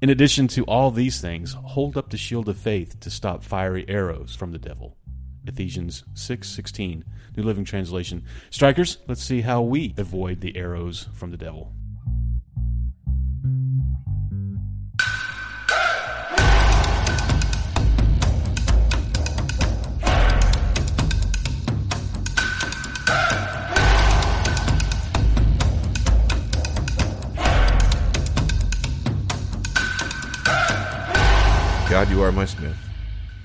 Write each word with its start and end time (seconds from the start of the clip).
In 0.00 0.10
addition 0.10 0.46
to 0.48 0.62
all 0.66 0.92
these 0.92 1.20
things, 1.20 1.54
hold 1.54 1.96
up 1.96 2.10
the 2.10 2.16
shield 2.16 2.48
of 2.48 2.56
faith 2.56 3.00
to 3.00 3.10
stop 3.10 3.42
fiery 3.42 3.84
arrows 3.88 4.32
from 4.32 4.52
the 4.52 4.58
devil. 4.58 4.96
Ephesians 5.44 6.04
6:16, 6.14 7.02
New 7.36 7.42
Living 7.42 7.64
Translation. 7.64 8.22
Strikers, 8.50 8.98
let's 9.08 9.24
see 9.24 9.40
how 9.40 9.60
we 9.60 9.94
avoid 9.96 10.40
the 10.40 10.56
arrows 10.56 11.08
from 11.14 11.32
the 11.32 11.36
devil. 11.36 11.72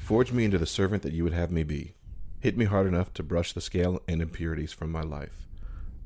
Forge 0.03 0.33
me 0.33 0.43
into 0.43 0.57
the 0.57 0.65
servant 0.65 1.01
that 1.03 1.13
you 1.13 1.23
would 1.23 1.31
have 1.31 1.49
me 1.49 1.63
be. 1.63 1.93
Hit 2.41 2.57
me 2.57 2.65
hard 2.65 2.87
enough 2.87 3.13
to 3.13 3.23
brush 3.23 3.53
the 3.53 3.61
scale 3.61 4.01
and 4.05 4.21
impurities 4.21 4.73
from 4.73 4.91
my 4.91 4.99
life. 4.99 5.47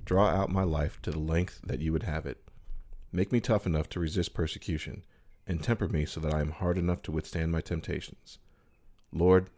Draw 0.06 0.28
out 0.28 0.52
my 0.52 0.62
life 0.62 1.02
to 1.02 1.10
the 1.10 1.18
length 1.18 1.62
that 1.66 1.80
you 1.80 1.92
would 1.94 2.04
have 2.04 2.28
it. 2.28 2.38
Make 3.12 3.32
me 3.32 3.40
tough 3.40 3.66
enough 3.66 3.90
to 3.90 4.00
resist 4.00 4.36
persecution, 4.36 5.04
and 5.48 5.64
temper 5.64 5.88
me 5.88 6.06
so 6.06 6.20
that 6.20 6.32
I 6.32 6.42
am 6.42 6.52
hard 6.52 6.78
enough 6.78 7.02
to 7.04 7.12
withstand 7.12 7.52
my 7.52 7.60
temptations. 7.60 8.38
Lord, 9.12 9.50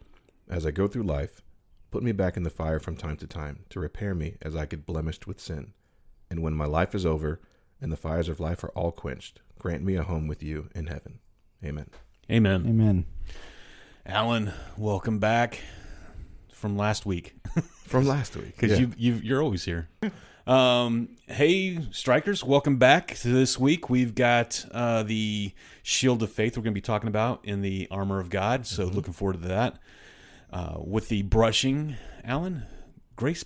as 0.47 0.65
I 0.65 0.71
go 0.71 0.87
through 0.87 1.03
life, 1.03 1.41
put 1.91 2.01
me 2.01 2.13
back 2.13 2.37
in 2.37 2.43
the 2.43 2.49
fire 2.49 2.79
from 2.79 2.95
time 2.95 3.17
to 3.17 3.27
time 3.27 3.65
to 3.71 3.81
repair 3.81 4.15
me 4.15 4.37
as 4.41 4.55
I 4.55 4.65
get 4.65 4.85
blemished 4.85 5.27
with 5.27 5.41
sin. 5.41 5.73
And 6.31 6.41
when 6.41 6.53
my 6.53 6.65
life 6.65 6.95
is 6.95 7.05
over 7.05 7.41
and 7.81 7.91
the 7.91 7.97
fires 7.97 8.29
of 8.29 8.39
life 8.39 8.63
are 8.63 8.69
all 8.69 8.93
quenched, 8.93 9.41
grant 9.59 9.83
me 9.83 9.95
a 9.95 10.03
home 10.03 10.27
with 10.27 10.41
you 10.41 10.69
in 10.73 10.87
heaven. 10.87 11.19
Amen. 11.61 11.89
Amen. 12.31 12.65
Amen. 12.65 13.05
Alan, 14.05 14.51
welcome 14.77 15.19
back 15.19 15.59
from 16.51 16.77
last 16.77 17.05
week 17.05 17.35
From 17.85 18.05
last 18.07 18.35
week. 18.35 18.55
because 18.57 18.79
Yeah. 18.79 18.87
you 18.97 19.13
you 19.13 19.13
you're 19.23 19.41
always 19.43 19.63
here. 19.65 19.87
Um, 20.47 21.09
hey, 21.27 21.79
strikers, 21.91 22.43
welcome 22.43 22.77
back 22.77 23.15
to 23.17 23.27
this 23.27 23.59
week. 23.59 23.89
We've 23.89 24.15
got 24.15 24.65
uh, 24.71 25.03
the 25.03 25.53
Shield 25.83 26.23
of 26.23 26.31
Faith 26.31 26.57
we're 26.57 26.63
going 26.63 26.73
to 26.73 26.77
be 26.77 26.81
talking 26.81 27.07
about 27.07 27.41
in 27.43 27.61
the 27.61 27.87
Armor 27.91 28.19
of 28.19 28.29
God. 28.29 28.65
So 28.65 28.85
Mm-hmm. 28.85 28.95
looking 28.95 29.13
forward 29.13 29.41
to 29.41 29.47
that. 29.49 29.77
Uh, 30.51 30.77
with 30.83 31.09
the 31.09 31.21
brushing, 31.23 31.95
Alan, 32.23 32.63
Grace 33.15 33.45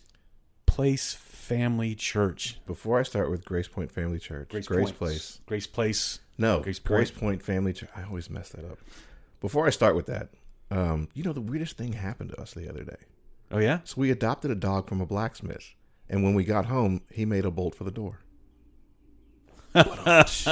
Place 0.66 1.14
Family 1.14 1.94
Church, 1.96 2.58
Before 2.66 2.98
I 3.00 3.04
start 3.04 3.30
with 3.30 3.44
Grace 3.44 3.68
Point 3.68 3.92
Family 3.92 4.20
Church, 4.20 4.50
Grace, 4.50 4.68
Point- 4.68 4.98
Place. 4.98 5.42
Grace 5.46 5.68
Place. 5.68 6.20
No, 6.38 6.62
Grace 6.62 6.80
Grace, 6.80 7.12
Point. 7.12 7.20
Point 7.22 7.44
Family 7.44 7.74
Church. 7.74 7.90
I 7.98 8.04
always 8.04 8.30
mess 8.30 8.50
that 8.50 8.64
up. 8.64 8.78
Before 9.42 9.68
I 9.68 9.72
start 9.72 9.98
with 9.98 10.06
that, 10.06 10.30
um, 10.78 11.08
you 11.14 11.24
know, 11.24 11.34
the 11.34 11.42
weirdest 11.42 11.78
thing 11.78 11.94
happened 11.94 12.32
to 12.32 12.42
us 12.42 12.54
the 12.54 12.70
other 12.70 12.84
day. 12.84 12.98
Oh 13.52 13.60
yeah, 13.60 13.80
So 13.84 13.96
we 14.02 14.10
adopted 14.12 14.50
a 14.52 14.56
dog 14.56 14.88
from 14.90 15.00
a 15.02 15.06
blacksmith, 15.06 15.74
and 16.10 16.24
when 16.24 16.34
we 16.34 16.44
got 16.44 16.66
home, 16.66 17.02
he 17.12 17.26
made 17.26 17.46
a 17.46 17.52
bolt 17.52 17.76
for 17.76 17.84
the 17.84 17.92
door. 17.92 18.20
That's 19.74 20.46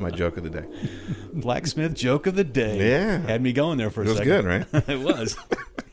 my 0.00 0.10
joke 0.10 0.36
of 0.36 0.42
the 0.44 0.50
day. 0.50 0.64
blacksmith 1.32 1.94
joke 1.94 2.26
of 2.26 2.34
the 2.34 2.44
day. 2.44 2.90
Yeah. 2.90 3.18
had 3.18 3.42
me 3.42 3.52
going 3.52 3.78
there 3.78 3.90
for 3.90 4.02
a 4.02 4.04
It 4.04 4.08
was 4.08 4.18
second. 4.18 4.32
good, 4.32 4.44
right? 4.44 4.66
it 4.88 5.00
was. 5.00 5.36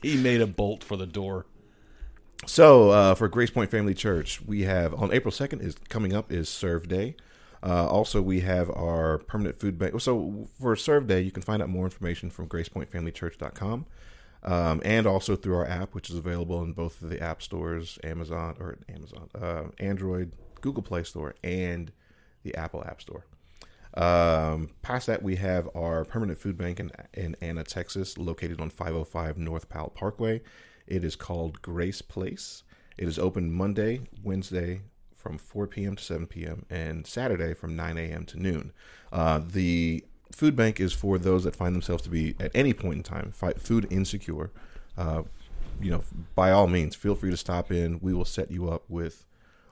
he 0.02 0.18
made 0.18 0.42
a 0.42 0.48
bolt 0.48 0.84
for 0.84 0.98
the 0.98 1.06
door. 1.06 1.46
So 2.46 2.90
uh, 2.90 3.16
for 3.16 3.28
Grace 3.28 3.50
Point 3.52 3.72
Family 3.72 3.94
Church, 3.94 4.42
we 4.42 4.64
have 4.64 4.94
on 4.94 5.14
April 5.14 5.32
second 5.32 5.62
is 5.62 5.76
coming 5.90 6.14
up 6.14 6.32
is 6.32 6.50
Serve 6.50 6.88
Day. 6.88 7.16
Uh, 7.66 7.88
also, 7.88 8.22
we 8.22 8.42
have 8.42 8.70
our 8.72 9.20
permanent 9.20 9.58
food 9.58 9.80
bank. 9.80 10.00
So 10.02 10.50
for 10.60 10.76
Serve 10.76 11.08
Day, 11.08 11.22
you 11.22 11.32
can 11.32 11.42
find 11.42 11.62
out 11.62 11.70
more 11.70 11.86
information 11.86 12.30
from 12.30 12.50
GracePointFamilyChurch.com, 12.50 13.86
um, 14.44 14.82
and 14.84 15.08
also 15.08 15.38
through 15.38 15.56
our 15.56 15.68
app, 15.68 15.96
which 15.96 16.10
is 16.10 16.18
available 16.18 16.62
in 16.62 16.74
both 16.74 17.02
of 17.02 17.10
the 17.10 17.22
app 17.22 17.42
stores, 17.42 17.98
Amazon 18.04 18.58
or 18.60 18.80
Amazon, 18.94 19.30
uh, 19.42 19.64
Android, 19.80 20.34
Google 20.60 20.84
Play 20.84 21.04
Store, 21.04 21.36
and 21.42 21.94
the 22.44 22.54
Apple 22.56 22.84
App 22.86 23.02
Store. 23.02 23.26
Um, 23.94 24.72
past 24.82 25.08
that, 25.08 25.24
we 25.24 25.38
have 25.38 25.70
our 25.74 26.04
permanent 26.04 26.40
food 26.40 26.58
bank 26.58 26.82
in, 26.82 26.92
in 27.14 27.38
Anna, 27.40 27.64
Texas, 27.64 28.18
located 28.18 28.60
on 28.60 28.72
505 28.72 29.38
North 29.38 29.70
Powell 29.70 29.94
Parkway. 29.96 30.42
It 30.86 31.06
is 31.06 31.16
called 31.16 31.62
Grace 31.62 32.02
Place. 32.02 32.64
It 32.98 33.08
is 33.08 33.18
open 33.18 33.54
Monday, 33.54 34.02
Wednesday 34.22 34.82
from 35.24 35.38
4 35.38 35.68
p.m. 35.68 35.96
to 35.96 36.04
7 36.04 36.28
p.m., 36.28 36.66
and 36.70 37.08
Saturday 37.08 37.54
from 37.54 37.76
9 37.76 37.98
a.m. 37.98 38.26
to 38.26 38.40
noon. 38.40 38.74
Uh, 39.12 39.40
the 39.44 40.04
food 40.34 40.56
bank 40.56 40.82
is 40.82 40.92
for 40.92 41.18
those 41.18 41.46
that 41.46 41.56
find 41.56 41.74
themselves 41.74 42.04
to 42.04 42.10
be, 42.10 42.36
at 42.42 42.52
any 42.54 42.74
point 42.74 42.98
in 42.98 43.04
time, 43.04 43.32
food 43.32 43.88
insecure. 43.90 44.52
Uh, 44.98 45.24
you 45.82 45.90
know, 45.90 46.04
by 46.36 46.52
all 46.52 46.68
means, 46.68 46.94
feel 46.94 47.16
free 47.16 47.32
to 47.32 47.38
stop 47.38 47.72
in. 47.72 48.00
We 48.02 48.14
will 48.14 48.26
set 48.26 48.52
you 48.52 48.70
up 48.70 48.84
with 48.90 49.26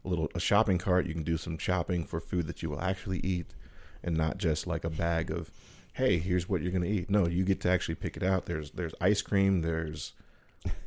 a 0.06 0.08
little 0.08 0.32
a 0.34 0.40
shopping 0.40 0.78
cart. 0.78 1.06
You 1.06 1.14
can 1.14 1.24
do 1.24 1.38
some 1.38 1.58
shopping 1.58 2.06
for 2.06 2.20
food 2.20 2.48
that 2.48 2.64
you 2.64 2.70
will 2.70 2.82
actually 2.82 3.20
eat, 3.20 3.54
and 4.04 4.16
not 4.16 4.38
just 4.38 4.66
like 4.66 4.84
a 4.84 4.90
bag 4.90 5.30
of, 5.30 5.52
hey, 5.94 6.18
here's 6.18 6.48
what 6.48 6.62
you're 6.62 6.72
going 6.72 6.84
to 6.84 6.90
eat. 6.90 7.10
No, 7.10 7.28
you 7.28 7.44
get 7.44 7.60
to 7.62 7.70
actually 7.70 7.96
pick 7.96 8.16
it 8.16 8.24
out. 8.24 8.46
There's 8.46 8.72
there's 8.72 8.96
ice 9.02 9.22
cream. 9.22 9.62
There's 9.62 10.14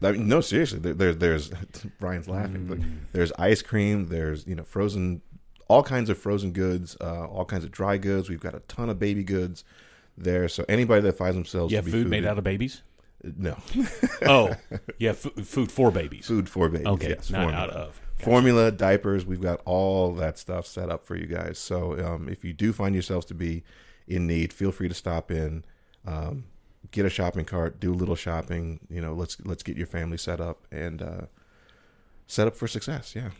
I 0.03 0.13
mean, 0.13 0.29
no, 0.29 0.41
seriously. 0.41 0.79
There, 0.79 0.95
there, 0.95 1.15
there's 1.15 1.51
Bryan's 2.01 2.29
laughing. 2.29 2.67
But 2.67 2.79
there's 3.13 3.33
ice 3.39 3.63
cream. 3.63 4.07
There's 4.07 4.47
you 4.47 4.55
know 4.55 4.63
frozen, 4.65 5.21
all 5.69 5.83
kinds 5.83 6.11
of 6.11 6.19
frozen 6.19 6.53
goods, 6.53 6.97
uh, 7.01 7.27
all 7.27 7.45
kinds 7.45 7.65
of 7.65 7.71
dry 7.71 7.97
goods. 7.99 8.29
We've 8.29 8.41
got 8.41 8.55
a 8.55 8.61
ton 8.61 8.89
of 8.91 8.99
baby 8.99 9.25
goods 9.25 9.65
there. 10.17 10.49
So 10.49 10.65
anybody 10.69 11.03
that 11.03 11.17
finds 11.17 11.35
themselves 11.37 11.73
Yeah, 11.73 11.81
food 11.81 12.09
made 12.09 12.25
out 12.25 12.39
of 12.39 12.45
babies. 12.45 12.83
no 13.39 13.57
Oh, 14.23 14.55
yeah, 14.99 15.11
f- 15.11 15.33
food 15.45 15.73
for 15.73 15.91
babies. 15.91 16.27
food 16.27 16.49
for 16.49 16.69
babies. 16.69 16.87
Okay, 16.87 17.09
yes, 17.11 17.31
not 17.31 17.43
formula. 17.45 17.63
out 17.63 17.71
of. 17.71 18.01
formula, 18.19 18.71
diapers. 18.71 19.25
We've 19.27 19.41
got 19.41 19.61
all 19.65 20.15
that 20.17 20.39
stuff 20.39 20.67
set 20.67 20.91
up 20.91 21.05
for 21.07 21.17
you 21.17 21.27
guys. 21.27 21.59
So 21.59 21.99
um, 22.05 22.29
if 22.29 22.45
you 22.45 22.53
do 22.53 22.73
find 22.73 22.95
yourselves 22.95 23.25
to 23.27 23.35
be 23.35 23.65
in 24.07 24.27
need, 24.27 24.53
feel 24.53 24.71
free 24.71 24.89
to 24.89 24.95
stop 24.95 25.31
in, 25.31 25.65
um, 26.07 26.45
get 26.91 27.05
a 27.07 27.11
shopping 27.11 27.45
cart, 27.45 27.81
do 27.81 27.93
a 27.93 27.95
little 27.95 28.17
shopping. 28.17 28.81
You 28.91 29.01
know, 29.01 29.15
let's 29.15 29.37
let's 29.45 29.63
get 29.63 29.77
your 29.77 29.87
family 29.87 30.17
set 30.19 30.41
up 30.41 30.67
and 30.71 31.03
uh, 31.03 31.21
set 32.27 32.47
up 32.47 32.57
for 32.57 32.67
success. 32.69 33.15
Yeah. 33.15 33.31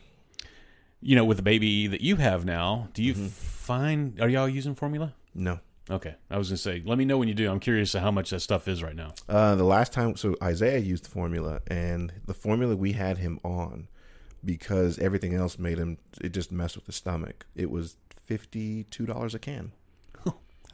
You 1.01 1.17
know, 1.17 1.25
with 1.25 1.37
the 1.37 1.43
baby 1.43 1.87
that 1.87 2.01
you 2.01 2.17
have 2.17 2.45
now, 2.45 2.89
do 2.95 3.03
Mm-hmm. 3.03 3.23
you 3.25 3.29
find 3.29 4.21
are 4.21 4.29
y'all 4.29 4.49
using 4.49 4.75
formula? 4.75 5.15
No. 5.35 5.61
Okay, 5.91 6.15
I 6.31 6.39
was 6.39 6.49
gonna 6.49 6.57
say, 6.57 6.83
let 6.87 6.97
me 6.97 7.05
know 7.05 7.19
when 7.19 7.29
you 7.29 7.35
do. 7.35 7.51
I'm 7.51 7.61
curious 7.61 7.93
how 7.93 8.11
much 8.11 8.31
that 8.31 8.41
stuff 8.41 8.69
is 8.69 8.83
right 8.83 8.97
now. 8.97 9.13
Uh, 9.29 9.55
the 9.55 9.65
last 9.65 9.93
time, 9.93 10.17
so 10.17 10.35
Isaiah 10.43 10.79
used 10.79 11.07
formula, 11.07 11.61
and 11.67 12.11
the 12.27 12.33
formula 12.33 12.75
we 12.75 12.93
had 12.93 13.19
him 13.19 13.39
on 13.45 13.89
because 14.43 14.99
everything 14.99 15.35
else 15.35 15.59
made 15.59 15.77
him 15.77 15.99
it 16.23 16.31
just 16.31 16.51
messed 16.51 16.77
with 16.77 16.87
the 16.87 16.93
stomach. 16.93 17.45
It 17.55 17.71
was 17.71 17.97
fifty 18.25 18.85
two 18.85 19.05
dollars 19.05 19.35
a 19.35 19.39
can. 19.39 19.73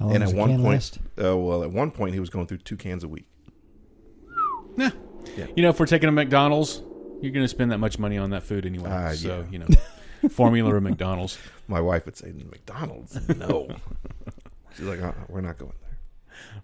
How 0.01 0.07
long 0.07 0.15
and 0.15 0.25
at 0.25 0.35
one 0.35 0.51
point, 0.51 0.63
last? 0.63 0.99
uh, 1.23 1.37
well, 1.37 1.63
at 1.63 1.71
one 1.71 1.91
point 1.91 2.15
he 2.15 2.21
was 2.21 2.31
going 2.31 2.47
through 2.47 2.59
two 2.59 2.77
cans 2.77 3.05
a 3.05 3.09
week. 3.09 3.27
Nah. 4.77 4.91
Yeah. 5.37 5.47
You 5.55 5.63
know, 5.63 5.69
if 5.69 5.79
we're 5.79 5.87
taking 5.87 6.09
a 6.09 6.13
McDonald's, 6.13 6.83
you're 7.21 7.33
gonna 7.33 7.47
spend 7.47 7.71
that 7.71 7.79
much 7.79 7.99
money 7.99 8.17
on 8.17 8.31
that 8.31 8.43
food 8.43 8.65
anyway. 8.65 8.91
Ah, 8.91 9.13
so 9.13 9.41
yeah. 9.41 9.53
you 9.53 9.59
know, 9.59 9.67
formula 10.31 10.75
or 10.75 10.81
McDonald's. 10.81 11.39
My 11.69 11.81
wife 11.81 12.07
would 12.07 12.17
say, 12.17 12.33
"McDonald's, 12.33 13.29
no." 13.29 13.69
She's 14.77 14.87
like, 14.87 15.03
uh 15.03 15.13
"We're 15.29 15.43
not 15.43 15.59
going 15.59 15.75
there." 15.83 15.99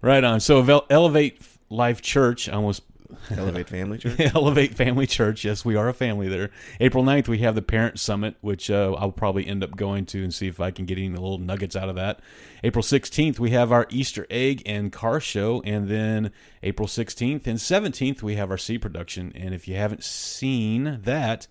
Right 0.01 0.23
on. 0.23 0.39
So 0.39 0.85
Elevate 0.89 1.39
Life 1.69 2.01
Church, 2.01 2.49
I 2.49 2.53
almost 2.53 2.81
Elevate 3.31 3.69
Family 3.69 3.97
Church. 3.97 4.19
Elevate 4.35 4.75
Family 4.75 5.07
Church. 5.07 5.45
Yes, 5.45 5.63
we 5.63 5.75
are 5.75 5.87
a 5.87 5.93
family 5.93 6.27
there. 6.27 6.49
April 6.79 7.03
9th, 7.03 7.27
we 7.27 7.39
have 7.39 7.55
the 7.55 7.61
Parent 7.61 7.99
Summit, 7.99 8.35
which 8.41 8.69
uh, 8.69 8.93
I'll 8.97 9.11
probably 9.11 9.47
end 9.47 9.63
up 9.63 9.75
going 9.75 10.05
to 10.07 10.23
and 10.23 10.33
see 10.33 10.47
if 10.47 10.59
I 10.59 10.71
can 10.71 10.85
get 10.85 10.97
any 10.97 11.09
little 11.09 11.37
nuggets 11.37 11.75
out 11.75 11.89
of 11.89 11.95
that. 11.95 12.19
April 12.63 12.83
16th, 12.83 13.39
we 13.39 13.51
have 13.51 13.71
our 13.71 13.87
Easter 13.89 14.25
egg 14.29 14.63
and 14.65 14.91
car 14.91 15.19
show. 15.19 15.61
And 15.65 15.87
then 15.87 16.31
April 16.63 16.87
16th 16.87 17.47
and 17.47 17.57
17th, 17.57 18.21
we 18.21 18.35
have 18.35 18.51
our 18.51 18.57
C 18.57 18.77
production. 18.77 19.31
And 19.35 19.53
if 19.53 19.67
you 19.67 19.75
haven't 19.75 20.03
seen 20.03 20.99
that, 21.03 21.47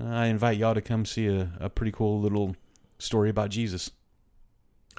I 0.00 0.26
invite 0.26 0.58
y'all 0.58 0.74
to 0.74 0.80
come 0.80 1.04
see 1.04 1.26
a, 1.26 1.52
a 1.60 1.68
pretty 1.68 1.92
cool 1.92 2.20
little 2.20 2.56
story 2.98 3.30
about 3.30 3.50
Jesus. 3.50 3.90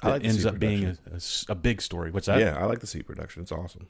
It 0.02 0.08
like 0.08 0.24
ends 0.24 0.46
up 0.46 0.58
being 0.58 0.84
a, 0.84 0.94
production. 0.94 1.46
a 1.48 1.52
a 1.52 1.54
big 1.54 1.82
story. 1.82 2.10
What's 2.10 2.26
that? 2.26 2.40
yeah, 2.40 2.56
I 2.58 2.64
like 2.64 2.80
the 2.80 2.86
seat 2.86 3.06
production. 3.06 3.42
It's 3.42 3.52
awesome. 3.52 3.86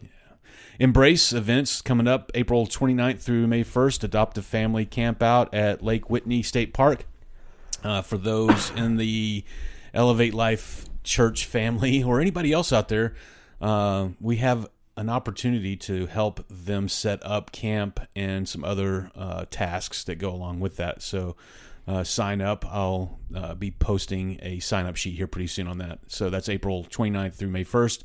Embrace 0.79 1.33
events 1.33 1.83
coming 1.83 2.09
up 2.09 2.31
April 2.35 2.67
29th 2.67 3.21
through 3.21 3.47
May 3.47 3.65
1st. 3.65 4.05
Adopt 4.05 4.39
a 4.39 4.43
family 4.43 4.87
camp 4.87 5.23
out 5.23 5.53
at 5.55 5.83
Lake 5.83 6.09
Whitney 6.09 6.43
State 6.43 6.73
Park. 6.73 7.05
Uh, 7.83 8.03
for 8.03 8.19
those 8.19 8.71
in 8.71 8.97
the 8.97 9.45
Elevate 9.95 10.35
Life 10.35 10.87
church 11.03 11.47
family 11.47 12.03
or 12.03 12.21
anybody 12.21 12.53
else 12.53 12.73
out 12.73 12.89
there, 12.89 13.15
uh, 13.61 14.09
we 14.21 14.37
have 14.37 14.69
an 14.97 15.09
opportunity 15.09 15.77
to 15.77 16.07
help 16.07 16.45
them 16.49 16.89
set 16.89 17.25
up 17.25 17.53
camp 17.53 18.01
and 18.15 18.49
some 18.49 18.65
other 18.65 19.11
uh, 19.15 19.47
tasks 19.51 20.05
that 20.05 20.17
go 20.17 20.31
along 20.31 20.61
with 20.61 20.77
that. 20.77 21.01
So 21.03 21.37
uh, 21.89 22.05
sign 22.05 22.41
up. 22.41 22.65
I'll 22.67 23.19
uh, 23.35 23.55
be 23.55 23.71
posting 23.71 24.39
a 24.43 24.59
sign 24.61 24.87
up 24.87 24.97
sheet 24.97 25.17
here 25.17 25.27
pretty 25.27 25.47
soon 25.47 25.67
on 25.67 25.79
that. 25.79 26.01
So 26.09 26.31
that's 26.31 26.49
April 26.49 26.85
29th 26.85 27.35
through 27.35 27.49
May 27.49 27.65
1st. 27.65 28.03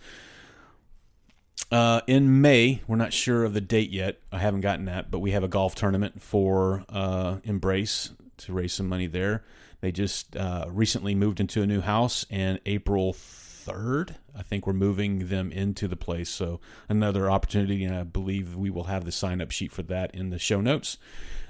Uh, 1.75 1.99
in 2.07 2.39
May, 2.39 2.81
we're 2.87 2.95
not 2.95 3.11
sure 3.11 3.43
of 3.43 3.53
the 3.53 3.59
date 3.59 3.89
yet. 3.89 4.21
I 4.31 4.37
haven't 4.39 4.61
gotten 4.61 4.85
that, 4.85 5.11
but 5.11 5.19
we 5.19 5.31
have 5.31 5.43
a 5.43 5.49
golf 5.49 5.75
tournament 5.75 6.21
for 6.21 6.85
uh, 6.87 7.39
Embrace 7.43 8.13
to 8.37 8.53
raise 8.53 8.71
some 8.71 8.87
money 8.87 9.07
there. 9.07 9.43
They 9.81 9.91
just 9.91 10.37
uh, 10.37 10.67
recently 10.69 11.15
moved 11.15 11.41
into 11.41 11.61
a 11.63 11.67
new 11.67 11.81
house, 11.81 12.25
and 12.31 12.61
April 12.65 13.11
3rd, 13.11 14.15
I 14.33 14.41
think 14.41 14.65
we're 14.65 14.71
moving 14.71 15.27
them 15.27 15.51
into 15.51 15.89
the 15.89 15.97
place. 15.97 16.29
So 16.29 16.61
another 16.87 17.29
opportunity, 17.29 17.83
and 17.83 17.93
I 17.93 18.03
believe 18.03 18.55
we 18.55 18.69
will 18.69 18.85
have 18.85 19.03
the 19.03 19.11
sign 19.11 19.41
up 19.41 19.51
sheet 19.51 19.73
for 19.73 19.83
that 19.83 20.15
in 20.15 20.29
the 20.29 20.39
show 20.39 20.61
notes. 20.61 20.97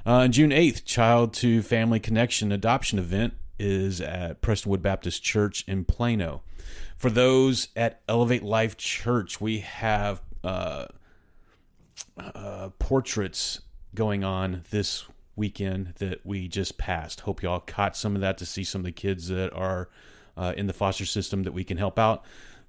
Uh, 0.07 0.27
June 0.27 0.49
8th, 0.49 0.85
Child 0.85 1.35
to 1.35 1.61
Family 1.61 1.99
Connection 1.99 2.51
Adoption 2.51 2.97
Event 2.97 3.35
is 3.59 4.01
at 4.01 4.41
Prestonwood 4.41 4.81
Baptist 4.81 5.21
Church 5.21 5.63
in 5.67 5.85
Plano. 5.85 6.41
For 6.97 7.09
those 7.09 7.67
at 7.75 8.01
Elevate 8.07 8.43
Life 8.43 8.77
Church, 8.77 9.41
we 9.41 9.59
have 9.59 10.21
uh, 10.43 10.85
uh, 12.17 12.69
portraits 12.79 13.61
going 13.93 14.23
on 14.23 14.63
this 14.71 15.05
weekend 15.35 15.93
that 15.99 16.25
we 16.25 16.47
just 16.47 16.77
passed. 16.77 17.21
Hope 17.21 17.43
y'all 17.43 17.59
caught 17.59 17.97
some 17.97 18.15
of 18.15 18.21
that 18.21 18.37
to 18.37 18.45
see 18.45 18.63
some 18.63 18.81
of 18.81 18.85
the 18.85 18.91
kids 18.91 19.27
that 19.27 19.51
are 19.53 19.89
uh, 20.37 20.53
in 20.55 20.67
the 20.67 20.73
foster 20.73 21.05
system 21.05 21.43
that 21.43 21.51
we 21.51 21.63
can 21.63 21.77
help 21.77 21.99
out. 21.99 22.23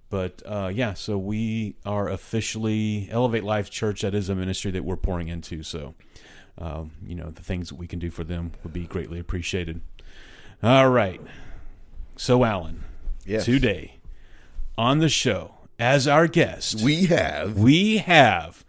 But 0.09 0.43
uh, 0.45 0.71
yeah, 0.73 0.95
so 0.95 1.19
we 1.19 1.77
are 1.85 2.09
officially 2.09 3.09
Elevate 3.11 3.45
Life 3.45 3.71
Church. 3.71 4.03
That 4.03 4.15
is 4.15 4.29
a 4.29 4.35
ministry 4.35 4.71
that 4.73 4.85
we're 4.85 4.97
pouring 4.97 5.29
into. 5.29 5.63
So, 5.63 5.95
um, 6.59 6.93
you 7.05 7.15
know, 7.15 7.31
the 7.31 7.43
things 7.43 7.69
that 7.71 7.75
we 7.77 7.87
can 7.87 7.99
do 7.99 8.11
for 8.11 8.23
them 8.25 8.53
would 8.63 8.73
be 8.73 8.87
greatly 8.87 9.19
appreciated. 9.19 9.81
All 10.63 10.89
right. 10.89 11.21
So, 12.17 12.45
Alan, 12.45 12.85
Yes. 13.25 13.45
today 13.45 13.96
on 14.79 14.99
the 14.99 15.09
show, 15.09 15.55
as 15.79 16.07
our 16.09 16.27
guest, 16.27 16.83
We 16.83 17.07
have 17.07 17.59
we 17.59 17.99
have 17.99 18.65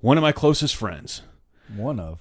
one 0.00 0.16
of 0.18 0.22
my 0.22 0.32
closest 0.32 0.76
friends. 0.76 1.22
One 1.74 1.98
of. 2.00 2.20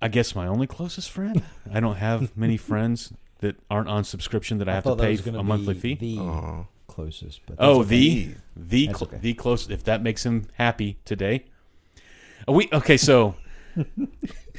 I 0.00 0.08
guess 0.08 0.34
my 0.34 0.46
only 0.46 0.66
closest 0.66 1.10
friend. 1.10 1.42
I 1.72 1.80
don't 1.80 1.96
have 1.96 2.36
many 2.36 2.56
friends 2.56 3.12
that 3.38 3.56
aren't 3.70 3.88
on 3.88 4.04
subscription 4.04 4.58
that 4.58 4.68
I 4.68 4.74
have 4.74 4.82
to 4.84 4.90
thought 4.90 4.98
that 4.98 5.04
pay 5.04 5.10
was 5.12 5.20
gonna 5.20 5.38
a 5.38 5.42
monthly 5.44 5.74
fee. 5.74 5.94
The 5.94 6.18
Aw. 6.18 6.64
closest, 6.88 7.40
but 7.46 7.56
Oh, 7.58 7.80
okay. 7.80 7.88
the 7.88 8.34
the 8.56 8.84
cl- 8.86 9.02
okay. 9.04 9.18
the 9.18 9.34
close. 9.34 9.70
If 9.70 9.84
that 9.84 10.02
makes 10.02 10.26
him 10.26 10.48
happy 10.54 10.98
today, 11.04 11.44
Uh, 12.48 12.52
we 12.52 12.68
okay. 12.72 12.96
So 12.96 13.36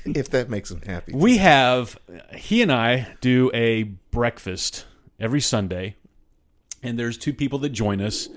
if 0.05 0.29
that 0.29 0.49
makes 0.49 0.71
him 0.71 0.81
happy. 0.85 1.11
we 1.13 1.37
have 1.37 1.97
he 2.35 2.61
and 2.61 2.71
I 2.71 3.15
do 3.19 3.51
a 3.53 3.83
breakfast 3.83 4.85
every 5.19 5.41
Sunday, 5.41 5.97
and 6.83 6.99
there's 6.99 7.17
two 7.17 7.33
people 7.33 7.59
that 7.59 7.69
join 7.69 8.01
us, 8.01 8.29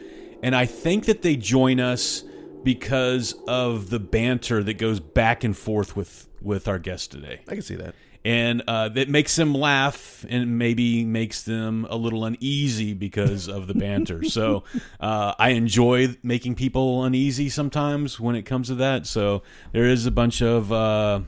and 0.42 0.54
I 0.54 0.66
think 0.66 1.06
that 1.06 1.22
they 1.22 1.36
join 1.36 1.80
us 1.80 2.22
because 2.62 3.34
of 3.46 3.90
the 3.90 4.00
banter 4.00 4.62
that 4.62 4.74
goes 4.74 4.98
back 5.00 5.44
and 5.44 5.56
forth 5.56 5.96
with 5.96 6.28
with 6.42 6.68
our 6.68 6.78
guest 6.78 7.10
today. 7.12 7.40
I 7.48 7.54
can 7.54 7.62
see 7.62 7.76
that. 7.76 7.94
and 8.24 8.62
uh, 8.66 8.88
that 8.90 9.08
makes 9.08 9.36
them 9.36 9.54
laugh 9.54 10.24
and 10.28 10.58
maybe 10.58 11.04
makes 11.04 11.42
them 11.42 11.86
a 11.88 11.96
little 11.96 12.24
uneasy 12.24 12.92
because 12.92 13.48
of 13.48 13.66
the 13.68 13.74
banter. 13.74 14.24
so 14.24 14.64
uh, 15.00 15.34
I 15.38 15.50
enjoy 15.50 16.16
making 16.22 16.56
people 16.56 17.04
uneasy 17.04 17.48
sometimes 17.48 18.18
when 18.18 18.34
it 18.36 18.42
comes 18.42 18.66
to 18.68 18.74
that. 18.76 19.06
So 19.06 19.42
there 19.72 19.84
is 19.84 20.06
a 20.06 20.10
bunch 20.10 20.42
of. 20.42 20.72
Uh, 20.72 21.20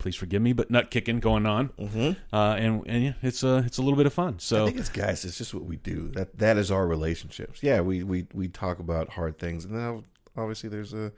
Please 0.00 0.16
forgive 0.16 0.40
me, 0.40 0.54
but 0.54 0.70
nut 0.70 0.90
kicking 0.90 1.20
going 1.20 1.44
on, 1.44 1.68
mm-hmm. 1.78 2.12
uh, 2.34 2.54
and 2.54 2.82
and 2.86 3.04
yeah, 3.04 3.12
it's 3.22 3.42
a 3.42 3.58
it's 3.58 3.76
a 3.76 3.82
little 3.82 3.98
bit 3.98 4.06
of 4.06 4.14
fun. 4.14 4.34
I 4.34 4.38
So 4.38 4.66
think 4.66 4.78
it's 4.78 4.88
guys. 4.88 5.26
It's 5.26 5.36
just 5.36 5.52
what 5.52 5.64
we 5.64 5.76
do. 5.76 6.08
That 6.14 6.38
that 6.38 6.56
is 6.56 6.70
our 6.70 6.86
relationships. 6.86 7.62
Yeah, 7.62 7.82
we 7.82 8.02
we 8.02 8.26
we 8.32 8.48
talk 8.48 8.78
about 8.78 9.10
hard 9.10 9.38
things, 9.38 9.66
and 9.66 9.76
then 9.76 10.02
obviously 10.36 10.70
there's 10.70 10.94
a, 10.94 11.12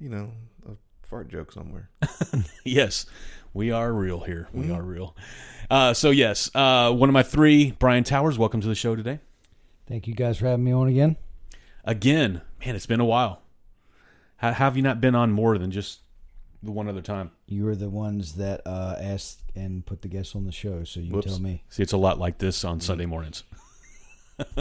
you 0.00 0.08
know, 0.08 0.32
a 0.68 0.72
fart 1.06 1.28
joke 1.28 1.52
somewhere. 1.52 1.90
yes, 2.64 3.06
we 3.54 3.70
are 3.70 3.92
real 3.92 4.20
here. 4.20 4.48
We 4.52 4.72
are 4.72 4.82
real. 4.82 5.16
Uh, 5.70 5.94
so 5.94 6.10
yes, 6.10 6.50
uh, 6.56 6.92
one 6.92 7.08
of 7.08 7.12
my 7.12 7.22
three, 7.22 7.70
Bryan 7.70 8.02
Towers. 8.02 8.36
Welcome 8.36 8.60
to 8.62 8.68
the 8.68 8.74
show 8.74 8.96
today. 8.96 9.20
Thank 9.88 10.08
you 10.08 10.14
guys 10.14 10.38
for 10.38 10.46
having 10.46 10.64
me 10.64 10.72
on 10.72 10.88
again. 10.88 11.16
Again, 11.84 12.42
man, 12.64 12.74
it's 12.74 12.86
been 12.86 13.00
a 13.00 13.04
while. 13.04 13.42
How, 14.36 14.52
how 14.52 14.64
have 14.64 14.76
you 14.76 14.82
not 14.82 15.00
been 15.00 15.14
on 15.14 15.30
more 15.30 15.56
than 15.56 15.70
just 15.70 16.00
the 16.62 16.70
one 16.70 16.88
other 16.88 17.02
time? 17.02 17.30
You 17.46 17.64
were 17.64 17.74
the 17.74 17.90
ones 17.90 18.34
that 18.34 18.62
uh, 18.66 18.96
asked 18.98 19.40
and 19.54 19.84
put 19.84 20.02
the 20.02 20.08
guests 20.08 20.34
on 20.34 20.44
the 20.44 20.52
show, 20.52 20.84
so 20.84 21.00
you 21.00 21.12
Whoops. 21.12 21.26
tell 21.26 21.40
me. 21.40 21.62
See, 21.68 21.82
it's 21.82 21.92
a 21.92 21.98
lot 21.98 22.18
like 22.18 22.38
this 22.38 22.64
on 22.64 22.80
Sunday 22.80 23.06
mornings. 23.06 23.44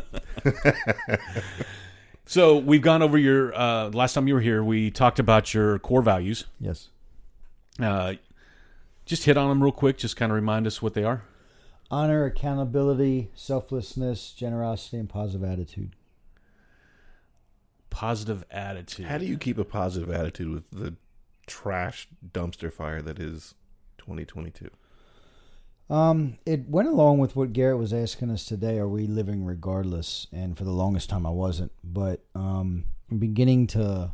so 2.25 2.57
we've 2.57 2.81
gone 2.81 3.01
over 3.01 3.17
your 3.17 3.53
uh, 3.55 3.89
last 3.89 4.13
time 4.13 4.27
you 4.27 4.33
were 4.33 4.41
here. 4.41 4.63
We 4.63 4.91
talked 4.91 5.19
about 5.19 5.53
your 5.53 5.79
core 5.79 6.01
values. 6.01 6.45
Yes. 6.59 6.89
Uh, 7.79 8.15
just 9.05 9.25
hit 9.25 9.37
on 9.37 9.49
them 9.49 9.61
real 9.61 9.71
quick. 9.71 9.97
Just 9.97 10.15
kind 10.17 10.31
of 10.31 10.35
remind 10.35 10.67
us 10.67 10.81
what 10.81 10.93
they 10.93 11.03
are. 11.03 11.23
Honor, 11.89 12.25
accountability, 12.25 13.31
selflessness, 13.35 14.31
generosity, 14.31 14.97
and 14.97 15.09
positive 15.09 15.43
attitude. 15.43 15.95
Positive 17.89 18.45
attitude. 18.49 19.07
How 19.07 19.17
do 19.17 19.25
you 19.25 19.37
keep 19.37 19.57
a 19.57 19.65
positive 19.65 20.09
attitude 20.09 20.53
with 20.53 20.69
the 20.71 20.95
trash 21.47 22.07
dumpster 22.33 22.71
fire 22.71 23.01
that 23.01 23.19
is 23.19 23.55
2022? 23.97 24.69
Um, 25.89 26.37
it 26.45 26.69
went 26.69 26.87
along 26.87 27.17
with 27.17 27.35
what 27.35 27.51
Garrett 27.51 27.77
was 27.77 27.91
asking 27.91 28.31
us 28.31 28.45
today. 28.45 28.77
Are 28.77 28.87
we 28.87 29.07
living 29.07 29.43
regardless? 29.43 30.27
And 30.31 30.57
for 30.57 30.63
the 30.63 30.71
longest 30.71 31.09
time, 31.09 31.25
I 31.25 31.31
wasn't. 31.31 31.73
But 31.83 32.23
um, 32.33 32.85
I'm 33.11 33.17
beginning 33.17 33.67
to 33.67 34.11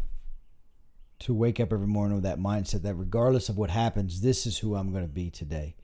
to 1.19 1.33
wake 1.33 1.59
up 1.59 1.73
every 1.73 1.87
morning 1.87 2.15
with 2.15 2.23
that 2.23 2.39
mindset 2.39 2.83
that 2.83 2.93
regardless 2.93 3.49
of 3.49 3.57
what 3.57 3.71
happens, 3.71 4.21
this 4.21 4.45
is 4.45 4.59
who 4.59 4.75
I'm 4.75 4.91
going 4.91 5.03
to 5.03 5.09
be 5.09 5.31
today. 5.31 5.75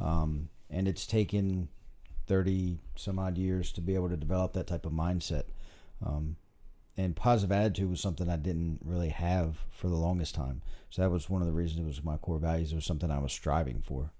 Um, 0.00 0.48
and 0.70 0.86
it's 0.86 1.06
taken 1.06 1.68
thirty 2.26 2.78
some 2.94 3.18
odd 3.18 3.36
years 3.36 3.72
to 3.72 3.80
be 3.80 3.96
able 3.96 4.10
to 4.10 4.16
develop 4.16 4.52
that 4.52 4.68
type 4.68 4.86
of 4.86 4.92
mindset. 4.92 5.44
Um, 6.04 6.36
and 6.96 7.16
positive 7.16 7.52
attitude 7.52 7.88
was 7.88 8.00
something 8.00 8.28
I 8.28 8.36
didn't 8.36 8.80
really 8.84 9.08
have 9.08 9.56
for 9.70 9.88
the 9.88 9.96
longest 9.96 10.34
time. 10.34 10.62
So 10.90 11.02
that 11.02 11.10
was 11.10 11.30
one 11.30 11.40
of 11.40 11.46
the 11.46 11.52
reasons 11.52 11.80
it 11.80 11.86
was 11.86 12.04
my 12.04 12.18
core 12.18 12.38
values. 12.38 12.72
It 12.72 12.74
was 12.74 12.84
something 12.84 13.10
I 13.10 13.18
was 13.18 13.32
striving 13.32 13.82
for. 13.84 14.10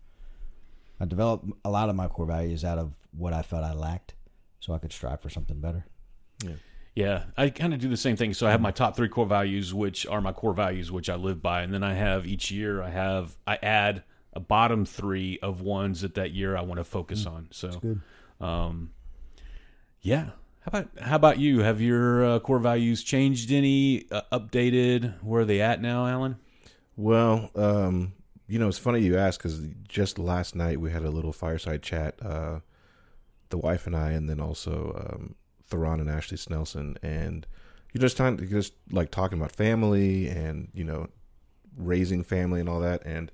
I 0.99 1.05
developed 1.05 1.51
a 1.65 1.71
lot 1.71 1.89
of 1.89 1.97
my 1.97 2.09
core 2.09 2.27
values 2.27 2.65
out 2.65 2.79
of 2.79 2.93
what 3.17 3.33
I 3.33 3.43
felt 3.43 3.65
I 3.65 3.75
lacked, 3.75 4.15
so 4.61 4.73
I 4.73 4.79
could 4.79 4.93
strive 4.93 5.21
for 5.21 5.29
something 5.29 5.61
better. 5.61 5.85
Yeah, 6.43 6.55
Yeah, 6.95 7.25
I 7.37 7.51
kind 7.51 7.75
of 7.75 7.81
do 7.81 7.89
the 7.89 7.97
same 7.97 8.17
thing. 8.17 8.33
So 8.35 8.47
I 8.47 8.53
have 8.53 8.61
my 8.61 8.71
top 8.71 8.97
three 8.97 9.09
core 9.09 9.27
values, 9.27 9.75
which 9.75 10.07
are 10.07 10.21
my 10.21 10.33
core 10.33 10.55
values, 10.55 10.91
which 10.91 11.11
I 11.11 11.17
live 11.17 11.43
by, 11.43 11.63
and 11.63 11.75
then 11.75 11.83
I 11.83 11.95
have 11.95 12.27
each 12.27 12.51
year 12.51 12.83
I 12.83 12.91
have 12.91 13.37
I 13.47 13.59
add 13.63 14.05
a 14.33 14.41
bottom 14.41 14.87
three 14.87 15.39
of 15.43 15.61
ones 15.61 16.01
that 16.01 16.15
that 16.15 16.31
year 16.31 16.57
I 16.57 16.63
want 16.63 16.79
to 16.79 16.85
focus 16.85 17.27
on. 17.27 17.49
So, 17.51 17.69
good. 17.69 18.01
um, 18.41 18.93
yeah. 20.01 20.31
How 20.63 20.69
about 20.69 20.89
how 21.01 21.17
about 21.17 21.39
you? 21.39 21.61
Have 21.61 21.81
your 21.81 22.25
uh, 22.25 22.39
core 22.39 22.61
values 22.61 23.03
changed 23.03 23.51
any? 23.51 24.07
Uh, 24.11 24.23
updated? 24.33 25.21
Where 25.23 25.43
are 25.43 25.45
they 25.45 25.61
at 25.61 25.83
now, 25.83 26.07
Alan? 26.07 26.37
Well, 26.97 27.51
um, 27.57 28.13
you 28.47 28.61
know, 28.61 28.69
it's 28.69 28.79
funny 28.79 29.01
you 29.01 29.19
ask 29.19 29.43
because 29.43 29.61
just 29.89 30.21
last 30.21 30.55
night 30.55 30.81
we 30.81 30.93
had 30.93 31.05
a 31.05 31.11
little 31.11 31.33
fireside 31.33 31.83
chat, 31.83 32.15
uh, 32.23 32.61
the 33.49 33.59
wife 33.59 33.89
and 33.89 33.97
I, 33.97 34.13
and 34.13 34.29
then 34.29 34.39
also 34.39 35.11
um, 35.11 35.35
Theron 35.65 35.99
and 35.99 36.09
Ashley 36.09 36.37
Snelson, 36.37 36.97
and 37.03 37.45
you 37.93 38.01
just 38.01 38.17
time 38.17 38.39
just 38.49 38.75
like 38.93 39.11
talking 39.11 39.39
about 39.39 39.51
family 39.51 40.29
and 40.29 40.69
you 40.75 40.85
know 40.85 41.09
raising 41.77 42.23
family 42.23 42.61
and 42.61 42.69
all 42.69 42.81
that. 42.81 43.05
And 43.05 43.33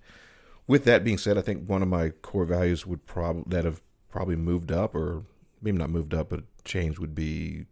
with 0.67 0.85
that 0.85 1.05
being 1.05 1.19
said, 1.19 1.37
I 1.37 1.43
think 1.43 1.69
one 1.69 1.83
of 1.83 1.89
my 1.89 2.09
core 2.09 2.47
values 2.47 2.87
would 2.87 3.05
probably 3.05 3.45
that 3.49 3.67
have 3.67 3.83
probably 4.09 4.37
moved 4.37 4.73
up, 4.73 4.95
or 4.95 5.25
maybe 5.63 5.79
not 5.79 5.91
moved 5.91 6.15
up, 6.15 6.29
but 6.29 6.45
changed 6.65 6.99
would 6.99 7.15
be 7.15 7.67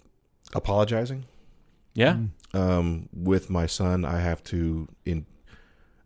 apologizing. 0.54 1.24
Yeah, 1.94 2.18
um, 2.52 3.08
with 3.12 3.48
my 3.48 3.66
son, 3.66 4.04
I 4.04 4.20
have 4.20 4.42
to 4.44 4.88
in 5.04 5.24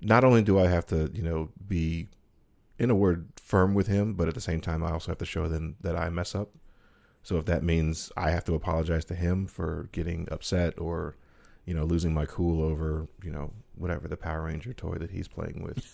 not 0.01 0.25
only 0.25 0.43
do 0.43 0.59
I 0.59 0.69
have 0.69 0.87
to, 0.87 1.11
you 1.13 1.23
know, 1.23 1.51
be 1.67 2.09
in 2.79 2.91
a 2.91 2.95
word 2.95 3.27
firm 3.37 3.75
with 3.75 3.87
him, 3.87 4.15
but 4.15 4.29
at 4.29 4.35
the 4.35 4.41
same 4.41 4.61
time 4.61 4.83
I 4.83 4.93
also 4.93 5.11
have 5.11 5.19
to 5.19 5.27
show 5.27 5.49
them 5.49 5.77
that 5.83 5.97
I 5.97 6.09
mess 6.09 6.35
up. 6.35 6.51
So 7.23 7.37
if 7.37 7.45
that 7.47 7.63
means 7.63 8.11
I 8.17 8.31
have 8.31 8.45
to 8.45 8.55
apologize 8.55 9.05
to 9.07 9.15
him 9.15 9.47
for 9.47 9.89
getting 9.93 10.27
upset 10.31 10.79
or, 10.81 11.17
you 11.67 11.75
know, 11.75 11.85
losing 11.85 12.15
my 12.15 12.25
cool 12.25 12.63
over, 12.63 13.09
you 13.23 13.31
know, 13.31 13.53
whatever 13.75 14.09
the 14.09 14.17
Power 14.17 14.45
Ranger 14.45 14.73
toy 14.73 14.95
that 14.95 15.11
he's 15.11 15.29
playing 15.29 15.63
with, 15.63 15.87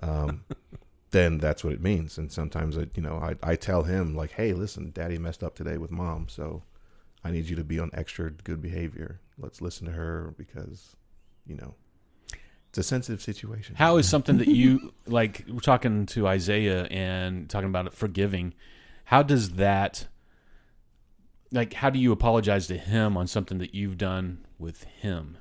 um, 0.00 0.44
then 1.14 1.38
that's 1.38 1.62
what 1.62 1.72
it 1.72 1.80
means. 1.80 2.18
And 2.18 2.30
sometimes 2.30 2.76
I, 2.76 2.86
you 2.96 3.02
know, 3.02 3.14
I, 3.14 3.36
I 3.52 3.54
tell 3.54 3.84
him 3.84 4.16
like, 4.16 4.32
Hey, 4.32 4.52
listen, 4.52 4.90
daddy 4.92 5.16
messed 5.16 5.44
up 5.44 5.54
today 5.54 5.78
with 5.78 5.92
mom. 5.92 6.28
So 6.28 6.64
I 7.22 7.30
need 7.30 7.48
you 7.48 7.54
to 7.56 7.64
be 7.64 7.78
on 7.78 7.90
extra 7.94 8.30
good 8.30 8.60
behavior. 8.60 9.20
Let's 9.38 9.60
listen 9.60 9.86
to 9.86 9.92
her 9.92 10.34
because, 10.36 10.96
you 11.46 11.54
know, 11.56 11.74
It's 12.70 12.78
a 12.78 12.82
sensitive 12.82 13.22
situation. 13.22 13.76
How 13.76 13.96
is 13.96 14.08
something 14.08 14.38
that 14.38 14.48
you 14.48 14.92
like? 15.06 15.44
We're 15.48 15.60
talking 15.60 16.06
to 16.06 16.26
Isaiah 16.26 16.84
and 16.86 17.48
talking 17.48 17.68
about 17.68 17.86
it 17.86 17.94
forgiving. 17.94 18.52
How 19.04 19.22
does 19.22 19.52
that, 19.52 20.08
like, 21.52 21.74
how 21.74 21.90
do 21.90 22.00
you 22.00 22.10
apologize 22.10 22.66
to 22.68 22.76
him 22.76 23.16
on 23.16 23.28
something 23.28 23.58
that 23.58 23.72
you've 23.72 23.98
done 23.98 24.44
with 24.58 24.82
him? 24.84 25.38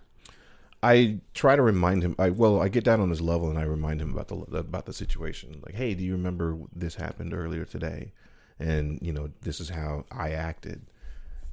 I 0.84 1.20
try 1.34 1.56
to 1.56 1.62
remind 1.62 2.04
him. 2.04 2.16
I 2.20 2.30
well, 2.30 2.62
I 2.62 2.68
get 2.68 2.84
down 2.84 3.00
on 3.00 3.10
his 3.10 3.22
level 3.22 3.50
and 3.50 3.58
I 3.58 3.64
remind 3.64 4.02
him 4.02 4.12
about 4.12 4.28
the 4.28 4.58
about 4.58 4.86
the 4.86 4.94
situation. 4.94 5.62
Like, 5.66 5.76
hey, 5.76 5.94
do 5.94 6.04
you 6.04 6.12
remember 6.12 6.58
this 6.76 6.96
happened 6.96 7.34
earlier 7.34 7.64
today? 7.66 8.12
And 8.60 9.00
you 9.02 9.14
know, 9.14 9.30
this 9.42 9.60
is 9.60 9.70
how 9.70 10.06
I 10.12 10.32
acted. 10.32 10.82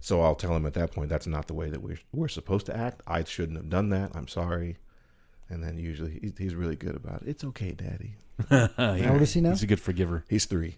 So 0.00 0.22
I'll 0.22 0.34
tell 0.34 0.56
him 0.56 0.66
at 0.66 0.74
that 0.74 0.92
point 0.92 1.10
that's 1.10 1.26
not 1.26 1.46
the 1.46 1.54
way 1.54 1.70
that 1.70 1.80
we're 1.80 2.00
we're 2.12 2.28
supposed 2.28 2.66
to 2.66 2.76
act. 2.76 3.02
I 3.06 3.22
shouldn't 3.24 3.56
have 3.56 3.68
done 3.70 3.90
that. 3.90 4.12
I'm 4.14 4.28
sorry. 4.28 4.78
And 5.48 5.62
then 5.62 5.78
usually 5.78 6.18
he, 6.22 6.32
he's 6.36 6.54
really 6.54 6.76
good 6.76 6.96
about 6.96 7.22
it. 7.22 7.28
It's 7.28 7.44
okay, 7.44 7.72
Daddy. 7.72 8.14
How 8.50 9.12
old 9.12 9.22
is 9.22 9.32
he 9.32 9.40
now? 9.40 9.50
He's 9.50 9.62
a 9.62 9.66
good 9.66 9.80
forgiver. 9.80 10.24
He's 10.28 10.46
three. 10.46 10.76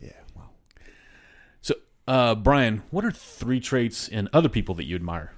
Yeah. 0.00 0.10
Wow. 0.34 0.50
So, 1.60 1.74
uh, 2.06 2.34
Bryan, 2.34 2.82
what 2.90 3.04
are 3.04 3.10
three 3.10 3.60
traits 3.60 4.08
in 4.08 4.28
other 4.32 4.48
people 4.48 4.74
that 4.76 4.84
you 4.84 4.96
admire? 4.96 5.32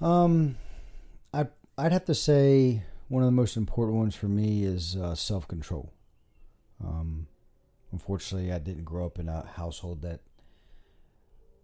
Um, 0.00 0.56
I 1.32 1.46
I'd 1.78 1.92
have 1.92 2.04
to 2.06 2.14
say 2.14 2.82
one 3.08 3.22
of 3.22 3.26
the 3.26 3.32
most 3.32 3.56
important 3.56 3.98
ones 3.98 4.14
for 4.14 4.26
me 4.26 4.64
is 4.64 4.96
uh, 4.96 5.14
self 5.14 5.46
control. 5.46 5.92
Um, 6.82 7.26
unfortunately, 7.92 8.52
I 8.52 8.58
didn't 8.58 8.84
grow 8.84 9.06
up 9.06 9.18
in 9.18 9.28
a 9.28 9.46
household 9.46 10.02
that 10.02 10.20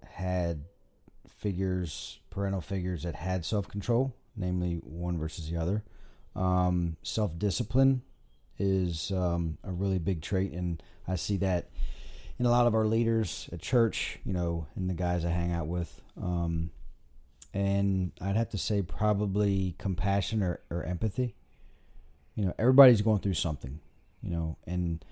had 0.04 0.64
figures, 1.28 2.20
parental 2.30 2.60
figures 2.60 3.02
that 3.02 3.14
had 3.14 3.44
self 3.44 3.68
control, 3.68 4.14
namely 4.36 4.80
one 4.84 5.18
versus 5.18 5.50
the 5.50 5.56
other. 5.56 5.82
Um, 6.36 6.96
self 7.02 7.38
discipline 7.38 8.02
is 8.58 9.10
um, 9.10 9.58
a 9.64 9.72
really 9.72 9.98
big 9.98 10.22
trait, 10.22 10.52
and 10.52 10.82
I 11.08 11.16
see 11.16 11.36
that 11.38 11.70
in 12.38 12.46
a 12.46 12.50
lot 12.50 12.66
of 12.66 12.74
our 12.74 12.86
leaders 12.86 13.48
at 13.52 13.60
church, 13.60 14.18
you 14.24 14.32
know, 14.32 14.66
and 14.76 14.88
the 14.88 14.94
guys 14.94 15.24
I 15.24 15.30
hang 15.30 15.52
out 15.52 15.66
with. 15.66 16.00
Um, 16.20 16.70
and 17.54 18.12
I'd 18.20 18.36
have 18.36 18.50
to 18.50 18.58
say 18.58 18.82
probably 18.82 19.74
compassion 19.78 20.42
or, 20.42 20.60
or 20.70 20.84
empathy. 20.84 21.34
You 22.34 22.46
know, 22.46 22.54
everybody's 22.58 23.02
going 23.02 23.20
through 23.20 23.34
something, 23.34 23.80
you 24.22 24.30
know, 24.30 24.56
and 24.66 25.04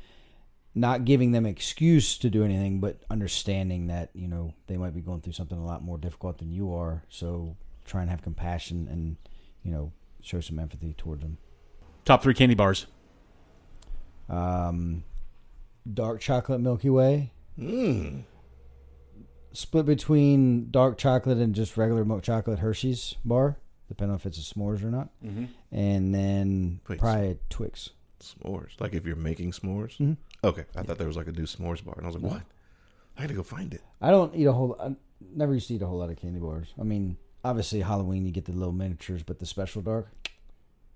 not 0.74 1.04
giving 1.04 1.32
them 1.32 1.44
excuse 1.44 2.16
to 2.18 2.30
do 2.30 2.44
anything, 2.44 2.80
but 2.80 3.02
understanding 3.10 3.88
that 3.88 4.10
you 4.14 4.28
know 4.28 4.54
they 4.66 4.76
might 4.76 4.94
be 4.94 5.00
going 5.00 5.20
through 5.20 5.34
something 5.34 5.58
a 5.58 5.64
lot 5.64 5.82
more 5.82 5.98
difficult 5.98 6.38
than 6.38 6.50
you 6.50 6.74
are. 6.74 7.02
So 7.08 7.56
try 7.84 8.00
and 8.00 8.10
have 8.10 8.22
compassion 8.22 8.88
and 8.90 9.16
you 9.62 9.72
know 9.72 9.92
show 10.22 10.40
some 10.40 10.58
empathy 10.58 10.94
towards 10.96 11.22
them. 11.22 11.38
Top 12.04 12.22
three 12.22 12.34
candy 12.34 12.54
bars. 12.54 12.86
Um, 14.28 15.02
dark 15.92 16.20
chocolate 16.20 16.60
Milky 16.60 16.88
Way, 16.88 17.32
Mm. 17.58 18.22
Split 19.52 19.86
between 19.86 20.70
dark 20.70 20.98
chocolate 20.98 21.38
and 21.38 21.54
just 21.54 21.76
regular 21.76 22.04
milk 22.04 22.22
chocolate 22.22 22.60
Hershey's 22.60 23.16
bar, 23.24 23.56
depending 23.88 24.12
on 24.12 24.16
if 24.16 24.26
it's 24.26 24.38
a 24.38 24.54
s'mores 24.54 24.82
or 24.82 24.90
not. 24.90 25.08
Mm-hmm. 25.24 25.44
And 25.72 26.14
then 26.14 26.80
Wait, 26.88 26.98
probably 26.98 27.30
a 27.30 27.36
Twix. 27.48 27.90
S'mores. 28.20 28.80
Like 28.80 28.94
if 28.94 29.06
you're 29.06 29.16
making 29.16 29.52
s'mores. 29.52 29.96
Mhm. 29.98 30.16
Okay. 30.44 30.64
I 30.76 30.82
thought 30.82 30.98
there 30.98 31.06
was 31.06 31.16
like 31.16 31.28
a 31.28 31.32
new 31.32 31.44
s'mores 31.44 31.84
bar, 31.84 31.94
and 31.96 32.04
I 32.04 32.08
was 32.08 32.16
like, 32.16 32.32
what? 32.32 32.42
I 33.16 33.22
gotta 33.22 33.34
go 33.34 33.42
find 33.42 33.72
it. 33.74 33.82
I 34.00 34.10
don't 34.10 34.34
eat 34.34 34.46
a 34.46 34.52
whole. 34.52 34.76
I 34.80 34.94
never 35.34 35.54
used 35.54 35.68
to 35.68 35.74
eat 35.74 35.82
a 35.82 35.86
whole 35.86 35.98
lot 35.98 36.10
of 36.10 36.16
candy 36.16 36.38
bars. 36.38 36.68
I 36.78 36.84
mean, 36.84 37.16
obviously 37.44 37.80
Halloween 37.80 38.24
you 38.26 38.32
get 38.32 38.44
the 38.44 38.52
little 38.52 38.72
miniatures, 38.72 39.22
but 39.22 39.38
the 39.38 39.46
special 39.46 39.82
dark, 39.82 40.08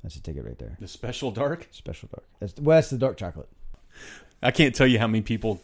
that's 0.02 0.16
a 0.16 0.22
ticket 0.22 0.44
right 0.44 0.58
there. 0.58 0.76
The 0.80 0.88
special 0.88 1.30
dark. 1.30 1.68
Special 1.70 2.08
dark. 2.12 2.24
That's 2.40 2.54
well, 2.60 2.76
that's 2.76 2.90
the 2.90 2.98
dark 2.98 3.16
chocolate. 3.16 3.48
I 4.42 4.50
can't 4.50 4.74
tell 4.74 4.86
you 4.86 4.98
how 4.98 5.06
many 5.06 5.22
people 5.22 5.60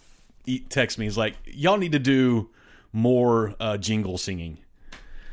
eat, 0.46 0.70
text 0.70 0.98
me. 0.98 1.06
Is 1.06 1.18
like, 1.18 1.36
y'all 1.46 1.76
need 1.76 1.92
to 1.92 1.98
do 1.98 2.48
more 2.92 3.54
uh, 3.60 3.76
jingle 3.76 4.18
singing. 4.18 4.58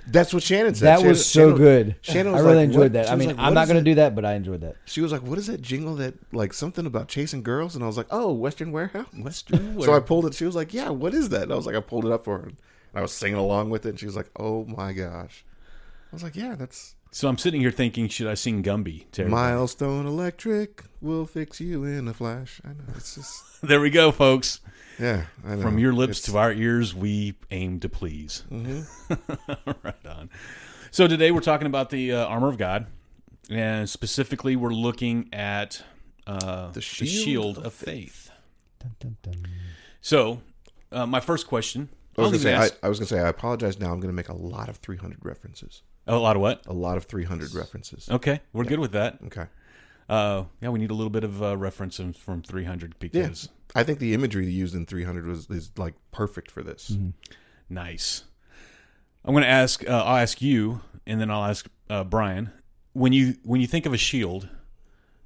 That's 0.10 0.34
what 0.34 0.42
Shannon 0.42 0.74
said. 0.74 0.86
That 0.86 0.96
Shannon- 1.00 1.10
was 1.10 1.26
so 1.26 1.40
Shannon- 1.42 1.58
good. 1.58 1.96
Shannon 2.02 2.34
I 2.34 2.40
really 2.40 2.56
like, 2.56 2.64
enjoyed 2.66 2.80
what- 2.80 2.94
that. 2.94 3.06
she 3.08 3.12
I 3.12 3.16
mean, 3.18 3.28
like, 3.30 3.40
I'm 3.40 3.54
not 3.54 3.68
going 3.68 3.78
to 3.84 3.84
do 3.84 3.96
that, 3.96 4.16
but 4.16 4.24
I 4.24 4.36
enjoyed 4.36 4.62
that. 4.62 4.76
She 4.86 5.02
was 5.02 5.12
like, 5.12 5.22
"What 5.22 5.38
is 5.38 5.48
that 5.48 5.62
jingle 5.62 5.96
that 5.96 6.14
like 6.32 6.54
something 6.54 6.86
about 6.86 7.10
chasing 7.10 7.44
girls?" 7.44 7.76
And 7.76 7.84
I 7.84 7.88
was 7.88 7.98
like, 7.98 8.08
"Oh, 8.10 8.32
Western 8.32 8.72
Warehouse." 8.72 9.08
Western. 9.20 9.82
So 9.82 9.94
I 9.94 10.00
pulled 10.00 10.26
it. 10.26 10.34
She 10.34 10.46
was 10.46 10.56
like, 10.56 10.74
"Yeah, 10.74 10.90
what 10.90 11.14
is 11.14 11.28
that?" 11.30 11.44
And 11.44 11.52
I 11.52 11.56
was 11.56 11.66
like, 11.66 11.76
I 11.76 11.82
pulled 11.82 12.06
it 12.06 12.12
up 12.14 12.24
for 12.24 12.38
her, 12.38 12.44
and 12.46 12.58
I 12.96 13.02
was 13.02 13.12
singing 13.12 13.38
along 13.38 13.70
with 13.70 13.86
it. 13.86 13.90
And 13.90 14.00
she 14.00 14.06
was 14.06 14.16
like, 14.16 14.30
"Oh 14.40 14.64
my 14.66 14.94
gosh!" 14.94 15.44
I 16.12 16.16
was 16.16 16.24
like, 16.24 16.38
"Yeah, 16.38 16.56
that's 16.56 16.96
So 17.12 17.28
I'm 17.28 17.38
sitting 17.38 17.60
here 17.60 17.72
thinking, 17.72 18.08
should 18.08 18.28
I 18.28 18.36
sing 18.36 18.64
Gumby? 18.64 19.12
To 19.12 19.24
everybody? 19.24 19.30
Milestone 19.52 20.06
Electric 20.06 20.84
will 21.02 21.26
fix 21.26 21.60
you 21.60 21.84
in 21.84 22.08
a 22.08 22.14
flash." 22.14 22.62
I 22.64 22.70
know 22.70 22.94
it's 22.96 23.16
just 23.16 23.44
There 23.62 23.82
we 23.82 23.90
go, 23.90 24.14
folks. 24.14 24.62
Yeah. 25.00 25.26
I 25.46 25.56
know. 25.56 25.62
From 25.62 25.80
your 25.80 25.94
lips 25.94 26.20
It's- 26.20 26.32
to 26.32 26.38
our 26.38 26.52
ears, 26.52 26.94
we 26.96 27.36
aim 27.52 27.80
to 27.82 27.90
please. 27.90 28.44
Mhm. 28.52 28.86
right 29.84 30.06
on. 30.06 30.30
So 30.92 31.08
today 31.08 31.32
we're 31.32 31.42
talking 31.42 31.68
about 31.68 31.90
the 31.90 32.14
uh, 32.14 32.26
armor 32.26 32.48
of 32.50 32.58
God, 32.58 32.88
and 33.50 33.90
specifically 33.90 34.56
we're 34.56 34.74
looking 34.74 35.30
at 35.34 35.82
uh, 36.26 36.72
the, 36.72 36.82
shield 36.82 37.10
shield 37.26 37.58
of 37.60 37.66
of 37.68 37.74
faith. 37.74 38.32
Dun, 38.80 38.96
dun, 39.00 39.18
dun. 39.22 39.46
So, 40.02 40.42
uh, 40.92 41.06
my 41.06 41.20
first 41.20 41.48
question. 41.48 41.90
I 42.18 42.22
was 42.22 42.32
gonna 42.32 42.42
say. 42.44 42.50
even 42.56 42.62
I, 42.84 42.88
I 42.88 42.90
was 42.90 43.00
gonna 43.00 43.08
say. 43.08 43.20
I 43.20 43.28
apologize. 43.28 43.80
Now 43.80 43.92
I'm 43.92 44.00
gonna 44.00 44.14
make 44.14 44.30
a 44.30 44.36
lot 44.36 44.70
of 44.70 44.78
300 44.78 45.20
references. 45.24 45.84
a 46.08 46.16
lot 46.18 46.36
of 46.36 46.42
what? 46.42 46.66
A 46.66 46.74
lot 46.74 46.98
of 46.98 47.06
300 47.06 47.54
references. 47.54 48.10
Okay, 48.10 48.40
we're 48.54 48.64
good 48.64 48.80
with 48.80 48.94
that. 48.94 49.20
Okay. 49.28 49.46
Uh, 50.10 50.46
yeah, 50.62 50.70
we 50.70 50.80
need 50.80 50.90
a 50.90 50.94
little 50.94 51.10
bit 51.12 51.24
of 51.26 51.44
uh, 51.44 51.58
reference 51.58 52.00
from 52.18 52.42
300 52.42 52.98
because 52.98 53.50
I 53.78 53.84
think 53.84 54.00
the 54.00 54.16
imagery 54.16 54.50
used 54.50 54.74
in 54.74 54.88
300 54.88 55.28
was 55.28 55.48
is 55.52 55.70
like 55.78 55.94
perfect 56.12 56.50
for 56.50 56.64
this. 56.64 56.90
Mm-hmm. 56.90 57.10
nice. 57.70 58.24
I'm 59.24 59.34
going 59.34 59.44
to 59.44 59.50
ask. 59.50 59.88
Uh, 59.88 60.04
I'll 60.04 60.18
ask 60.18 60.42
you, 60.42 60.82
and 61.06 61.22
then 61.22 61.30
I'll 61.30 61.44
ask 61.44 61.68
uh, 61.88 62.04
Bryan. 62.04 62.52
When 62.94 63.14
you 63.14 63.36
when 63.44 63.62
you 63.62 63.68
think 63.68 63.86
of 63.86 63.94
a 63.94 63.98
shield, 63.98 64.50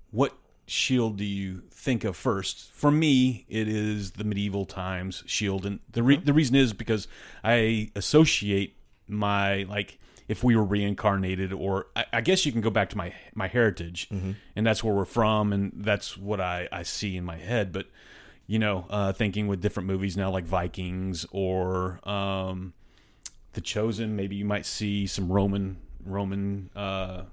what 0.10 0.34
shield 0.65 1.15
do 1.15 1.24
you 1.24 1.62
think 1.72 2.03
of 2.03 2.17
first? 2.17 2.72
For 2.74 2.91
me, 2.91 3.46
it 3.48 3.70
is 3.70 4.12
the 4.12 4.25
medieval 4.25 4.65
times 4.65 5.24
shield, 5.27 5.65
and 5.65 5.79
the 5.89 6.03
re- 6.03 6.17
the 6.17 6.34
reason 6.34 6.58
is 6.58 6.74
because 6.74 7.08
I 7.46 7.91
associate 7.96 8.75
my 9.08 9.63
like 9.63 9.98
if 10.27 10.43
we 10.43 10.58
were 10.58 10.65
reincarnated, 10.65 11.53
or 11.53 11.88
I, 11.96 12.05
I 12.12 12.22
guess 12.22 12.46
you 12.46 12.51
can 12.51 12.60
go 12.60 12.70
back 12.70 12.89
to 12.89 12.98
my 12.98 13.13
my 13.34 13.48
heritage, 13.48 14.10
and 14.12 14.67
that's 14.67 14.84
where 14.84 14.93
we're 14.93 15.05
from, 15.05 15.53
and 15.53 15.72
that's 15.74 16.17
what 16.17 16.41
I 16.41 16.67
I 16.70 16.84
see 16.84 17.15
in 17.15 17.24
my 17.24 17.38
head, 17.38 17.72
but. 17.72 17.86
You 18.48 18.60
know, 18.60 18.86
uh, 18.89 19.13
thinking 19.13 19.48
with 19.48 19.62
different 19.62 19.88
movies 19.88 20.17
now, 20.17 20.29
like 20.29 20.43
Vikings 20.43 21.25
or 21.31 22.00
um, 22.07 22.74
the 23.53 23.62
Chosen. 23.62 24.15
Maybe 24.15 24.36
you 24.36 24.45
might 24.45 24.65
see 24.65 25.07
some 25.07 25.31
Roman 25.31 25.77
Roman 26.05 26.69
uh, 26.75 27.24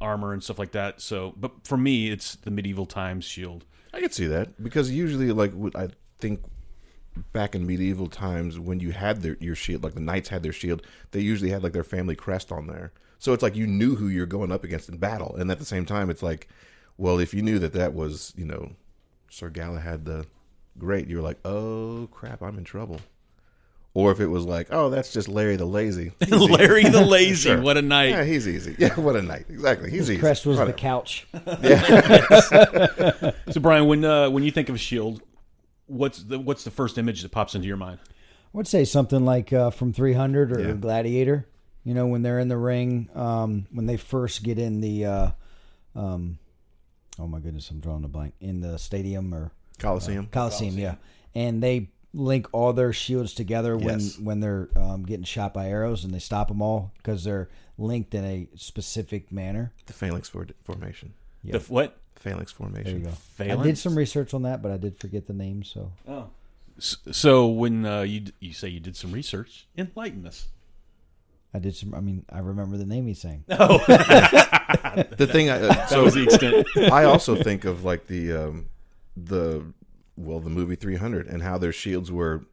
armor 0.00 0.32
and 0.32 0.42
stuff 0.42 0.58
like 0.58 0.72
that. 0.72 1.00
So, 1.00 1.34
but 1.36 1.52
for 1.64 1.76
me, 1.76 2.10
it's 2.10 2.36
the 2.36 2.50
medieval 2.50 2.86
times 2.86 3.24
shield. 3.24 3.64
I 3.92 4.00
could 4.00 4.14
see 4.14 4.26
that 4.26 4.62
because 4.62 4.90
usually, 4.90 5.32
like 5.32 5.52
I 5.74 5.88
think 6.18 6.42
back 7.32 7.54
in 7.54 7.66
medieval 7.66 8.08
times, 8.08 8.58
when 8.58 8.80
you 8.80 8.92
had 8.92 9.22
their 9.22 9.36
your 9.40 9.54
shield, 9.54 9.82
like 9.82 9.94
the 9.94 10.00
knights 10.00 10.28
had 10.28 10.42
their 10.42 10.52
shield, 10.52 10.82
they 11.10 11.20
usually 11.20 11.50
had 11.50 11.62
like 11.62 11.72
their 11.72 11.84
family 11.84 12.14
crest 12.14 12.52
on 12.52 12.66
there. 12.66 12.92
So 13.18 13.32
it's 13.32 13.42
like 13.42 13.56
you 13.56 13.66
knew 13.66 13.96
who 13.96 14.08
you're 14.08 14.26
going 14.26 14.52
up 14.52 14.64
against 14.64 14.88
in 14.88 14.98
battle, 14.98 15.34
and 15.36 15.50
at 15.50 15.58
the 15.58 15.64
same 15.64 15.84
time, 15.84 16.10
it's 16.10 16.22
like, 16.22 16.48
well, 16.96 17.18
if 17.18 17.34
you 17.34 17.42
knew 17.42 17.58
that 17.58 17.72
that 17.72 17.94
was 17.94 18.32
you 18.36 18.44
know 18.44 18.72
Sir 19.30 19.50
Galahad 19.50 20.04
the 20.04 20.26
Great, 20.78 21.08
you're 21.08 21.22
like, 21.22 21.38
oh 21.44 22.08
crap, 22.12 22.42
I'm 22.42 22.58
in 22.58 22.64
trouble. 22.64 23.00
Or 23.94 24.12
if 24.12 24.20
it 24.20 24.28
was 24.28 24.44
like, 24.44 24.68
oh, 24.70 24.90
that's 24.90 25.12
just 25.12 25.28
Larry 25.28 25.56
the 25.56 25.64
Lazy. 25.64 26.12
Larry 26.28 26.84
the 26.84 27.00
Lazy, 27.04 27.48
Sure. 27.50 27.60
what 27.60 27.76
a 27.76 27.82
night! 27.82 28.10
Yeah, 28.10 28.22
he's 28.24 28.46
easy. 28.46 28.76
Yeah, 28.78 28.94
what 29.00 29.16
a 29.16 29.22
night. 29.22 29.46
Exactly. 29.48 29.90
He's 29.90 30.10
easy. 30.10 30.18
Crest 30.20 30.46
was 30.46 30.58
the 30.58 30.66
Whatever. 30.66 30.78
couch. 30.78 31.26
So, 33.50 33.60
Bryan, 33.60 33.86
when 33.86 34.04
uh, 34.04 34.30
when 34.30 34.42
you 34.44 34.50
think 34.50 34.68
of 34.68 34.74
a 34.74 34.78
shield, 34.78 35.22
what's 35.86 36.22
the 36.22 36.38
what's 36.38 36.64
the 36.64 36.70
first 36.70 36.98
image 36.98 37.22
that 37.22 37.30
pops 37.32 37.54
into 37.54 37.66
your 37.66 37.76
mind? 37.76 37.98
I 38.04 38.56
would 38.56 38.68
say 38.68 38.84
something 38.84 39.24
like 39.24 39.52
uh, 39.52 39.70
from 39.70 39.92
300 39.92 40.52
or 40.52 40.60
Yeah. 40.60 40.72
Gladiator. 40.72 41.46
You 41.84 41.94
know, 41.94 42.06
when 42.06 42.22
they're 42.22 42.38
in 42.38 42.48
the 42.48 42.56
ring, 42.58 43.08
um, 43.14 43.66
when 43.72 43.86
they 43.86 43.96
first 43.96 44.42
get 44.42 44.58
in 44.58 44.80
the, 44.80 45.04
uh, 45.06 45.30
um, 45.94 46.38
oh 47.18 47.26
my 47.26 47.40
goodness, 47.40 47.70
I'm 47.70 47.80
drawing 47.80 48.04
a 48.04 48.08
blank 48.08 48.34
in 48.40 48.60
the 48.60 48.78
stadium 48.78 49.34
or 49.34 49.52
Coliseum. 49.78 50.28
Coliseum, 50.30 50.76
yeah, 50.78 50.96
and 51.34 51.62
they 51.62 51.90
link 52.14 52.46
all 52.52 52.72
their 52.72 52.92
shields 52.92 53.34
together 53.34 53.76
when 53.76 54.00
Yes. 54.00 54.18
when 54.18 54.40
they're 54.40 54.68
um, 54.76 55.04
getting 55.04 55.24
shot 55.24 55.52
by 55.54 55.68
arrows, 55.68 56.04
and 56.04 56.12
they 56.12 56.18
stop 56.18 56.48
them 56.48 56.62
all 56.62 56.92
because 56.96 57.24
they're 57.24 57.48
linked 57.76 58.14
in 58.14 58.24
a 58.24 58.48
specific 58.56 59.30
manner. 59.30 59.72
the 59.86 59.92
phalanx 59.92 60.28
for- 60.28 60.46
formation. 60.64 61.12
Yeah. 61.44 61.52
The 61.52 61.58
f- 61.58 61.70
what? 61.70 61.96
Phalanx 62.16 62.50
formation. 62.50 63.02
There 63.36 63.46
you 63.48 63.54
go. 63.56 63.60
I 63.60 63.62
did 63.64 63.78
some 63.78 63.96
research 63.96 64.34
on 64.34 64.42
that, 64.42 64.60
but 64.60 64.72
I 64.72 64.76
did 64.76 64.98
forget 64.98 65.26
the 65.28 65.32
name. 65.34 65.62
So 65.62 65.92
Oh. 66.08 66.30
So 66.80 67.46
when 67.48 67.84
uh, 67.86 68.02
you 68.02 68.20
d- 68.20 68.32
you 68.40 68.52
say 68.52 68.68
you 68.68 68.80
did 68.80 68.96
some 68.96 69.12
research, 69.12 69.66
enlighten 69.76 70.26
us. 70.26 70.48
I 71.54 71.58
did 71.60 71.74
some. 71.76 71.94
I 71.94 72.00
mean, 72.00 72.24
I 72.30 72.40
remember 72.40 72.76
the 72.76 72.84
name 72.86 73.06
he's 73.06 73.20
saying. 73.20 73.44
Oh, 73.50 73.78
the 75.16 75.28
thing. 75.30 75.50
I, 75.50 75.60
uh, 75.60 75.68
That 75.68 75.88
so 75.88 76.04
was 76.04 76.14
the 76.14 76.24
extent. 76.24 76.66
I 76.92 77.04
also 77.04 77.34
think 77.36 77.64
of 77.64 77.84
like 77.84 78.06
the 78.06 78.32
um, 78.32 78.66
the 79.26 79.72
well, 80.16 80.40
the 80.40 80.50
movie 80.50 80.74
300 80.74 81.26
and 81.26 81.42
how 81.42 81.58
their 81.58 81.72
shields 81.72 82.10
were 82.10 82.44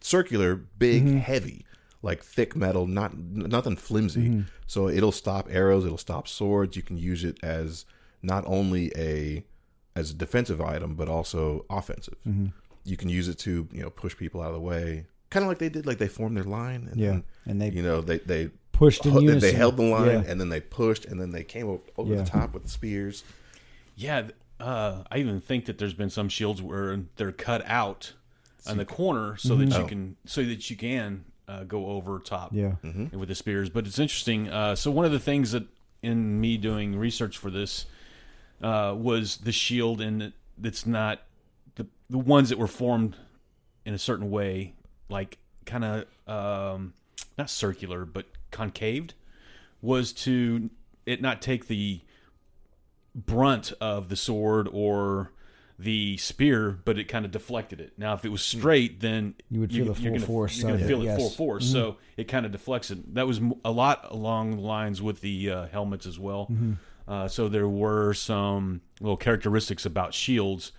circular, 0.00 0.54
big, 0.56 1.04
mm-hmm. 1.04 1.18
heavy, 1.18 1.64
like 2.02 2.22
thick 2.22 2.54
metal, 2.56 2.86
not 2.86 3.16
nothing 3.16 3.76
flimsy. 3.76 4.28
Mm-hmm. 4.28 4.40
So 4.66 4.88
it'll 4.88 5.12
stop 5.12 5.48
arrows, 5.50 5.84
it'll 5.84 5.98
stop 5.98 6.28
swords. 6.28 6.76
You 6.76 6.82
can 6.82 6.96
use 6.96 7.24
it 7.24 7.38
as 7.42 7.84
not 8.22 8.44
only 8.46 8.92
a 8.96 9.44
as 9.96 10.10
a 10.12 10.14
defensive 10.14 10.60
item, 10.60 10.94
but 10.94 11.08
also 11.08 11.64
offensive. 11.68 12.16
Mm-hmm. 12.26 12.46
You 12.84 12.96
can 12.96 13.08
use 13.08 13.28
it 13.28 13.38
to 13.40 13.68
you 13.72 13.82
know 13.82 13.90
push 13.90 14.16
people 14.16 14.40
out 14.40 14.48
of 14.48 14.54
the 14.54 14.60
way, 14.60 15.06
kind 15.30 15.42
of 15.44 15.48
like 15.48 15.58
they 15.58 15.68
did. 15.68 15.86
Like 15.86 15.98
they 15.98 16.08
formed 16.08 16.36
their 16.36 16.44
line, 16.44 16.88
and 16.90 16.98
Yeah, 17.00 17.10
then, 17.10 17.24
and 17.46 17.60
they 17.60 17.70
you 17.70 17.82
know 17.82 18.00
they 18.00 18.18
they 18.18 18.50
pushed 18.72 19.04
in 19.04 19.12
hu- 19.12 19.18
they- 19.20 19.26
unison. 19.26 19.50
they 19.50 19.52
held 19.56 19.76
the 19.76 19.82
line, 19.82 20.06
Yeah. 20.06 20.22
and 20.26 20.40
then 20.40 20.48
they 20.48 20.60
pushed, 20.60 21.04
and 21.04 21.20
then 21.20 21.30
they 21.32 21.44
came 21.44 21.68
o- 21.68 21.82
over 21.98 22.14
Yeah. 22.14 22.22
the 22.22 22.30
top 22.30 22.54
with 22.54 22.62
the 22.62 22.70
spears. 22.70 23.24
Yeah, 23.96 24.22
th- 24.22 24.34
uh, 24.60 25.04
I 25.10 25.18
even 25.18 25.40
think 25.40 25.64
that 25.66 25.78
there's 25.78 25.94
been 25.94 26.10
some 26.10 26.28
shields 26.28 26.60
where 26.62 27.00
they're 27.16 27.32
cut 27.32 27.62
out 27.66 28.12
on 28.66 28.76
the 28.76 28.84
corner 28.84 29.36
so 29.36 29.56
that 29.56 29.70
you 29.70 29.84
Oh. 29.84 29.86
can 29.86 30.16
so 30.26 30.44
that 30.44 30.68
you 30.70 30.76
can 30.76 31.24
uh, 31.48 31.64
go 31.64 31.86
over 31.86 32.18
top 32.20 32.52
Yeah. 32.52 32.74
with 33.12 33.28
the 33.28 33.34
spears. 33.34 33.70
But 33.70 33.86
it's 33.86 33.98
interesting. 33.98 34.48
Uh, 34.48 34.76
so 34.76 34.90
one 34.90 35.04
of 35.04 35.12
the 35.12 35.18
things 35.18 35.52
that 35.52 35.64
in 36.02 36.40
me 36.40 36.56
doing 36.56 36.96
research 36.96 37.36
for 37.38 37.50
this 37.50 37.86
uh, 38.62 38.94
was 38.96 39.38
the 39.38 39.52
shield, 39.52 40.00
and 40.00 40.22
it, 40.22 40.32
it's 40.62 40.86
not 40.86 41.22
the 41.76 41.86
the 42.08 42.18
ones 42.18 42.50
that 42.50 42.58
were 42.58 42.66
formed 42.68 43.16
in 43.86 43.94
a 43.94 43.98
certain 43.98 44.30
way, 44.30 44.74
like 45.08 45.38
kind 45.64 45.84
of 45.84 46.04
um, 46.28 46.92
not 47.38 47.48
circular 47.50 48.04
but 48.04 48.26
concaved, 48.50 49.14
was 49.82 50.12
to 50.12 50.68
it 51.06 51.22
not 51.22 51.40
take 51.40 51.66
the 51.66 52.00
brunt 53.14 53.72
of 53.80 54.08
the 54.08 54.16
sword 54.16 54.68
or 54.72 55.32
the 55.78 56.16
spear, 56.18 56.78
but 56.84 56.98
it 56.98 57.04
kind 57.04 57.24
of 57.24 57.30
deflected 57.30 57.80
it. 57.80 57.92
Now, 57.96 58.14
if 58.14 58.24
it 58.24 58.28
was 58.28 58.42
straight, 58.42 59.00
then 59.00 59.34
You 59.48 59.60
would 59.60 59.72
feel 59.72 59.86
the 59.86 59.86
you're 59.86 59.94
full 59.94 60.04
gonna, 60.12 60.26
force 60.26 60.58
You're 60.58 60.68
going 60.68 60.80
to 60.80 60.86
feel 60.86 61.00
it 61.00 61.04
yes. 61.04 61.12
Mm-hmm. 61.12 61.20
full 61.20 61.30
force. 61.30 61.70
So 61.70 61.96
it 62.16 62.24
kind 62.24 62.44
of 62.44 62.52
deflects 62.52 62.90
it. 62.90 63.14
That 63.14 63.26
was 63.26 63.40
a 63.64 63.70
lot 63.70 64.06
along 64.10 64.56
the 64.56 64.62
lines 64.62 65.00
with 65.00 65.22
the 65.22 65.50
uh, 65.50 65.66
helmets 65.68 66.06
as 66.06 66.18
well. 66.18 66.48
Mm-hmm. 66.50 66.72
Uh, 67.08 67.28
so 67.28 67.48
there 67.48 67.68
were 67.68 68.12
some 68.14 68.82
little 69.00 69.16
characteristics 69.16 69.86
about 69.86 70.12
shields 70.12 70.72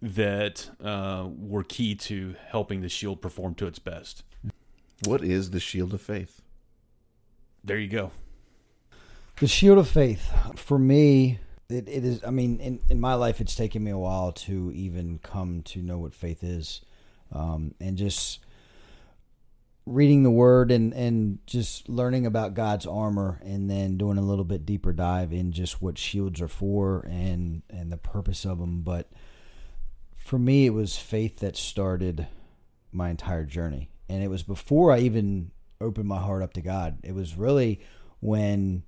that 0.00 0.70
uh, 0.82 1.28
were 1.36 1.62
key 1.62 1.94
to 1.94 2.34
helping 2.48 2.80
the 2.80 2.88
shield 2.88 3.20
perform 3.20 3.54
to 3.56 3.66
its 3.66 3.78
best. 3.78 4.24
What 5.04 5.22
is 5.22 5.50
the 5.50 5.60
shield 5.60 5.92
of 5.94 6.00
faith? 6.00 6.40
There 7.62 7.78
you 7.78 7.88
go. 7.88 8.12
The 9.40 9.46
shield 9.46 9.78
of 9.78 9.88
faith, 9.88 10.32
for 10.56 10.78
me, 10.78 11.38
it, 11.70 11.88
it 11.88 12.04
is. 12.04 12.24
I 12.24 12.30
mean, 12.30 12.60
in, 12.60 12.80
in 12.88 13.00
my 13.00 13.14
life, 13.14 13.40
it's 13.40 13.54
taken 13.54 13.84
me 13.84 13.90
a 13.90 13.98
while 13.98 14.32
to 14.32 14.72
even 14.74 15.18
come 15.22 15.62
to 15.64 15.82
know 15.82 15.98
what 15.98 16.14
faith 16.14 16.42
is, 16.42 16.80
um, 17.32 17.74
and 17.80 17.98
just 17.98 18.40
reading 19.84 20.22
the 20.22 20.30
Word 20.30 20.70
and 20.70 20.94
and 20.94 21.38
just 21.46 21.88
learning 21.88 22.24
about 22.24 22.54
God's 22.54 22.86
armor, 22.86 23.40
and 23.44 23.70
then 23.70 23.98
doing 23.98 24.16
a 24.16 24.22
little 24.22 24.44
bit 24.44 24.64
deeper 24.64 24.94
dive 24.94 25.32
in 25.32 25.52
just 25.52 25.82
what 25.82 25.98
shields 25.98 26.40
are 26.40 26.48
for 26.48 27.04
and 27.08 27.62
and 27.68 27.92
the 27.92 27.98
purpose 27.98 28.46
of 28.46 28.58
them. 28.58 28.80
But 28.80 29.10
for 30.16 30.38
me, 30.38 30.64
it 30.64 30.70
was 30.70 30.96
faith 30.96 31.40
that 31.40 31.56
started 31.56 32.26
my 32.92 33.10
entire 33.10 33.44
journey, 33.44 33.90
and 34.08 34.22
it 34.22 34.28
was 34.28 34.42
before 34.42 34.90
I 34.90 35.00
even 35.00 35.50
opened 35.82 36.08
my 36.08 36.18
heart 36.18 36.42
up 36.42 36.54
to 36.54 36.62
God. 36.62 36.98
It 37.04 37.14
was 37.14 37.36
really 37.36 37.80
when 38.20 38.84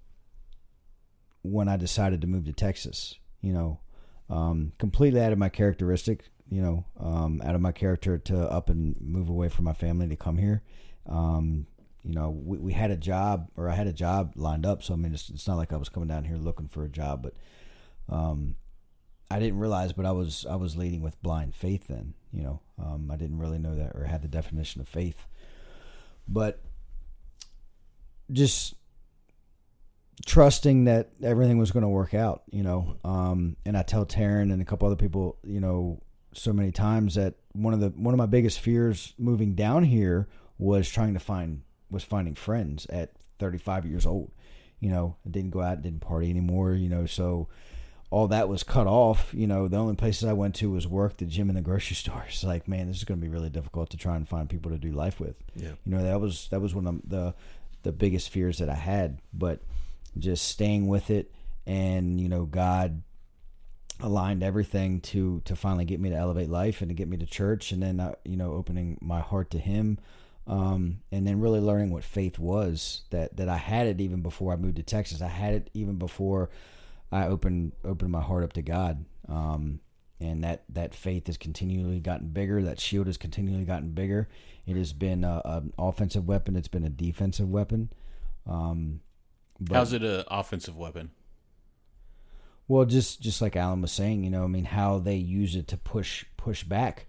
when 1.43 1.69
I 1.69 1.77
decided 1.77 2.21
to 2.21 2.27
move 2.27 2.45
to 2.47 2.53
Texas. 2.53 3.17
You 3.41 3.53
know, 3.53 3.81
um, 4.29 4.73
completely 4.79 5.21
out 5.21 5.33
of 5.33 5.39
my 5.39 5.49
characteristic. 5.49 6.25
You 6.49 6.63
know, 6.63 6.85
um, 6.99 7.41
out 7.45 7.55
of 7.55 7.61
my 7.61 7.71
character 7.71 8.19
to 8.19 8.39
up 8.51 8.71
and 8.71 8.97
move 9.01 9.29
away 9.29 9.49
from 9.49 9.65
my 9.65 9.73
family 9.73 10.09
to 10.09 10.17
come 10.17 10.37
here. 10.37 10.63
Um, 11.09 11.67
you 12.03 12.15
know, 12.15 12.31
we, 12.31 12.59
we 12.59 12.73
had 12.73 12.91
a 12.91 12.97
job, 12.97 13.49
or 13.57 13.69
I 13.69 13.75
had 13.75 13.87
a 13.87 13.93
job 13.93 14.33
lined 14.35 14.67
up. 14.67 14.83
So 14.83 14.95
I 14.95 14.97
mean, 14.97 15.15
it's, 15.15 15.29
it's 15.31 15.47
not 15.47 15.57
like 15.57 15.73
I 15.73 15.77
was 15.77 15.89
coming 15.89 16.09
down 16.09 16.25
here 16.25 16.37
looking 16.37 16.69
for 16.69 16.85
a 16.85 16.89
job, 16.89 17.23
but 17.23 17.35
um, 18.15 18.57
I 19.31 19.39
didn't 19.39 19.59
realize, 19.59 19.93
but 19.93 20.07
I 20.07 20.13
was 20.13 20.45
I 20.49 20.57
was 20.57 20.77
leading 20.77 21.03
with 21.03 21.23
blind 21.23 21.55
faith. 21.55 21.87
Then, 21.89 22.15
you 22.33 22.43
know, 22.43 22.61
um, 22.79 23.11
I 23.13 23.17
didn't 23.17 23.39
really 23.39 23.59
know 23.59 23.77
that 23.77 23.95
or 23.95 24.05
had 24.05 24.23
the 24.23 24.29
definition 24.29 24.81
of 24.81 24.89
faith, 24.89 25.27
but 26.27 26.61
just 28.33 28.75
trusting 30.27 30.85
that 30.85 31.11
everything 31.23 31.59
was 31.59 31.71
going 31.71 31.83
to 31.83 31.89
work 31.89 32.15
out, 32.15 32.43
you 32.51 32.63
know. 32.63 32.97
Um, 33.05 33.57
and 33.65 33.77
I 33.77 33.83
tell 33.83 34.05
Taryn 34.05 34.53
and 34.53 34.61
a 34.61 34.65
couple 34.65 34.87
other 34.87 34.97
people, 34.97 35.39
you 35.45 35.61
know, 35.61 36.01
so 36.33 36.53
many 36.53 36.71
times 36.71 37.15
that 37.15 37.35
one 37.53 37.75
of 37.75 37.81
the 37.81 37.89
one 37.91 38.15
of 38.15 38.19
my 38.19 38.27
biggest 38.27 38.61
fears 38.61 39.15
moving 39.19 39.55
down 39.55 39.85
here 39.85 40.29
was 40.59 40.89
trying 40.89 41.15
to 41.15 41.21
find 41.21 41.63
was 41.91 42.05
finding 42.05 42.35
friends 42.35 42.87
at 42.87 43.11
35 43.39 43.87
years 43.87 44.07
old. 44.07 44.31
You 44.79 44.91
know, 44.91 45.17
I 45.27 45.31
didn't 45.31 45.51
go 45.51 45.61
out, 45.61 45.83
didn't 45.83 46.01
party 46.01 46.31
anymore. 46.31 46.75
You 46.75 46.89
know, 46.89 47.07
so 47.07 47.49
all 48.11 48.29
that 48.29 48.49
was 48.49 48.63
cut 48.63 48.87
off. 48.87 49.33
You 49.33 49.47
know, 49.47 49.69
the 49.69 49.77
only 49.77 49.97
places 49.97 50.25
I 50.25 50.33
went 50.33 50.55
to 50.57 50.71
was 50.71 50.87
work, 50.87 51.17
the 51.17 51.25
gym, 51.25 51.49
and 51.49 51.57
the 51.57 51.63
grocery 51.63 51.97
store. 51.97 52.25
It's 52.29 52.45
like, 52.53 52.69
man, 52.69 52.87
this 52.87 52.99
is 52.99 53.05
going 53.05 53.21
to 53.21 53.27
be 53.27 53.33
really 53.33 53.51
difficult 53.51 53.91
to 53.91 53.97
try 53.97 54.17
and 54.17 54.29
find 54.29 54.49
people 54.49 54.71
to 54.71 54.79
do 54.79 54.93
life 54.93 55.19
with. 55.19 55.37
Yeah. 55.55 55.73
You 55.85 55.97
know, 55.97 56.03
that 56.03 56.21
was 56.21 56.49
that 56.51 56.61
was 56.61 56.75
one 56.75 56.87
of 56.87 57.01
the 57.09 57.35
the 57.83 57.93
biggest 57.93 58.31
fears 58.31 58.59
that 58.59 58.69
I 58.69 58.75
had. 58.75 59.21
But 59.33 59.61
just 60.19 60.49
staying 60.49 60.87
with 60.87 61.11
it, 61.11 61.33
and 61.67 62.21
you 62.21 62.29
know, 62.29 62.45
God 62.45 63.03
aligned 64.01 64.43
everything 64.43 65.01
to 65.01 65.43
to 65.45 65.55
finally 65.55 65.85
get 65.85 66.01
me 66.01 66.11
to 66.11 66.17
elevate 66.17 66.49
life 66.49 66.81
and 66.81 66.89
to 66.89 66.95
get 66.95 67.09
me 67.09 67.17
to 67.19 67.27
church, 67.27 67.73
and 67.73 67.83
then 67.83 68.01
uh, 68.01 68.15
you 68.25 68.37
know, 68.37 68.53
opening 68.53 68.99
my 69.01 69.21
heart 69.21 69.51
to 69.51 69.59
Him. 69.59 69.99
Um, 70.47 71.03
and 71.13 71.27
then 71.27 71.39
really 71.39 71.61
learning 71.61 71.91
what 71.91 72.03
faith 72.03 72.39
was 72.39 73.03
that 73.11 73.37
that 73.37 73.49
I 73.49 73.57
had 73.57 73.87
it 73.87 74.01
even 74.01 74.21
before 74.23 74.53
I 74.53 74.57
moved 74.57 74.77
to 74.77 74.83
Texas. 74.83 75.23
I 75.23 75.29
had 75.29 75.55
it 75.55 75.71
even 75.75 75.97
before 75.97 76.51
I 77.13 77.27
opened 77.27 77.73
opened 77.85 78.11
my 78.11 78.21
heart 78.21 78.45
up 78.45 78.53
to 78.55 78.63
God. 78.63 79.05
Um, 79.29 79.81
and 80.21 80.45
that 80.45 80.65
that 80.69 80.95
faith 80.95 81.27
has 81.27 81.37
continually 81.37 82.01
gotten 82.01 82.29
bigger. 82.29 82.63
That 82.63 82.81
shield 82.81 83.07
has 83.07 83.17
continually 83.17 83.65
gotten 83.65 83.91
bigger. 83.91 84.29
It 84.67 84.77
has 84.77 84.93
been 84.93 85.25
a, 85.25 85.41
an 85.45 85.73
offensive 85.79 86.27
weapon. 86.29 86.57
It's 86.57 86.69
been 86.69 86.85
a 86.85 86.91
defensive 86.91 87.49
weapon. 87.49 87.91
Um, 88.47 89.01
but- 89.61 89.77
How's 89.77 89.93
it 89.93 90.03
an 90.03 90.25
offensive 90.29 90.77
weapon? 90.77 91.11
Well, 92.69 92.85
just 92.85 93.21
just 93.21 93.43
like 93.43 93.57
Alan 93.57 93.81
was 93.83 93.91
saying, 93.91 94.23
you 94.23 94.31
know, 94.31 94.45
I 94.45 94.47
mean, 94.47 94.65
how 94.65 94.99
they 95.01 95.17
use 95.17 95.57
it 95.57 95.67
to 95.69 95.77
push 95.77 96.25
push 96.37 96.63
back 96.63 97.07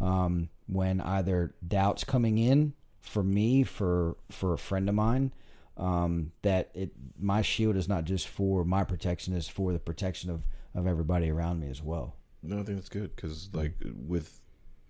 um, 0.00 0.48
when 0.66 1.00
either 1.00 1.54
doubts 1.66 2.02
coming 2.02 2.36
in 2.38 2.74
for 3.00 3.22
me, 3.22 3.62
for 3.62 4.16
for 4.30 4.54
a 4.54 4.58
friend 4.58 4.88
of 4.88 4.96
mine, 4.96 5.32
um, 5.76 6.32
that 6.42 6.70
it 6.74 6.90
my 7.16 7.42
shield 7.42 7.76
is 7.76 7.88
not 7.88 8.04
just 8.04 8.26
for 8.26 8.64
my 8.64 8.82
protection, 8.82 9.34
is 9.34 9.46
for 9.48 9.72
the 9.72 9.78
protection 9.78 10.30
of 10.30 10.42
of 10.74 10.88
everybody 10.88 11.30
around 11.30 11.60
me 11.60 11.68
as 11.70 11.80
well. 11.80 12.16
No, 12.42 12.58
I 12.58 12.64
think 12.64 12.78
that's 12.78 12.88
good 12.88 13.14
because, 13.14 13.48
like, 13.52 13.74
with 13.94 14.40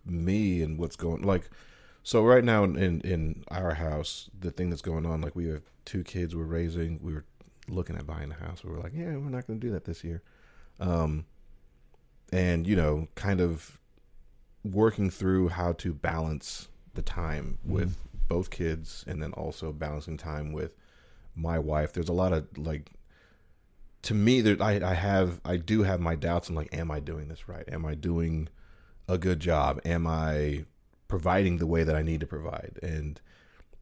me 0.06 0.62
and 0.62 0.78
what's 0.78 0.96
going, 0.96 1.20
like, 1.22 1.50
so 2.04 2.22
right 2.22 2.44
now 2.44 2.64
in, 2.64 2.76
in 2.76 3.00
in 3.00 3.44
our 3.48 3.74
house, 3.74 4.30
the 4.38 4.50
thing 4.50 4.70
that's 4.70 4.82
going 4.82 5.06
on, 5.06 5.22
like, 5.22 5.34
we 5.34 5.48
have 5.48 5.62
two 5.84 6.04
kids 6.04 6.36
we're 6.36 6.44
raising. 6.44 7.00
We 7.02 7.14
were 7.14 7.24
looking 7.66 7.96
at 7.96 8.06
buying 8.06 8.30
a 8.30 8.34
house. 8.34 8.62
We 8.62 8.70
were 8.70 8.78
like, 8.78 8.92
yeah, 8.94 9.16
we're 9.16 9.30
not 9.30 9.46
going 9.46 9.58
to 9.58 9.66
do 9.66 9.72
that 9.72 9.86
this 9.86 10.04
year, 10.04 10.22
um, 10.78 11.24
and 12.30 12.66
you 12.66 12.76
know, 12.76 13.08
kind 13.14 13.40
of 13.40 13.78
working 14.62 15.10
through 15.10 15.48
how 15.48 15.72
to 15.72 15.94
balance 15.94 16.68
the 16.92 17.02
time 17.02 17.58
with 17.64 17.96
both 18.28 18.50
kids, 18.50 19.04
and 19.08 19.22
then 19.22 19.32
also 19.32 19.72
balancing 19.72 20.18
time 20.18 20.52
with 20.52 20.76
my 21.34 21.58
wife. 21.58 21.94
There's 21.94 22.10
a 22.10 22.14
lot 22.14 22.32
of 22.32 22.46
like 22.58 22.92
to 24.02 24.14
me 24.14 24.42
there 24.42 24.56
I, 24.60 24.80
I 24.84 24.94
have 24.94 25.40
I 25.44 25.56
do 25.56 25.82
have 25.82 26.00
my 26.00 26.16
doubts. 26.16 26.50
I'm 26.50 26.54
like, 26.54 26.74
am 26.76 26.90
I 26.90 27.00
doing 27.00 27.28
this 27.28 27.48
right? 27.48 27.64
Am 27.72 27.86
I 27.86 27.94
doing 27.94 28.48
a 29.08 29.16
good 29.16 29.40
job? 29.40 29.80
Am 29.86 30.06
I 30.06 30.66
providing 31.14 31.58
the 31.58 31.66
way 31.66 31.84
that 31.84 31.94
I 31.94 32.02
need 32.02 32.18
to 32.20 32.26
provide? 32.26 32.80
And 32.82 33.20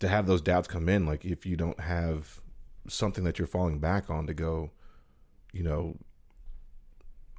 to 0.01 0.09
have 0.09 0.27
those 0.27 0.42
doubts 0.42 0.68
come 0.68 0.87
in, 0.87 1.07
like 1.07 1.25
if 1.25 1.47
you 1.47 1.57
don't 1.57 1.81
have 1.81 2.42
something 2.88 3.25
that 3.25 3.38
you're 3.38 3.49
falling 3.49 3.79
back 3.79 4.11
on 4.11 4.27
to 4.27 4.35
go, 4.35 4.71
you 5.51 5.62
know, 5.62 5.97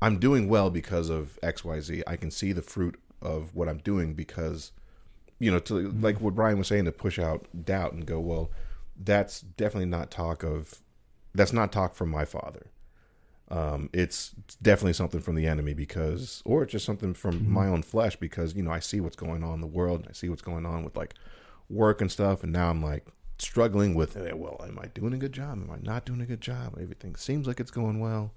I'm 0.02 0.18
doing 0.18 0.50
well 0.50 0.72
because 0.72 1.12
of 1.12 1.38
XYZ. 1.44 2.02
I 2.08 2.16
can 2.16 2.32
see 2.32 2.54
the 2.54 2.64
fruit 2.64 3.00
of 3.22 3.54
what 3.54 3.70
I'm 3.70 3.78
doing 3.78 4.16
because 4.16 4.72
you 5.38 5.52
know, 5.52 5.60
to 5.60 5.74
mm-hmm. 5.74 6.04
like 6.04 6.22
what 6.22 6.34
Bryan 6.34 6.58
was 6.58 6.68
saying 6.68 6.86
to 6.86 6.92
push 6.92 7.20
out 7.20 7.46
doubt 7.66 7.94
and 7.94 8.06
go, 8.06 8.20
well, 8.20 8.50
that's 9.00 9.42
definitely 9.42 9.90
not 9.90 10.10
talk 10.10 10.42
of 10.42 10.82
that's 11.36 11.54
not 11.54 11.72
talk 11.72 11.94
from 11.94 12.10
my 12.10 12.26
father. 12.26 12.68
Um, 13.50 13.90
it's 13.94 14.32
definitely 14.62 14.94
something 14.94 15.20
from 15.20 15.36
the 15.36 15.46
enemy 15.46 15.74
because, 15.74 16.42
or 16.46 16.64
it's 16.64 16.72
just 16.72 16.86
something 16.86 17.14
from 17.14 17.52
my 17.52 17.68
own 17.68 17.84
flesh 17.84 18.16
because 18.16 18.56
you 18.56 18.64
know 18.64 18.72
I 18.72 18.80
see 18.80 19.00
what's 19.00 19.16
going 19.16 19.44
on 19.44 19.56
in 19.56 19.62
the 19.62 19.68
world 19.68 20.02
and 20.02 20.10
I 20.10 20.14
see 20.14 20.30
what's 20.30 20.42
going 20.42 20.66
on 20.66 20.84
with 20.84 20.96
like 20.96 21.14
work 21.70 22.02
and 22.02 22.12
stuff, 22.12 22.44
and 22.44 22.52
now 22.52 22.70
I'm 22.70 22.82
like 22.82 23.06
struggling 23.38 23.94
with, 23.94 24.16
eh, 24.16 24.32
well, 24.34 24.64
am 24.66 24.80
I 24.80 24.88
doing 24.88 25.14
a 25.14 25.18
good 25.18 25.34
job? 25.34 25.60
Am 25.62 25.70
I 25.70 25.78
not 25.82 26.06
doing 26.06 26.22
a 26.22 26.26
good 26.26 26.42
job? 26.42 26.78
Everything 26.80 27.16
seems 27.16 27.48
like 27.48 27.60
it's 27.60 27.72
going 27.72 28.00
well. 28.00 28.32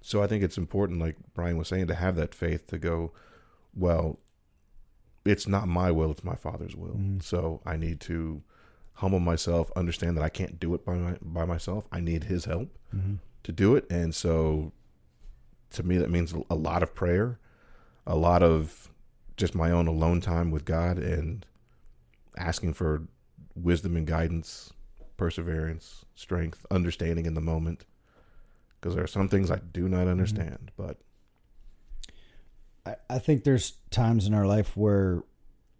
So 0.00 0.22
I 0.22 0.26
think 0.26 0.42
it's 0.42 0.58
important, 0.58 1.00
like 1.00 1.16
Bryan 1.34 1.56
was 1.56 1.68
saying, 1.68 1.86
to 1.86 1.94
have 1.94 2.16
that 2.16 2.34
faith 2.34 2.66
to 2.68 2.78
go, 2.78 3.12
well, 3.74 4.18
it's 5.24 5.46
not 5.46 5.68
my 5.68 5.90
will, 5.90 6.10
it's 6.10 6.24
my 6.24 6.34
Father's 6.34 6.74
will. 6.74 6.90
Mm-hmm. 6.90 7.20
So 7.20 7.60
I 7.64 7.76
need 7.76 8.00
to 8.00 8.42
humble 8.94 9.20
myself, 9.20 9.70
understand 9.76 10.16
that 10.16 10.24
I 10.24 10.28
can't 10.28 10.58
do 10.58 10.74
it 10.74 10.84
by 10.84 10.94
my, 10.94 11.16
by 11.22 11.44
myself. 11.44 11.84
I 11.92 12.00
need 12.00 12.24
His 12.24 12.44
help 12.44 12.76
Mm-hmm. 12.94 13.14
To 13.44 13.52
do 13.52 13.76
it. 13.76 13.90
And 13.90 14.14
so 14.14 14.72
to 15.70 15.82
me, 15.82 15.98
that 15.98 16.10
means 16.10 16.34
a 16.50 16.54
lot 16.54 16.82
of 16.82 16.94
prayer, 16.94 17.38
a 18.06 18.16
lot 18.16 18.42
of 18.42 18.90
just 19.36 19.54
my 19.54 19.70
own 19.70 19.86
alone 19.86 20.20
time 20.20 20.50
with 20.50 20.64
God 20.64 20.98
and 20.98 21.44
asking 22.36 22.74
for 22.74 23.02
wisdom 23.54 23.96
and 23.96 24.06
guidance, 24.06 24.72
perseverance, 25.16 26.04
strength, 26.14 26.64
understanding 26.70 27.26
in 27.26 27.34
the 27.34 27.40
moment. 27.40 27.84
Because 28.80 28.94
there 28.94 29.04
are 29.04 29.08
some 29.08 29.28
things 29.28 29.50
I 29.50 29.60
do 29.72 29.88
not 29.88 30.00
mm-hmm. 30.00 30.10
understand, 30.10 30.72
but 30.76 30.98
I, 32.84 32.96
I 33.08 33.18
think 33.18 33.44
there's 33.44 33.74
times 33.90 34.26
in 34.26 34.34
our 34.34 34.46
life 34.46 34.76
where 34.76 35.22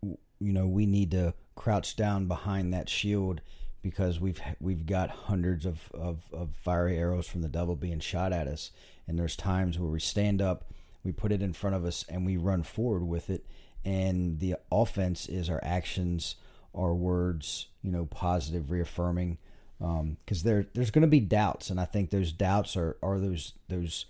you 0.03 0.53
know 0.53 0.67
we 0.67 0.87
need 0.87 1.11
to 1.13 1.35
crouch 1.55 1.97
down 1.97 2.27
behind 2.27 2.73
that 2.73 2.89
shield 2.89 3.41
because 3.83 4.21
we've 4.21 4.41
we've 4.61 4.87
got 4.87 5.11
hundreds 5.11 5.67
of, 5.67 5.91
of, 5.93 6.25
of 6.33 6.51
fiery 6.55 6.97
arrows 6.99 7.27
from 7.27 7.43
the 7.43 7.49
devil 7.49 7.77
being 7.77 8.01
shot 8.01 8.33
at 8.33 8.47
us. 8.47 8.71
And 9.07 9.19
there's 9.19 9.37
times 9.37 9.79
where 9.79 9.91
we 9.91 10.01
stand 10.01 10.41
up 10.41 10.73
we 11.05 11.13
put 11.13 11.33
it 11.33 11.43
in 11.43 11.53
front 11.53 11.77
of 11.77 11.85
us 11.85 12.05
and 12.09 12.25
we 12.25 12.37
run 12.37 12.63
forward 12.63 13.03
with 13.03 13.29
it. 13.29 13.45
And 13.85 14.39
the 14.39 14.57
offense 14.71 15.27
is 15.27 15.51
our 15.51 15.61
actions 15.63 16.37
our 16.75 16.95
words 16.95 17.67
you 17.83 17.93
know 17.93 18.07
positive 18.07 18.71
reaffirming 18.71 19.37
because 19.79 20.43
there 20.43 20.67
there's 20.75 20.91
going 20.91 21.03
to 21.03 21.09
be 21.09 21.21
doubts. 21.21 21.71
And 21.71 21.81
i 21.81 21.85
think 21.85 22.11
those 22.11 22.33
doubts 22.33 22.77
are 22.77 22.97
are 23.03 23.19
those 23.19 23.55
those 23.69 24.07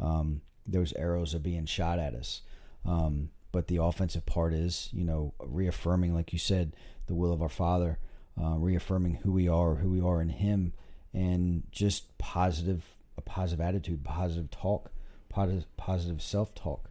um, 0.00 0.42
those 0.66 0.92
arrows 0.94 1.34
are 1.34 1.40
being 1.40 1.66
shot 1.66 1.98
at 1.98 2.14
us. 2.14 2.42
Um, 2.84 3.30
but 3.52 3.68
the 3.68 3.82
offensive 3.82 4.26
part 4.26 4.52
is, 4.52 4.90
you 4.92 5.04
know, 5.04 5.32
reaffirming, 5.38 6.14
like 6.14 6.32
you 6.32 6.38
said, 6.38 6.74
the 7.06 7.14
will 7.14 7.32
of 7.32 7.40
our 7.40 7.48
Father, 7.48 7.98
uh, 8.40 8.56
reaffirming 8.56 9.16
who 9.22 9.32
we 9.32 9.48
are, 9.48 9.76
who 9.76 9.90
we 9.90 10.00
are 10.00 10.20
in 10.20 10.28
Him, 10.28 10.72
and 11.12 11.64
just 11.70 12.16
positive, 12.18 12.84
a 13.16 13.22
positive 13.22 13.64
attitude, 13.64 14.04
positive 14.04 14.50
talk, 14.50 14.90
positive, 15.28 15.64
positive 15.76 16.22
self 16.22 16.54
talk. 16.54 16.90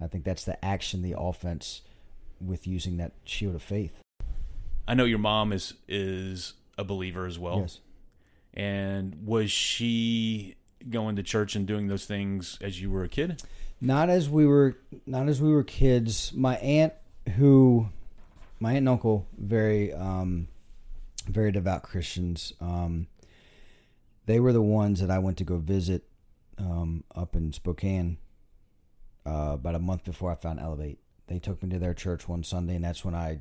I 0.00 0.06
think 0.06 0.24
that's 0.24 0.44
the 0.44 0.62
action, 0.64 1.02
the 1.02 1.14
offense, 1.18 1.82
with 2.40 2.66
using 2.66 2.98
that 2.98 3.12
shield 3.24 3.54
of 3.54 3.62
faith. 3.62 4.02
I 4.88 4.94
know 4.94 5.04
your 5.04 5.18
mom 5.18 5.52
is 5.52 5.74
is 5.88 6.54
a 6.78 6.84
believer 6.84 7.26
as 7.26 7.38
well. 7.38 7.60
Yes. 7.60 7.80
And 8.54 9.26
was 9.26 9.50
she 9.50 10.56
going 10.88 11.16
to 11.16 11.22
church 11.22 11.56
and 11.56 11.66
doing 11.66 11.88
those 11.88 12.06
things 12.06 12.58
as 12.60 12.80
you 12.80 12.90
were 12.90 13.04
a 13.04 13.08
kid? 13.08 13.42
Not 13.80 14.08
as 14.08 14.30
we 14.30 14.46
were, 14.46 14.78
not 15.04 15.28
as 15.28 15.40
we 15.40 15.50
were 15.50 15.64
kids. 15.64 16.32
My 16.32 16.56
aunt, 16.56 16.94
who, 17.36 17.88
my 18.58 18.70
aunt 18.70 18.78
and 18.78 18.88
uncle, 18.88 19.26
very, 19.36 19.92
um, 19.92 20.48
very 21.26 21.52
devout 21.52 21.82
Christians. 21.82 22.52
Um, 22.60 23.08
they 24.26 24.40
were 24.40 24.52
the 24.52 24.62
ones 24.62 25.00
that 25.00 25.10
I 25.10 25.18
went 25.18 25.36
to 25.38 25.44
go 25.44 25.58
visit 25.58 26.04
um, 26.58 27.04
up 27.14 27.36
in 27.36 27.52
Spokane 27.52 28.18
uh, 29.26 29.52
about 29.54 29.74
a 29.74 29.80
month 29.80 30.04
before 30.04 30.30
I 30.32 30.34
found 30.34 30.60
Elevate. 30.60 30.98
They 31.26 31.38
took 31.38 31.62
me 31.62 31.70
to 31.70 31.78
their 31.78 31.94
church 31.94 32.28
one 32.28 32.44
Sunday, 32.44 32.76
and 32.76 32.84
that's 32.84 33.04
when 33.04 33.14
I 33.14 33.40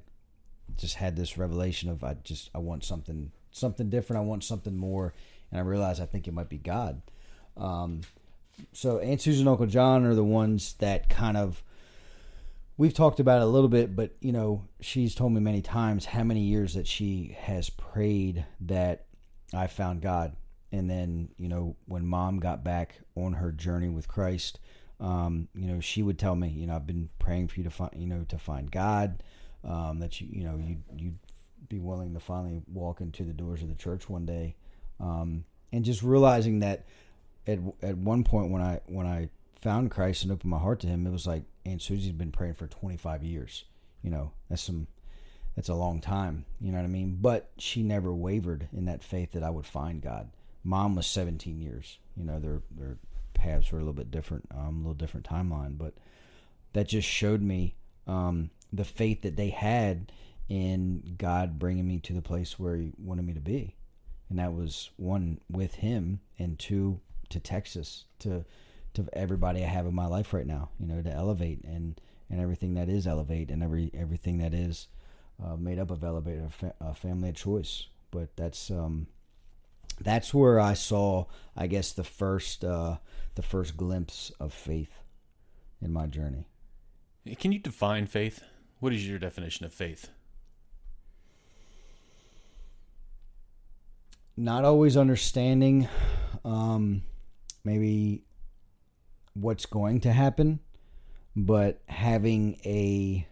just 0.78 0.95
had 0.95 1.15
this 1.15 1.38
revelation 1.38 1.89
of 1.89 2.04
I 2.04 2.15
just 2.24 2.50
I 2.56 2.58
want 2.58 2.84
something 2.84 3.32
something 3.52 3.89
different. 3.89 4.21
I 4.21 4.26
want 4.26 4.43
something 4.43 4.76
more, 4.76 5.13
and 5.52 5.60
I 5.60 5.63
realized 5.63 6.02
I 6.02 6.06
think 6.06 6.28
it 6.28 6.34
might 6.34 6.50
be 6.50 6.58
God. 6.58 7.02
Um, 7.56 8.02
so 8.74 9.00
Aunt 9.00 9.21
Susan 9.21 9.41
and 9.41 9.50
Uncle 9.50 9.67
John 9.67 10.06
are 10.06 10.15
the 10.15 10.24
ones 10.24 10.74
that 10.80 11.10
kind 11.10 11.38
of 11.38 11.63
we've 12.78 12.94
talked 12.94 13.20
about 13.20 13.42
it 13.42 13.44
a 13.44 13.48
little 13.48 13.70
bit, 13.70 13.96
but 13.96 14.16
you 14.20 14.32
know, 14.32 14.66
she's 14.82 15.16
told 15.16 15.34
me 15.34 15.42
many 15.42 15.62
times 15.62 16.06
how 16.06 16.24
many 16.24 16.42
years 16.42 16.74
that 16.74 16.88
she 16.88 17.36
has 17.40 17.70
prayed 17.70 18.46
that 18.62 19.06
I 19.54 19.68
found 19.68 20.02
God. 20.02 20.36
And 20.72 20.90
then, 20.90 21.30
you 21.38 21.48
know, 21.48 21.78
when 21.86 22.06
mom 22.06 22.40
got 22.40 22.64
back 22.64 23.00
on 23.16 23.34
her 23.34 23.52
journey 23.52 23.88
with 23.88 24.08
Christ, 24.08 24.60
um, 25.00 25.48
you 25.56 25.68
know, 25.68 25.80
she 25.80 26.04
would 26.04 26.20
tell 26.20 26.36
me, 26.36 26.50
you 26.50 26.68
know, 26.68 26.76
I've 26.76 26.88
been 26.88 27.10
praying 27.20 27.48
for 27.48 27.60
you 27.60 27.64
to 27.64 27.70
find, 27.70 27.92
you 27.96 28.08
know, 28.08 28.26
to 28.30 28.38
find 28.38 28.70
God, 28.70 29.24
um, 29.64 30.00
that 30.00 30.20
you, 30.20 30.28
you 30.32 30.44
know, 30.44 30.58
you 30.58 30.78
you'd 30.98 31.20
be 31.70 31.80
willing 31.80 32.14
to 32.14 32.20
finally 32.20 32.62
walk 32.72 33.02
into 33.02 33.24
the 33.24 33.34
doors 33.34 33.62
of 33.62 33.70
the 33.70 33.76
church 33.76 34.10
one 34.10 34.26
day, 34.26 34.56
um, 35.00 35.46
and 35.72 35.86
just 35.86 36.02
realizing 36.02 36.60
that 36.60 36.86
at 37.48 37.60
at 37.82 37.98
one 37.98 38.24
point 38.24 38.52
when 38.52 38.62
I 38.62 38.80
when 38.88 39.06
I 39.06 39.30
found 39.62 39.91
Christ 39.91 40.24
and 40.24 40.32
opened 40.32 40.52
my 40.52 40.60
heart 40.60 40.80
to 40.82 40.88
Him, 40.88 41.06
it 41.06 41.12
was 41.12 41.28
like 41.28 41.44
Aunt 41.65 41.82
Susie's 41.82 42.12
been 42.12 42.32
praying 42.32 42.56
for 42.56 42.68
25 42.68 43.24
years. 43.24 43.65
You 44.02 44.12
know, 44.12 44.32
that's 44.50 44.62
some 44.62 44.88
that's 45.56 45.70
a 45.70 45.76
long 45.76 46.02
time. 46.02 46.46
You 46.60 46.72
know 46.72 46.78
what 46.78 46.86
I 46.86 46.89
mean? 46.89 47.18
But 47.22 47.52
she 47.58 47.82
never 47.82 48.13
wavered 48.13 48.68
in 48.74 48.86
that 48.86 49.04
faith 49.04 49.32
that 49.32 49.44
I 49.44 49.50
would 49.50 49.65
find 49.65 50.02
God. 50.02 50.30
Mom 50.63 50.96
was 50.96 51.08
17 51.08 51.62
years. 51.62 51.98
You 52.18 52.26
know, 52.26 52.39
their 52.39 52.62
their 52.72 52.98
paths 53.34 53.72
were 53.72 53.80
a 53.80 53.82
little 53.82 53.94
bit 53.94 54.12
different, 54.12 54.48
um, 54.52 54.76
a 54.76 54.80
little 54.80 54.94
different 54.94 55.28
timeline, 55.28 55.78
but 55.78 55.94
that 56.74 56.88
just 56.88 57.08
showed 57.08 57.41
me 57.41 57.76
um, 58.08 58.50
the 58.74 58.84
faith 58.84 59.22
that 59.22 59.36
they 59.36 59.50
had 59.50 60.12
in 60.50 61.15
God 61.18 61.58
bringing 61.58 61.88
me 61.88 62.00
to 62.00 62.13
the 62.13 62.22
place 62.22 62.60
where 62.60 62.76
He 62.76 62.91
wanted 62.98 63.26
me 63.26 63.34
to 63.34 63.39
be, 63.39 63.76
and 64.30 64.39
that 64.39 64.54
was 64.54 64.89
one 64.98 65.39
with 65.50 65.76
Him, 65.76 66.20
and 66.38 66.60
two 66.60 67.00
to 67.30 67.39
Texas 67.39 68.06
to 68.20 68.46
to 68.96 69.08
everybody 69.14 69.64
I 69.64 69.68
have 69.68 69.86
in 69.86 69.96
my 69.96 70.08
life 70.08 70.34
right 70.34 70.48
now. 70.48 70.70
You 70.80 70.88
know, 70.88 71.02
to 71.02 71.12
elevate 71.12 71.64
and 71.64 72.00
and 72.30 72.42
everything 72.42 72.74
that 72.76 72.90
is 72.90 73.08
elevate 73.08 73.52
and 73.52 73.64
every 73.64 73.92
everything 73.94 74.40
that 74.40 74.54
is 74.54 74.88
uh, 75.44 75.56
made 75.56 75.80
up 75.80 75.92
of 75.92 76.04
elevate 76.04 76.40
a, 76.40 76.50
fa- 76.50 76.76
a 76.80 76.94
family 76.94 77.30
of 77.30 77.36
choice. 77.36 77.88
But 78.12 78.36
that's 78.36 78.72
um 78.72 79.08
that's 80.00 80.34
where 80.34 80.60
I 80.60 80.74
saw, 80.74 81.26
I 81.56 81.68
guess, 81.68 81.94
the 81.94 82.04
first 82.04 82.64
uh, 82.64 82.98
the 83.36 83.42
first 83.42 83.78
glimpse 83.78 84.32
of 84.40 84.54
faith 84.54 84.92
in 85.82 85.92
my 85.94 86.08
journey. 86.08 86.48
Can 87.40 87.52
you 87.52 87.60
define 87.60 88.06
faith? 88.06 88.44
What 88.80 88.94
is 88.94 89.08
your 89.08 89.20
definition 89.20 89.66
of 89.66 89.74
faith? 89.74 90.10
Not 94.38 94.66
always 94.66 94.98
understanding, 94.98 95.88
um, 96.44 97.04
maybe 97.64 98.25
what's 99.36 99.65
going 99.65 100.00
to 100.02 100.12
happen, 100.12 100.60
but 101.36 101.82
having 101.88 102.58
a 102.65 103.28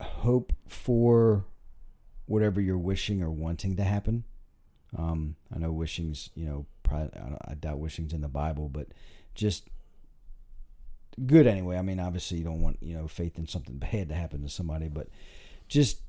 hope 0.00 0.52
for 0.66 1.44
whatever 2.26 2.60
you're 2.60 2.78
wishing 2.78 3.22
or 3.22 3.30
wanting 3.30 3.76
to 3.76 3.82
happen. 3.82 4.24
Um, 4.96 5.36
I 5.54 5.58
know 5.58 5.72
wishing's, 5.72 6.30
you 6.34 6.46
know, 6.46 6.66
probably, 6.82 7.10
I, 7.46 7.54
doubt 7.54 7.78
wishing's 7.78 8.12
in 8.12 8.20
the 8.20 8.28
Bible, 8.28 8.68
but 8.68 8.88
just 9.34 9.68
good 11.26 11.46
anyway. 11.46 11.76
I 11.76 11.82
mean, 11.82 12.00
obviously 12.00 12.38
you 12.38 12.44
don't 12.44 12.60
want, 12.60 12.78
you 12.80 12.94
know, 12.94 13.08
faith 13.08 13.38
in 13.38 13.48
something 13.48 13.78
bad 13.92 14.10
to 14.10 14.14
happen 14.14 14.42
to 14.42 14.48
somebody, 14.48 14.88
but 14.88 15.08
just 15.66 16.00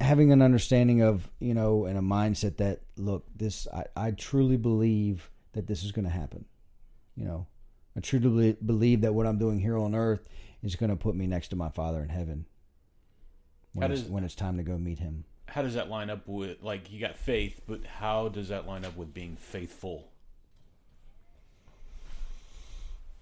having 0.00 0.32
an 0.32 0.42
understanding 0.42 1.02
of, 1.02 1.28
you 1.40 1.54
know, 1.54 1.84
and 1.84 1.98
a 1.98 2.02
mindset 2.02 2.56
that, 2.58 2.80
look, 2.96 3.24
this, 3.34 3.66
I, 3.72 3.84
I 3.96 4.10
truly 4.12 4.56
believe 4.56 5.30
that 5.54 5.66
this 5.66 5.82
is 5.82 5.92
going 5.92 6.04
to 6.04 6.10
happen. 6.10 6.44
You 7.16 7.24
know, 7.24 7.46
I 7.96 8.00
truly 8.00 8.56
believe 8.64 9.00
that 9.00 9.14
what 9.14 9.26
I'm 9.26 9.38
doing 9.38 9.60
here 9.60 9.78
on 9.78 9.94
earth 9.94 10.20
is 10.62 10.76
going 10.76 10.90
to 10.90 10.96
put 10.96 11.14
me 11.14 11.26
next 11.26 11.48
to 11.48 11.56
my 11.56 11.70
Father 11.70 12.02
in 12.02 12.08
heaven 12.08 12.46
when, 13.72 13.88
How 13.90 13.94
it's, 13.94 14.08
when 14.08 14.24
it's 14.24 14.34
time 14.34 14.56
to 14.56 14.62
go 14.62 14.76
meet 14.78 14.98
Him. 14.98 15.24
How 15.46 15.62
does 15.62 15.74
that 15.74 15.88
line 15.88 16.10
up 16.10 16.26
with 16.26 16.62
like 16.62 16.92
you 16.92 17.00
got 17.00 17.16
faith, 17.16 17.60
but 17.66 17.84
how 17.86 18.28
does 18.28 18.48
that 18.48 18.66
line 18.66 18.84
up 18.84 18.96
with 18.96 19.14
being 19.14 19.36
faithful? 19.36 20.08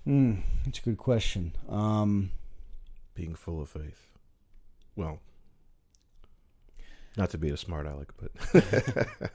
Hmm, 0.05 0.37
that's 0.65 0.79
a 0.79 0.83
good 0.83 0.99
question. 0.99 1.53
Um, 1.69 2.31
being 3.15 3.35
full 3.35 3.61
of 3.61 3.69
faith. 3.69 4.01
Well, 4.97 5.21
not 7.17 7.31
to 7.31 7.39
be 7.39 7.51
a 7.51 7.57
smart 7.57 7.87
aleck, 7.87 8.13
but 8.19 8.33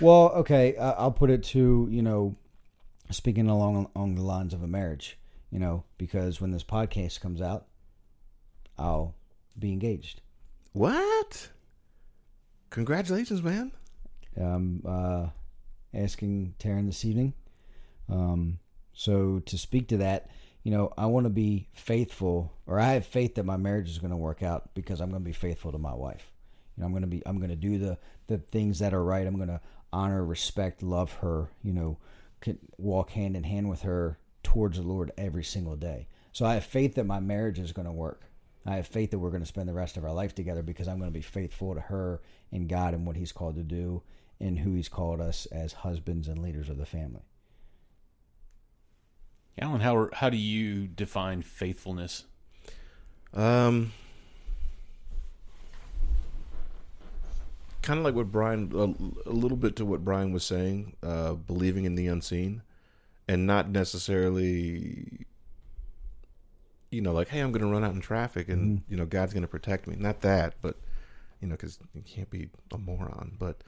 well, 0.00 0.30
okay, 0.36 0.76
uh, 0.76 0.94
I'll 0.98 1.12
put 1.12 1.30
it 1.30 1.44
to 1.44 1.88
you 1.90 2.02
know, 2.02 2.36
speaking 3.10 3.48
along 3.48 3.90
along 3.94 4.14
the 4.14 4.22
lines 4.22 4.54
of 4.54 4.62
a 4.62 4.68
marriage. 4.68 5.18
You 5.50 5.58
know, 5.58 5.84
because 5.96 6.40
when 6.40 6.50
this 6.50 6.64
podcast 6.64 7.20
comes 7.20 7.40
out, 7.40 7.66
I'll 8.76 9.14
be 9.58 9.72
engaged. 9.72 10.20
what? 10.72 11.48
Congratulations, 12.70 13.42
man! 13.42 13.72
um, 14.40 14.82
uh, 14.86 15.26
asking 15.94 16.54
Taryn 16.58 16.86
this 16.86 17.04
evening. 17.04 17.34
Um, 18.08 18.58
so 18.92 19.40
to 19.40 19.58
speak 19.58 19.88
to 19.88 19.98
that, 19.98 20.30
you 20.62 20.70
know, 20.72 20.92
I 20.98 21.06
want 21.06 21.24
to 21.24 21.30
be 21.30 21.68
faithful, 21.72 22.52
or 22.66 22.78
I 22.78 22.92
have 22.94 23.06
faith 23.06 23.36
that 23.36 23.44
my 23.44 23.56
marriage 23.56 23.88
is 23.88 23.98
going 23.98 24.10
to 24.10 24.16
work 24.16 24.42
out 24.42 24.70
because 24.74 25.00
I'm 25.00 25.10
going 25.10 25.22
to 25.22 25.26
be 25.26 25.32
faithful 25.32 25.72
to 25.72 25.78
my 25.78 25.94
wife. 25.94 26.30
You 26.76 26.82
know, 26.82 26.86
I'm 26.86 26.92
going 26.92 27.02
to 27.02 27.08
be 27.08 27.22
I'm 27.26 27.38
going 27.38 27.50
to 27.50 27.56
do 27.56 27.78
the 27.78 27.98
the 28.26 28.38
things 28.38 28.80
that 28.80 28.92
are 28.92 29.02
right. 29.02 29.26
I'm 29.26 29.36
going 29.36 29.48
to 29.48 29.60
honor, 29.92 30.24
respect, 30.24 30.82
love 30.82 31.12
her. 31.14 31.50
You 31.62 31.72
know, 31.72 31.98
walk 32.76 33.10
hand 33.10 33.36
in 33.36 33.44
hand 33.44 33.68
with 33.68 33.82
her 33.82 34.18
towards 34.42 34.78
the 34.78 34.84
Lord 34.84 35.12
every 35.18 35.44
single 35.44 35.76
day. 35.76 36.08
So 36.32 36.46
I 36.46 36.54
have 36.54 36.64
faith 36.64 36.94
that 36.94 37.04
my 37.04 37.20
marriage 37.20 37.58
is 37.58 37.72
going 37.72 37.86
to 37.86 37.92
work. 37.92 38.22
I 38.64 38.76
have 38.76 38.86
faith 38.86 39.10
that 39.10 39.18
we're 39.18 39.30
going 39.30 39.42
to 39.42 39.46
spend 39.46 39.68
the 39.68 39.74
rest 39.74 39.96
of 39.96 40.04
our 40.04 40.12
life 40.12 40.34
together 40.34 40.62
because 40.62 40.88
I'm 40.88 40.98
going 40.98 41.10
to 41.10 41.18
be 41.18 41.22
faithful 41.22 41.74
to 41.74 41.80
her 41.80 42.20
and 42.52 42.68
God 42.68 42.94
and 42.94 43.06
what 43.06 43.16
He's 43.16 43.32
called 43.32 43.56
to 43.56 43.62
do 43.62 44.02
and 44.40 44.58
who 44.58 44.74
He's 44.74 44.88
called 44.88 45.20
us 45.20 45.46
as 45.46 45.72
husbands 45.72 46.28
and 46.28 46.42
leaders 46.42 46.68
of 46.68 46.76
the 46.76 46.86
family. 46.86 47.22
Alan, 49.60 49.80
how 49.80 50.08
how 50.12 50.30
do 50.30 50.36
you 50.36 50.86
define 50.86 51.42
faithfulness? 51.42 52.24
Um, 53.34 53.92
kind 57.88 57.98
of 57.98 58.04
like 58.04 58.14
what 58.14 58.30
Bryan, 58.30 58.70
a, 58.74 59.30
a, 59.30 59.32
little 59.32 59.56
bit 59.56 59.76
to 59.76 59.84
what 59.86 60.04
Bryan 60.04 60.30
was 60.30 60.44
saying, 60.44 60.94
uh, 61.02 61.32
believing 61.32 61.86
in 61.86 61.94
the 61.94 62.06
unseen, 62.06 62.60
and 63.26 63.46
not 63.46 63.70
necessarily, 63.70 65.24
you 66.90 67.00
know, 67.00 67.14
like, 67.14 67.28
hey, 67.28 67.40
I'm 67.40 67.50
going 67.50 67.64
to 67.64 67.72
run 67.72 67.84
out 67.84 67.94
in 67.94 68.02
traffic, 68.02 68.50
and 68.50 68.80
mm-hmm. 68.80 68.92
you 68.92 68.98
know, 68.98 69.06
God's 69.06 69.32
going 69.32 69.42
to 69.42 69.48
protect 69.48 69.86
me. 69.86 69.96
Not 69.98 70.20
that, 70.20 70.56
but 70.60 70.76
you 71.40 71.48
know, 71.48 71.54
because 71.54 71.78
you 71.94 72.02
can't 72.02 72.28
be 72.28 72.50
a 72.72 72.76
moron. 72.76 73.36
But 73.38 73.62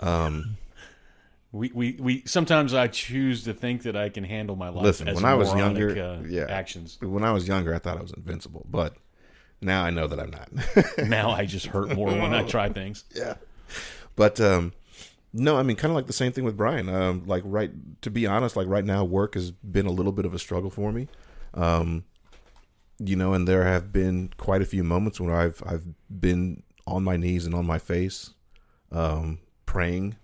um, 0.00 0.56
we, 1.52 1.70
we, 1.74 1.98
we 2.00 2.22
sometimes 2.24 2.72
I 2.72 2.86
choose 2.86 3.44
to 3.44 3.52
think 3.52 3.82
that 3.82 3.94
I 3.94 4.08
can 4.08 4.24
handle 4.24 4.56
my 4.56 4.70
life. 4.70 4.84
Listen, 4.84 5.14
when 5.14 5.26
I 5.26 5.34
was 5.34 5.52
younger, 5.52 6.02
uh, 6.02 6.26
yeah, 6.26 6.46
actions. 6.48 6.96
When 7.02 7.24
I 7.24 7.32
was 7.32 7.46
younger, 7.46 7.74
I 7.74 7.78
thought 7.78 7.98
I 7.98 8.02
was 8.02 8.12
invincible, 8.12 8.64
but 8.70 8.96
now 9.60 9.84
I 9.84 9.90
know 9.90 10.06
that 10.06 10.18
I'm 10.18 10.30
not. 10.30 10.48
now 11.06 11.30
I 11.30 11.44
just 11.44 11.66
hurt 11.66 11.94
more 11.94 12.08
when 12.08 12.32
I 12.32 12.42
try 12.48 12.70
things. 12.70 13.04
Yeah, 13.14 13.34
but 14.16 14.40
um, 14.40 14.72
no, 15.32 15.56
I 15.56 15.62
mean, 15.62 15.76
kind 15.76 15.90
of 15.90 15.96
like 15.96 16.06
the 16.06 16.12
same 16.12 16.32
thing 16.32 16.44
with 16.44 16.56
Bryan. 16.56 16.88
Um, 16.88 17.24
like 17.26 17.42
right, 17.46 17.70
to 18.02 18.10
be 18.10 18.26
honest, 18.26 18.56
like 18.56 18.68
right 18.68 18.84
now, 18.84 19.04
work 19.04 19.34
has 19.34 19.50
been 19.50 19.86
a 19.86 19.92
little 19.92 20.12
bit 20.12 20.24
of 20.24 20.34
a 20.34 20.38
struggle 20.38 20.70
for 20.70 20.92
me. 20.92 21.08
Um, 21.54 22.04
you 22.98 23.16
know, 23.16 23.34
and 23.34 23.46
there 23.46 23.64
have 23.64 23.92
been 23.92 24.30
quite 24.36 24.62
a 24.62 24.66
few 24.66 24.82
moments 24.84 25.20
when 25.20 25.30
I've 25.30 25.62
I've 25.66 25.84
been 26.08 26.62
on 26.86 27.04
my 27.04 27.16
knees 27.16 27.44
and 27.46 27.54
on 27.54 27.66
my 27.66 27.78
face, 27.78 28.30
um, 28.92 29.40
praying 29.66 30.16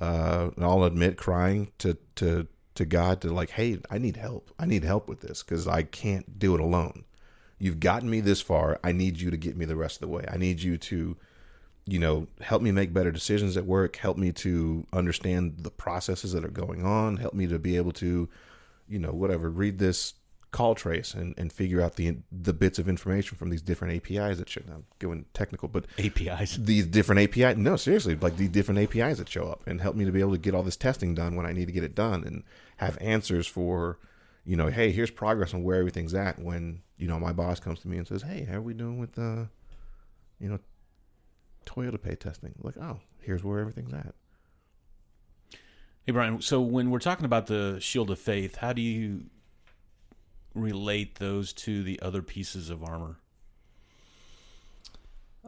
uh, 0.00 0.50
and 0.56 0.64
I'll 0.64 0.84
admit 0.84 1.16
crying 1.18 1.70
to 1.78 1.96
to 2.16 2.48
to 2.74 2.84
God 2.86 3.20
to 3.20 3.32
like, 3.32 3.50
hey, 3.50 3.78
I 3.90 3.98
need 3.98 4.16
help. 4.16 4.50
I 4.58 4.64
need 4.64 4.82
help 4.82 5.08
with 5.08 5.20
this 5.20 5.42
because 5.42 5.68
I 5.68 5.82
can't 5.82 6.38
do 6.38 6.54
it 6.54 6.60
alone. 6.60 7.04
You've 7.58 7.80
gotten 7.80 8.08
me 8.08 8.20
this 8.20 8.40
far. 8.40 8.80
I 8.82 8.92
need 8.92 9.20
you 9.20 9.30
to 9.30 9.36
get 9.36 9.56
me 9.56 9.66
the 9.66 9.76
rest 9.76 9.96
of 9.96 10.00
the 10.00 10.08
way. 10.08 10.24
I 10.32 10.38
need 10.38 10.62
you 10.62 10.78
to, 10.78 11.16
you 11.90 11.98
know, 11.98 12.28
help 12.40 12.62
me 12.62 12.70
make 12.70 12.92
better 12.92 13.10
decisions 13.10 13.56
at 13.56 13.66
work. 13.66 13.96
Help 13.96 14.16
me 14.16 14.32
to 14.32 14.86
understand 14.92 15.56
the 15.58 15.70
processes 15.70 16.32
that 16.32 16.44
are 16.44 16.48
going 16.48 16.84
on. 16.84 17.16
Help 17.16 17.34
me 17.34 17.46
to 17.48 17.58
be 17.58 17.76
able 17.76 17.92
to, 17.92 18.28
you 18.88 18.98
know, 18.98 19.10
whatever, 19.10 19.50
read 19.50 19.78
this 19.78 20.14
call 20.52 20.74
trace 20.74 21.14
and, 21.14 21.32
and 21.38 21.52
figure 21.52 21.80
out 21.80 21.94
the 21.94 22.16
the 22.32 22.52
bits 22.52 22.78
of 22.78 22.88
information 22.88 23.36
from 23.36 23.50
these 23.50 23.62
different 23.62 23.94
APIs 23.94 24.38
that 24.38 24.48
should 24.48 24.64
I'm 24.68 24.84
going 24.98 25.24
technical, 25.32 25.68
but 25.68 25.86
APIs 25.98 26.56
these 26.56 26.86
different 26.86 27.20
API 27.20 27.54
no 27.60 27.76
seriously 27.76 28.16
like 28.16 28.36
these 28.36 28.48
different 28.48 28.80
APIs 28.80 29.18
that 29.18 29.28
show 29.28 29.46
up 29.46 29.62
and 29.66 29.80
help 29.80 29.94
me 29.94 30.04
to 30.04 30.10
be 30.10 30.20
able 30.20 30.32
to 30.32 30.38
get 30.38 30.54
all 30.54 30.64
this 30.64 30.76
testing 30.76 31.14
done 31.14 31.36
when 31.36 31.46
I 31.46 31.52
need 31.52 31.66
to 31.66 31.72
get 31.72 31.84
it 31.84 31.94
done 31.94 32.24
and 32.24 32.42
have 32.78 32.98
answers 33.00 33.46
for 33.46 33.98
you 34.44 34.56
know 34.56 34.66
hey 34.66 34.90
here's 34.90 35.10
progress 35.10 35.54
on 35.54 35.62
where 35.62 35.78
everything's 35.78 36.14
at 36.14 36.36
when 36.40 36.82
you 36.98 37.06
know 37.06 37.20
my 37.20 37.32
boss 37.32 37.60
comes 37.60 37.78
to 37.80 37.88
me 37.88 37.98
and 37.98 38.08
says 38.08 38.22
hey 38.22 38.44
how 38.50 38.56
are 38.56 38.62
we 38.62 38.74
doing 38.74 38.98
with 38.98 39.12
the 39.12 39.48
you 40.40 40.48
know 40.48 40.58
Toyota 41.70 42.00
pay 42.00 42.16
testing 42.16 42.54
like 42.60 42.76
oh 42.78 42.98
here's 43.20 43.44
where 43.44 43.60
everything's 43.60 43.92
at. 43.92 44.14
Hey 46.04 46.12
Bryan, 46.12 46.40
so 46.40 46.60
when 46.60 46.90
we're 46.90 46.98
talking 46.98 47.24
about 47.24 47.46
the 47.46 47.78
shield 47.80 48.10
of 48.10 48.18
faith, 48.18 48.56
how 48.56 48.72
do 48.72 48.82
you 48.82 49.26
relate 50.54 51.18
those 51.18 51.52
to 51.52 51.82
the 51.82 52.00
other 52.02 52.22
pieces 52.22 52.70
of 52.70 52.82
armor? 52.82 53.18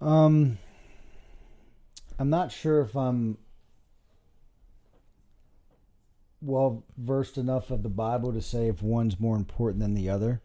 Um, 0.00 0.58
I'm 2.18 2.30
not 2.30 2.52
sure 2.52 2.80
if 2.82 2.96
I'm 2.96 3.38
well 6.40 6.84
versed 6.96 7.38
enough 7.38 7.70
of 7.70 7.82
the 7.82 7.88
Bible 7.88 8.32
to 8.32 8.42
say 8.42 8.68
if 8.68 8.82
one's 8.82 9.18
more 9.18 9.36
important 9.36 9.80
than 9.80 9.94
the 9.94 10.10
other, 10.10 10.42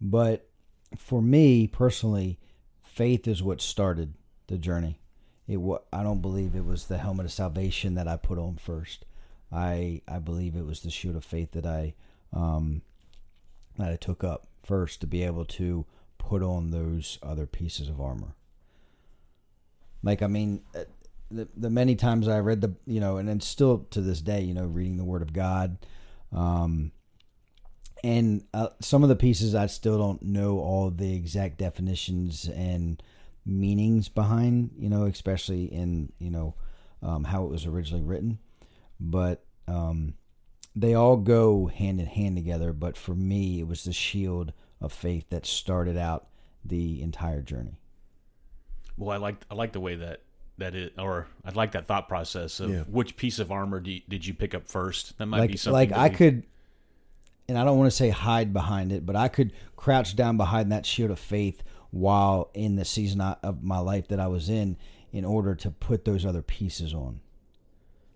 but 0.00 0.48
for 0.96 1.20
me 1.20 1.66
personally, 1.66 2.38
faith 2.82 3.26
is 3.26 3.42
what 3.42 3.60
started 3.60 4.14
the 4.46 4.58
journey. 4.58 5.01
It 5.52 5.60
I 5.92 6.02
don't 6.02 6.22
believe 6.22 6.54
it 6.54 6.64
was 6.64 6.86
the 6.86 6.98
helmet 6.98 7.26
of 7.26 7.32
salvation 7.32 7.94
that 7.94 8.08
I 8.08 8.16
put 8.16 8.38
on 8.38 8.56
first. 8.56 9.04
I 9.52 10.02
I 10.08 10.18
believe 10.18 10.56
it 10.56 10.66
was 10.66 10.80
the 10.80 10.90
shield 10.90 11.16
of 11.16 11.24
faith 11.24 11.52
that 11.52 11.66
I 11.66 11.94
um, 12.32 12.82
that 13.78 13.90
I 13.90 13.96
took 13.96 14.24
up 14.24 14.46
first 14.62 15.00
to 15.00 15.06
be 15.06 15.22
able 15.24 15.44
to 15.44 15.84
put 16.18 16.42
on 16.42 16.70
those 16.70 17.18
other 17.22 17.46
pieces 17.46 17.88
of 17.88 18.00
armor. 18.00 18.34
Like, 20.02 20.22
I 20.22 20.26
mean, 20.26 20.62
uh, 20.74 20.84
the, 21.30 21.48
the 21.56 21.70
many 21.70 21.94
times 21.94 22.28
I 22.28 22.38
read 22.40 22.60
the, 22.60 22.74
you 22.86 23.00
know, 23.00 23.16
and 23.16 23.28
then 23.28 23.40
still 23.40 23.86
to 23.90 24.00
this 24.00 24.20
day, 24.20 24.40
you 24.42 24.54
know, 24.54 24.64
reading 24.64 24.96
the 24.96 25.04
Word 25.04 25.22
of 25.22 25.32
God, 25.32 25.78
um, 26.32 26.92
and 28.04 28.44
uh, 28.52 28.68
some 28.80 29.02
of 29.02 29.08
the 29.08 29.16
pieces 29.16 29.54
I 29.54 29.66
still 29.66 29.96
don't 29.96 30.22
know 30.22 30.58
all 30.58 30.90
the 30.90 31.14
exact 31.14 31.58
definitions 31.58 32.48
and 32.48 33.00
meanings 33.44 34.08
behind, 34.08 34.70
you 34.78 34.88
know, 34.88 35.04
especially 35.04 35.64
in, 35.64 36.12
you 36.18 36.30
know, 36.30 36.54
um, 37.02 37.24
how 37.24 37.44
it 37.44 37.50
was 37.50 37.66
originally 37.66 38.04
written. 38.04 38.38
But 39.00 39.44
um, 39.66 40.14
they 40.74 40.94
all 40.94 41.16
go 41.16 41.66
hand 41.66 42.00
in 42.00 42.06
hand 42.06 42.36
together. 42.36 42.72
But 42.72 42.96
for 42.96 43.14
me, 43.14 43.60
it 43.60 43.66
was 43.66 43.84
the 43.84 43.92
shield 43.92 44.52
of 44.80 44.92
faith 44.92 45.28
that 45.30 45.46
started 45.46 45.96
out 45.96 46.28
the 46.64 47.02
entire 47.02 47.42
journey. 47.42 47.78
Well, 48.96 49.10
I 49.10 49.16
like 49.16 49.36
I 49.50 49.54
like 49.54 49.72
the 49.72 49.80
way 49.80 49.96
that 49.96 50.20
that 50.58 50.74
it, 50.74 50.94
or 50.98 51.26
I 51.44 51.50
like 51.50 51.72
that 51.72 51.86
thought 51.86 52.08
process 52.08 52.60
of 52.60 52.70
yeah. 52.70 52.82
which 52.82 53.16
piece 53.16 53.38
of 53.38 53.50
armor 53.50 53.82
you, 53.84 54.00
did 54.08 54.26
you 54.26 54.34
pick 54.34 54.54
up 54.54 54.68
first? 54.68 55.18
That 55.18 55.26
might 55.26 55.38
like, 55.38 55.50
be 55.52 55.56
something. 55.56 55.90
Like 55.90 55.92
I 55.92 56.08
could, 56.08 56.44
and 57.48 57.58
I 57.58 57.64
don't 57.64 57.78
want 57.78 57.90
to 57.90 57.96
say 57.96 58.10
hide 58.10 58.52
behind 58.52 58.92
it, 58.92 59.04
but 59.06 59.16
I 59.16 59.28
could 59.28 59.52
crouch 59.76 60.14
down 60.14 60.36
behind 60.36 60.70
that 60.70 60.86
shield 60.86 61.10
of 61.10 61.18
faith 61.18 61.62
while 61.92 62.50
in 62.54 62.74
the 62.74 62.84
season 62.84 63.20
of 63.20 63.62
my 63.62 63.78
life 63.78 64.08
that 64.08 64.18
I 64.18 64.26
was 64.26 64.48
in, 64.48 64.76
in 65.12 65.24
order 65.24 65.54
to 65.54 65.70
put 65.70 66.04
those 66.04 66.26
other 66.26 66.42
pieces 66.42 66.92
on. 66.92 67.20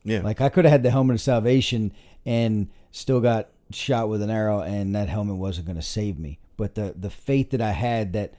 Yeah, 0.02 0.22
like 0.22 0.40
I 0.40 0.48
could 0.48 0.64
have 0.64 0.72
had 0.72 0.82
the 0.82 0.90
helmet 0.90 1.14
of 1.14 1.20
salvation 1.20 1.92
and 2.24 2.68
still 2.90 3.20
got 3.20 3.48
shot 3.70 4.08
with 4.08 4.22
an 4.22 4.30
arrow, 4.30 4.60
and 4.60 4.94
that 4.94 5.08
helmet 5.08 5.36
wasn't 5.36 5.66
going 5.66 5.76
to 5.76 5.82
save 5.82 6.18
me. 6.18 6.38
But 6.56 6.74
the 6.74 6.94
the 6.98 7.10
faith 7.10 7.50
that 7.50 7.60
I 7.60 7.72
had 7.72 8.12
that 8.14 8.34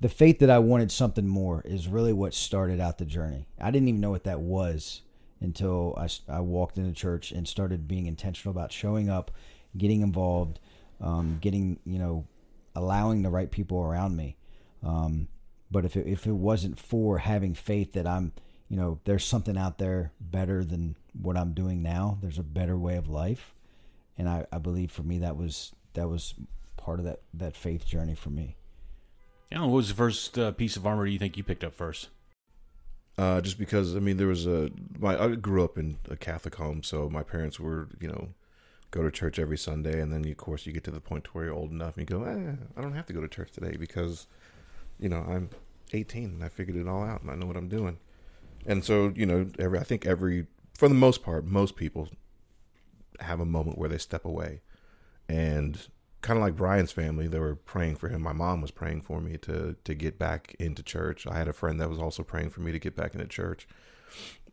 the 0.00 0.08
faith 0.08 0.40
that 0.40 0.50
I 0.50 0.58
wanted 0.58 0.90
something 0.90 1.26
more 1.26 1.62
is 1.64 1.86
really 1.86 2.12
what 2.12 2.34
started 2.34 2.80
out 2.80 2.98
the 2.98 3.04
journey. 3.04 3.46
I 3.60 3.70
didn't 3.70 3.88
even 3.88 4.00
know 4.00 4.10
what 4.10 4.24
that 4.24 4.40
was 4.40 5.02
until 5.40 5.94
I, 5.96 6.08
I 6.28 6.40
walked 6.40 6.76
into 6.76 6.92
church 6.92 7.30
and 7.30 7.46
started 7.46 7.86
being 7.86 8.06
intentional 8.06 8.50
about 8.50 8.72
showing 8.72 9.08
up, 9.08 9.30
getting 9.76 10.02
involved, 10.02 10.58
um, 11.00 11.38
getting 11.40 11.78
you 11.84 11.98
know, 11.98 12.26
allowing 12.74 13.22
the 13.22 13.30
right 13.30 13.50
people 13.50 13.80
around 13.80 14.16
me. 14.16 14.36
Um, 14.82 15.28
but 15.70 15.84
if 15.84 15.96
it, 15.96 16.06
if 16.06 16.26
it 16.26 16.32
wasn't 16.32 16.78
for 16.78 17.18
having 17.18 17.54
faith 17.54 17.92
that 17.92 18.06
I'm 18.06 18.32
you 18.72 18.78
know, 18.78 18.98
there's 19.04 19.26
something 19.26 19.58
out 19.58 19.76
there 19.76 20.12
better 20.18 20.64
than 20.64 20.96
what 21.12 21.36
I'm 21.36 21.52
doing 21.52 21.82
now. 21.82 22.16
There's 22.22 22.38
a 22.38 22.42
better 22.42 22.78
way 22.78 22.96
of 22.96 23.06
life, 23.06 23.54
and 24.16 24.26
I, 24.26 24.46
I 24.50 24.56
believe 24.56 24.90
for 24.90 25.02
me 25.02 25.18
that 25.18 25.36
was 25.36 25.72
that 25.92 26.08
was 26.08 26.32
part 26.78 26.98
of 26.98 27.04
that 27.04 27.20
that 27.34 27.54
faith 27.54 27.84
journey 27.84 28.14
for 28.14 28.30
me. 28.30 28.56
Alan, 29.52 29.68
what 29.68 29.76
was 29.76 29.88
the 29.88 29.94
first 29.94 30.38
uh, 30.38 30.52
piece 30.52 30.76
of 30.76 30.86
armor 30.86 31.04
do 31.04 31.12
you 31.12 31.18
think 31.18 31.36
you 31.36 31.44
picked 31.44 31.64
up 31.64 31.74
first? 31.74 32.08
Uh, 33.18 33.42
just 33.42 33.58
because 33.58 33.94
I 33.94 33.98
mean, 33.98 34.16
there 34.16 34.26
was 34.26 34.46
a 34.46 34.70
my 34.98 35.22
I 35.22 35.34
grew 35.34 35.62
up 35.62 35.76
in 35.76 35.98
a 36.10 36.16
Catholic 36.16 36.54
home, 36.54 36.82
so 36.82 37.10
my 37.10 37.22
parents 37.22 37.60
were 37.60 37.90
you 38.00 38.08
know 38.08 38.28
go 38.90 39.02
to 39.02 39.10
church 39.10 39.38
every 39.38 39.58
Sunday, 39.58 40.00
and 40.00 40.10
then 40.10 40.26
of 40.26 40.36
course 40.38 40.64
you 40.64 40.72
get 40.72 40.84
to 40.84 40.90
the 40.90 40.98
point 40.98 41.34
where 41.34 41.44
you're 41.44 41.54
old 41.54 41.72
enough 41.72 41.98
and 41.98 42.08
you 42.08 42.18
go, 42.18 42.24
eh, 42.24 42.54
I 42.74 42.80
don't 42.80 42.94
have 42.94 43.06
to 43.06 43.12
go 43.12 43.20
to 43.20 43.28
church 43.28 43.52
today 43.52 43.76
because 43.76 44.26
you 45.02 45.08
know 45.08 45.24
I'm 45.28 45.50
18 45.92 46.24
and 46.24 46.44
I 46.44 46.48
figured 46.48 46.76
it 46.76 46.88
all 46.88 47.02
out 47.02 47.22
and 47.22 47.30
I 47.30 47.34
know 47.34 47.46
what 47.46 47.56
I'm 47.56 47.68
doing. 47.68 47.98
And 48.66 48.84
so, 48.84 49.12
you 49.14 49.26
know, 49.26 49.46
every 49.58 49.78
I 49.78 49.82
think 49.82 50.06
every 50.06 50.46
for 50.74 50.88
the 50.88 50.94
most 50.94 51.22
part, 51.22 51.44
most 51.44 51.76
people 51.76 52.08
have 53.20 53.40
a 53.40 53.44
moment 53.44 53.78
where 53.78 53.88
they 53.88 53.98
step 53.98 54.24
away. 54.24 54.62
And 55.28 55.86
kind 56.20 56.38
of 56.38 56.42
like 56.42 56.56
Bryan's 56.56 56.92
family, 56.92 57.26
they 57.26 57.38
were 57.38 57.56
praying 57.56 57.96
for 57.96 58.08
him. 58.08 58.22
My 58.22 58.32
mom 58.32 58.60
was 58.60 58.70
praying 58.70 59.02
for 59.02 59.20
me 59.20 59.36
to 59.38 59.76
to 59.84 59.94
get 59.94 60.18
back 60.18 60.54
into 60.58 60.82
church. 60.82 61.26
I 61.26 61.36
had 61.36 61.48
a 61.48 61.52
friend 61.52 61.80
that 61.80 61.90
was 61.90 61.98
also 61.98 62.22
praying 62.22 62.50
for 62.50 62.60
me 62.60 62.72
to 62.72 62.78
get 62.78 62.96
back 62.96 63.14
into 63.14 63.26
church. 63.26 63.66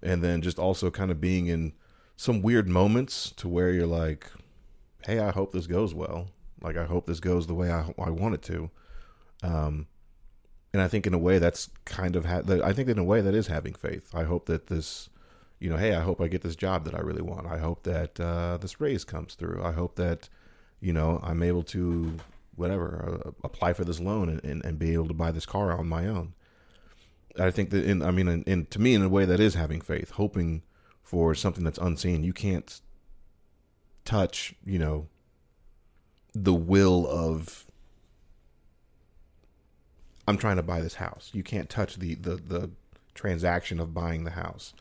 And 0.01 0.23
then 0.23 0.41
just 0.41 0.59
also 0.59 0.89
kind 0.89 1.11
of 1.11 1.21
being 1.21 1.47
in 1.47 1.73
some 2.15 2.41
weird 2.41 2.67
moments 2.67 3.31
to 3.31 3.47
where 3.47 3.71
you're 3.71 3.85
like, 3.85 4.31
"Hey, 5.05 5.19
I 5.19 5.31
hope 5.31 5.51
this 5.51 5.67
goes 5.67 5.93
well. 5.93 6.29
Like 6.61 6.77
I 6.77 6.85
hope 6.85 7.05
this 7.05 7.19
goes 7.19 7.47
the 7.47 7.53
way 7.53 7.71
I 7.71 7.93
I 7.99 8.09
want 8.09 8.35
it 8.35 8.41
to." 8.43 8.71
Um 9.43 9.87
and 10.73 10.81
I 10.81 10.87
think 10.87 11.07
in 11.07 11.13
a 11.13 11.17
way 11.17 11.39
that's 11.39 11.69
kind 11.85 12.15
of 12.15 12.25
ha- 12.25 12.43
I 12.63 12.73
think 12.73 12.89
in 12.89 12.99
a 12.99 13.03
way 13.03 13.21
that 13.21 13.33
is 13.33 13.47
having 13.47 13.73
faith. 13.73 14.13
I 14.13 14.23
hope 14.23 14.45
that 14.45 14.67
this, 14.67 15.09
you 15.59 15.69
know, 15.69 15.77
hey, 15.77 15.95
I 15.95 16.01
hope 16.01 16.21
I 16.21 16.27
get 16.27 16.41
this 16.41 16.55
job 16.55 16.85
that 16.85 16.95
I 16.95 16.99
really 16.99 17.21
want. 17.21 17.47
I 17.47 17.57
hope 17.57 17.83
that 17.83 18.19
uh, 18.19 18.57
this 18.57 18.79
raise 18.79 19.03
comes 19.03 19.35
through. 19.35 19.61
I 19.63 19.71
hope 19.71 19.95
that, 19.95 20.29
you 20.79 20.93
know, 20.93 21.19
I'm 21.23 21.41
able 21.41 21.63
to 21.63 22.13
whatever 22.55 23.23
uh, 23.25 23.31
apply 23.43 23.73
for 23.73 23.85
this 23.85 23.99
loan 23.99 24.29
and, 24.29 24.43
and, 24.43 24.65
and, 24.65 24.77
be 24.77 24.91
able 24.91 25.07
to 25.07 25.13
buy 25.13 25.31
this 25.31 25.45
car 25.45 25.71
on 25.71 25.87
my 25.87 26.05
own. 26.05 26.33
I 27.39 27.51
think 27.51 27.69
that 27.69 27.85
in 27.85 28.01
I 28.01 28.11
mean, 28.11 28.27
in, 28.27 28.43
in 28.43 28.65
to 28.67 28.79
me, 28.79 28.93
in 28.93 29.01
a 29.01 29.09
way 29.09 29.25
that 29.25 29.39
is 29.39 29.53
having 29.53 29.79
faith, 29.81 30.11
hoping 30.11 30.63
for 31.09 31.33
something 31.33 31.63
that's 31.63 31.79
unseen. 31.79 32.23
You 32.23 32.33
can't 32.33 32.79
touch, 34.05 34.53
you 34.63 34.77
know, 34.77 35.07
the 36.35 36.53
will 36.53 37.07
of 37.07 37.65
I'm 40.29 40.37
trying 40.37 40.57
to 40.57 40.63
buy 40.63 40.79
this 40.79 40.93
house. 40.93 41.31
You 41.33 41.41
can't 41.41 41.69
touch 41.71 41.95
the 41.95 42.13
the 42.13 42.35
the 42.35 42.69
transaction 43.15 43.79
of 43.79 43.95
buying 43.95 44.25
the 44.25 44.31
house. 44.31 44.75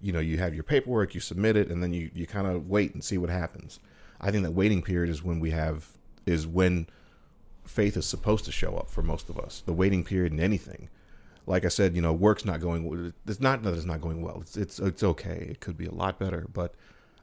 You 0.00 0.12
know, 0.12 0.18
you 0.18 0.38
have 0.38 0.54
your 0.54 0.64
paperwork, 0.64 1.14
you 1.14 1.20
submit 1.20 1.56
it, 1.56 1.68
and 1.68 1.80
then 1.80 1.92
you 1.92 2.10
you 2.14 2.26
kind 2.26 2.48
of 2.48 2.68
wait 2.68 2.94
and 2.94 3.04
see 3.04 3.16
what 3.16 3.30
happens. 3.30 3.78
I 4.20 4.32
think 4.32 4.42
that 4.42 4.50
waiting 4.50 4.82
period 4.82 5.08
is 5.08 5.22
when 5.22 5.38
we 5.38 5.52
have 5.52 5.86
is 6.26 6.48
when 6.48 6.88
faith 7.64 7.96
is 7.96 8.06
supposed 8.06 8.44
to 8.46 8.52
show 8.52 8.76
up 8.76 8.90
for 8.90 9.02
most 9.02 9.28
of 9.28 9.38
us. 9.38 9.62
The 9.64 9.72
waiting 9.72 10.02
period 10.02 10.32
in 10.32 10.40
anything. 10.40 10.88
Like 11.46 11.64
I 11.64 11.68
said, 11.68 11.94
you 11.94 12.02
know, 12.02 12.12
work's 12.12 12.44
not 12.44 12.60
going. 12.60 13.12
It's 13.24 13.40
not 13.40 13.62
that 13.62 13.74
it's 13.74 13.84
not 13.84 14.00
going 14.00 14.20
well. 14.20 14.40
It's 14.40 14.56
it's 14.56 14.80
it's 14.80 15.04
okay. 15.04 15.46
It 15.48 15.60
could 15.60 15.76
be 15.78 15.86
a 15.86 15.94
lot 15.94 16.18
better, 16.18 16.48
but 16.52 16.74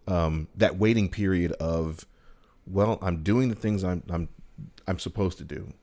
um, 0.08 0.48
that 0.56 0.78
waiting 0.78 1.10
period 1.10 1.52
of, 1.54 2.06
well, 2.66 3.00
I'm 3.02 3.22
doing 3.22 3.50
the 3.50 3.56
things 3.56 3.84
I'm 3.84 4.02
I'm 4.10 4.30
I'm 4.88 4.98
supposed 4.98 5.40
to 5.40 5.44
do 5.44 5.74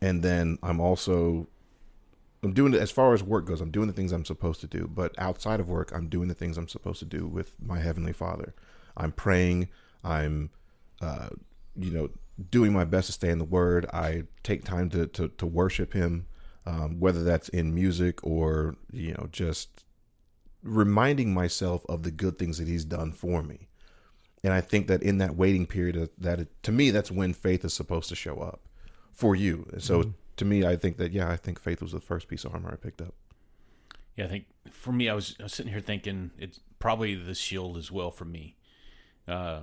and 0.00 0.22
then 0.22 0.58
I'm 0.62 0.80
also 0.80 1.48
I'm 2.44 2.52
doing 2.52 2.74
as 2.74 2.90
far 2.90 3.14
as 3.14 3.22
work 3.22 3.46
goes. 3.46 3.60
I'm 3.60 3.70
doing 3.70 3.86
the 3.86 3.94
things 3.94 4.12
I'm 4.12 4.24
supposed 4.24 4.60
to 4.60 4.66
do, 4.66 4.86
but 4.86 5.14
outside 5.18 5.60
of 5.60 5.68
work, 5.68 5.92
I'm 5.94 6.08
doing 6.08 6.28
the 6.28 6.34
things 6.34 6.58
I'm 6.58 6.68
supposed 6.68 6.98
to 6.98 7.06
do 7.06 7.26
with 7.26 7.56
my 7.60 7.78
heavenly 7.78 8.12
Father. 8.12 8.54
I'm 8.96 9.12
praying. 9.12 9.68
I'm, 10.04 10.50
uh, 11.00 11.30
you 11.74 11.90
know, 11.90 12.10
doing 12.50 12.72
my 12.72 12.84
best 12.84 13.06
to 13.06 13.12
stay 13.12 13.30
in 13.30 13.38
the 13.38 13.44
Word. 13.44 13.86
I 13.92 14.24
take 14.42 14.64
time 14.64 14.90
to 14.90 15.06
to, 15.06 15.28
to 15.28 15.46
worship 15.46 15.94
Him, 15.94 16.26
um, 16.66 17.00
whether 17.00 17.24
that's 17.24 17.48
in 17.48 17.74
music 17.74 18.22
or 18.22 18.76
you 18.92 19.12
know 19.12 19.28
just 19.32 19.84
reminding 20.62 21.32
myself 21.32 21.84
of 21.88 22.02
the 22.02 22.10
good 22.10 22.38
things 22.38 22.58
that 22.58 22.68
He's 22.68 22.84
done 22.84 23.12
for 23.12 23.42
me. 23.42 23.68
And 24.42 24.52
I 24.52 24.60
think 24.60 24.88
that 24.88 25.02
in 25.02 25.18
that 25.18 25.36
waiting 25.36 25.66
period, 25.66 26.10
that 26.18 26.40
it, 26.40 26.62
to 26.64 26.72
me, 26.72 26.90
that's 26.90 27.10
when 27.10 27.32
faith 27.32 27.64
is 27.64 27.72
supposed 27.72 28.10
to 28.10 28.14
show 28.14 28.40
up 28.40 28.60
for 29.14 29.34
you. 29.34 29.70
So 29.78 30.00
mm-hmm. 30.00 30.10
to 30.36 30.44
me, 30.44 30.66
I 30.66 30.76
think 30.76 30.96
that 30.98 31.12
yeah, 31.12 31.30
I 31.30 31.36
think 31.36 31.60
faith 31.60 31.80
was 31.80 31.92
the 31.92 32.00
first 32.00 32.28
piece 32.28 32.44
of 32.44 32.54
armor 32.54 32.70
I 32.72 32.76
picked 32.76 33.00
up. 33.00 33.14
Yeah, 34.16 34.26
I 34.26 34.28
think 34.28 34.44
for 34.70 34.92
me, 34.92 35.08
I 35.08 35.14
was, 35.14 35.36
I 35.40 35.44
was 35.44 35.54
sitting 35.54 35.72
here 35.72 35.80
thinking 35.80 36.30
it's 36.38 36.60
probably 36.78 37.14
the 37.14 37.34
shield 37.34 37.76
as 37.76 37.90
well 37.90 38.10
for 38.10 38.24
me. 38.24 38.56
Uh, 39.26 39.62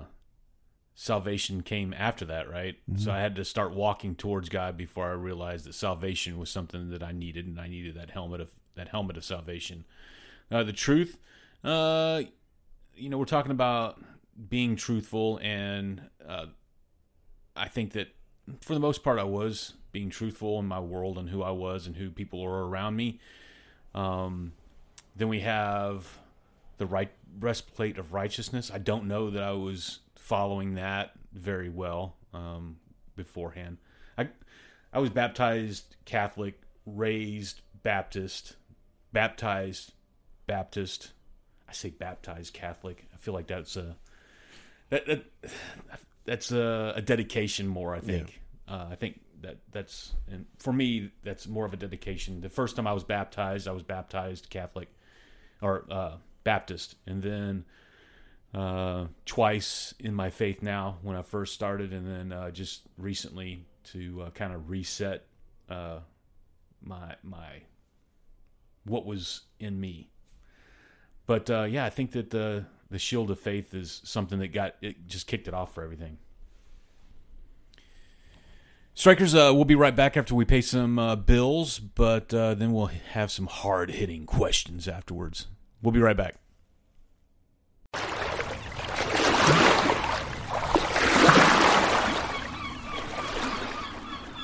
salvation 0.96 1.62
came 1.62 1.94
after 1.94 2.26
that, 2.26 2.50
right? 2.50 2.76
Mm-hmm. 2.90 3.02
So 3.02 3.12
I 3.12 3.20
had 3.20 3.36
to 3.36 3.46
start 3.46 3.74
walking 3.74 4.16
towards 4.16 4.50
God 4.50 4.76
before 4.76 5.10
I 5.10 5.14
realized 5.14 5.66
that 5.66 5.74
salvation 5.74 6.38
was 6.38 6.50
something 6.50 6.90
that 6.90 7.02
I 7.02 7.12
needed, 7.12 7.48
and 7.48 7.60
I 7.60 7.68
needed 7.68 7.96
that 7.96 8.12
helmet 8.12 8.42
of 8.42 8.52
that 8.76 8.90
helmet 8.90 9.18
of 9.18 9.24
salvation. 9.24 9.86
Uh, 10.50 10.64
the 10.64 10.74
truth, 10.74 11.18
uh, 11.64 12.24
you 12.96 13.10
know, 13.10 13.18
we're 13.18 13.26
talking 13.26 13.52
about 13.52 14.02
being 14.50 14.76
truthful, 14.76 15.40
and 15.42 16.02
uh, 16.28 16.48
I 17.56 17.68
think 17.68 17.94
that 17.94 18.16
for 18.62 18.74
the 18.74 18.80
most 18.80 19.04
part, 19.04 19.20
I 19.20 19.24
was 19.24 19.74
being 19.92 20.10
truthful 20.10 20.60
in 20.60 20.66
my 20.66 20.80
world 20.80 21.18
and 21.18 21.30
who 21.30 21.44
I 21.44 21.52
was 21.52 21.88
and 21.88 21.96
who 21.96 22.10
people 22.10 22.42
were 22.42 22.68
around 22.68 22.96
me. 22.96 23.20
Um, 23.94 24.54
then 25.16 25.28
we 25.28 25.42
have 25.42 26.08
the 26.78 26.86
right 26.86 27.12
breastplate 27.38 27.98
of 27.98 28.14
righteousness. 28.14 28.72
I 28.74 28.78
don't 28.78 29.08
know 29.08 29.30
that 29.30 29.44
I 29.44 29.52
was 29.52 30.00
following 30.16 30.76
that 30.76 31.12
very 31.34 31.70
well 31.70 32.16
um, 32.34 32.78
beforehand. 33.16 33.78
I 34.18 34.30
I 34.94 35.00
was 35.00 35.10
baptized 35.10 35.96
Catholic, 36.06 36.60
raised 36.86 37.62
Baptist, 37.84 38.56
baptized 39.14 39.94
Baptist. 40.48 41.12
I 41.68 41.74
say 41.74 41.90
baptized 41.90 42.54
Catholic. 42.54 43.06
I 43.14 43.18
feel 43.18 43.34
like 43.34 43.48
that's 43.48 43.76
a 43.76 43.96
that, 44.90 45.06
that 45.06 45.26
that's 46.26 46.52
a, 46.52 46.94
a 46.96 47.02
dedication 47.02 47.68
more. 47.68 47.94
I 47.94 48.00
think. 48.00 48.40
Uh, 48.72 48.88
I 48.90 48.96
think 48.96 49.20
that 49.42 49.58
that's 49.72 50.14
and 50.32 50.46
for 50.58 50.72
me 50.72 51.12
that's 51.24 51.46
more 51.46 51.66
of 51.66 51.74
a 51.74 51.78
dedication. 51.78 52.40
The 52.40 52.50
first 52.50 52.78
time 52.78 52.88
I 52.88 52.94
was 52.94 53.04
baptized, 53.04 53.68
I 53.68 53.72
was 53.72 53.84
baptized 53.84 54.50
Catholic 54.50 54.88
or 55.62 55.86
uh, 55.92 56.16
Baptist, 56.46 56.96
and 57.06 57.22
then 57.22 57.66
uh, 58.54 59.08
twice 59.26 59.94
in 60.00 60.14
my 60.14 60.30
faith 60.30 60.64
now 60.64 61.00
when 61.02 61.18
I 61.18 61.22
first 61.22 61.54
started, 61.54 61.92
and 61.92 62.08
then 62.08 62.32
uh, 62.32 62.52
just 62.52 62.84
recently 62.98 63.66
to 63.92 64.22
uh, 64.22 64.30
kind 64.30 64.54
of 64.54 64.70
reset 64.70 65.26
uh, 65.70 66.00
my 66.82 67.16
my 67.24 67.64
what 68.86 69.06
was 69.06 69.42
in 69.60 69.78
me. 69.78 70.10
But 71.26 71.50
yeah, 71.50 71.84
I 71.84 71.90
think 71.90 72.12
that 72.12 72.30
the 72.30 72.66
the 72.90 73.00
shield 73.00 73.32
of 73.32 73.40
faith 73.40 73.74
is 73.74 74.02
something 74.06 74.40
that 74.40 74.54
got 74.54 74.76
it 74.82 75.08
just 75.08 75.28
kicked 75.28 75.50
it 75.50 75.54
off 75.54 75.76
for 75.76 75.84
everything. 75.84 76.18
Strikers, 78.93 79.34
uh, 79.34 79.51
we'll 79.54 79.65
be 79.65 79.75
right 79.75 79.95
back 79.95 80.17
after 80.17 80.36
we 80.36 80.45
pay 80.45 80.62
some 80.62 80.99
uh, 80.99 81.15
bills, 81.15 81.80
but 81.80 82.34
uh, 82.34 82.54
then 82.54 82.73
we'll 82.73 82.88
have 82.88 83.32
some 83.32 83.47
hard 83.47 83.89
hitting 83.89 84.25
questions 84.25 84.88
afterwards. 84.88 85.47
We'll 85.82 85.93
be 85.93 85.99
right 85.99 86.17
back. 86.17 86.36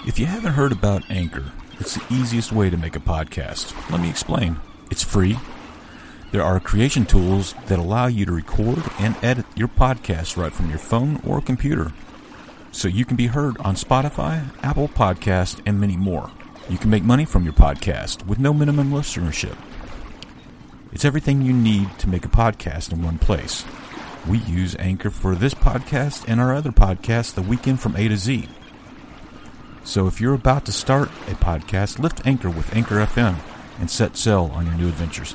If 0.08 0.18
you 0.18 0.26
haven't 0.26 0.54
heard 0.54 0.72
about 0.72 1.04
Anchor, 1.12 1.52
it's 1.80 1.96
the 1.96 2.14
easiest 2.14 2.52
way 2.52 2.70
to 2.70 2.78
make 2.78 2.96
a 2.96 3.00
podcast. 3.00 3.76
Let 3.92 4.02
me 4.02 4.10
explain. 4.10 4.58
It's 4.90 5.04
free 5.04 5.38
there 6.32 6.44
are 6.44 6.60
creation 6.60 7.06
tools 7.06 7.54
that 7.68 7.80
allow 7.80 8.08
you 8.08 8.26
to 8.26 8.32
record 8.34 8.84
and 9.00 9.16
edit 9.24 9.46
your 9.56 9.70
podcast 9.70 10.36
right 10.36 10.52
from 10.52 10.70
your 10.70 10.80
phone 10.80 11.22
or 11.26 11.42
computer. 11.42 11.94
So 12.78 12.88
you 12.88 13.06
can 13.06 13.18
be 13.18 13.26
heard 13.26 13.58
on 13.58 13.74
Spotify, 13.74 14.54
Apple 14.62 14.88
Podcast, 14.88 15.64
and 15.66 15.80
many 15.80 15.98
more. 15.98 16.30
You 16.70 16.78
can 16.78 16.92
make 16.92 17.02
money 17.02 17.26
from 17.26 17.44
your 17.44 17.54
podcast 17.54 18.28
with 18.28 18.38
no 18.38 18.54
minimum 18.54 18.92
listenership. 18.92 19.58
It's 20.92 21.04
everything 21.04 21.42
you 21.42 21.54
need 21.54 21.98
to 21.98 22.08
make 22.08 22.24
a 22.24 22.30
podcast 22.30 22.94
in 22.94 23.02
one 23.02 23.18
place. 23.18 23.66
We 24.28 24.38
use 24.38 24.76
Anchor 24.78 25.10
for 25.10 25.34
this 25.34 25.56
podcast 25.56 26.26
and 26.28 26.40
our 26.40 26.54
other 26.54 26.70
podcast, 26.72 27.34
The 27.34 27.42
Weekend 27.42 27.80
from 27.80 27.96
A 27.96 28.10
to 28.10 28.16
Z. 28.16 28.48
So 29.84 30.06
if 30.06 30.22
you're 30.22 30.36
about 30.36 30.64
to 30.66 30.72
start 30.72 31.10
a 31.28 31.34
podcast, 31.34 31.98
lift 31.98 32.28
Anchor 32.28 32.52
with 32.52 32.76
Anchor 32.76 33.04
FM 33.04 33.38
and 33.80 33.90
set 33.90 34.16
sail 34.16 34.52
on 34.54 34.68
your 34.68 34.76
new 34.76 34.88
adventures. 34.88 35.34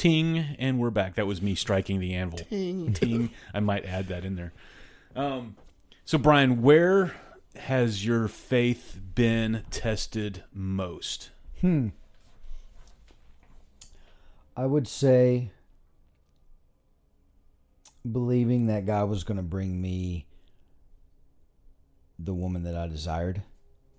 Ting, 0.00 0.56
and 0.58 0.78
we're 0.78 0.88
back. 0.88 1.16
That 1.16 1.26
was 1.26 1.42
me 1.42 1.54
striking 1.54 2.00
the 2.00 2.14
anvil. 2.14 2.38
Ting. 2.38 2.90
ting. 2.94 3.30
I 3.52 3.60
might 3.60 3.84
add 3.84 4.08
that 4.08 4.24
in 4.24 4.34
there. 4.34 4.54
Um, 5.14 5.56
so, 6.06 6.16
Bryan, 6.16 6.62
where 6.62 7.12
has 7.54 8.02
your 8.02 8.26
faith 8.26 8.98
been 9.14 9.62
tested 9.70 10.42
most? 10.54 11.28
Hmm. 11.60 11.88
I 14.56 14.64
would 14.64 14.88
say 14.88 15.50
believing 18.10 18.68
that 18.68 18.86
God 18.86 19.10
was 19.10 19.22
going 19.22 19.36
to 19.36 19.42
bring 19.42 19.82
me 19.82 20.24
the 22.18 22.32
woman 22.32 22.62
that 22.62 22.74
I 22.74 22.86
desired, 22.86 23.42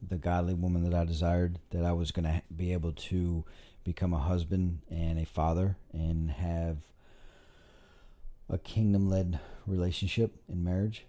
the 0.01 0.17
godly 0.17 0.55
woman 0.55 0.83
that 0.89 0.95
I 0.95 1.05
desired, 1.05 1.59
that 1.69 1.85
I 1.85 1.91
was 1.91 2.09
going 2.09 2.25
to 2.25 2.41
be 2.55 2.73
able 2.73 2.93
to 2.93 3.45
become 3.83 4.13
a 4.13 4.19
husband 4.19 4.79
and 4.89 5.19
a 5.19 5.25
father 5.25 5.77
and 5.93 6.31
have 6.31 6.77
a 8.49 8.57
kingdom 8.57 9.09
led 9.09 9.39
relationship 9.65 10.35
in 10.49 10.63
marriage. 10.63 11.05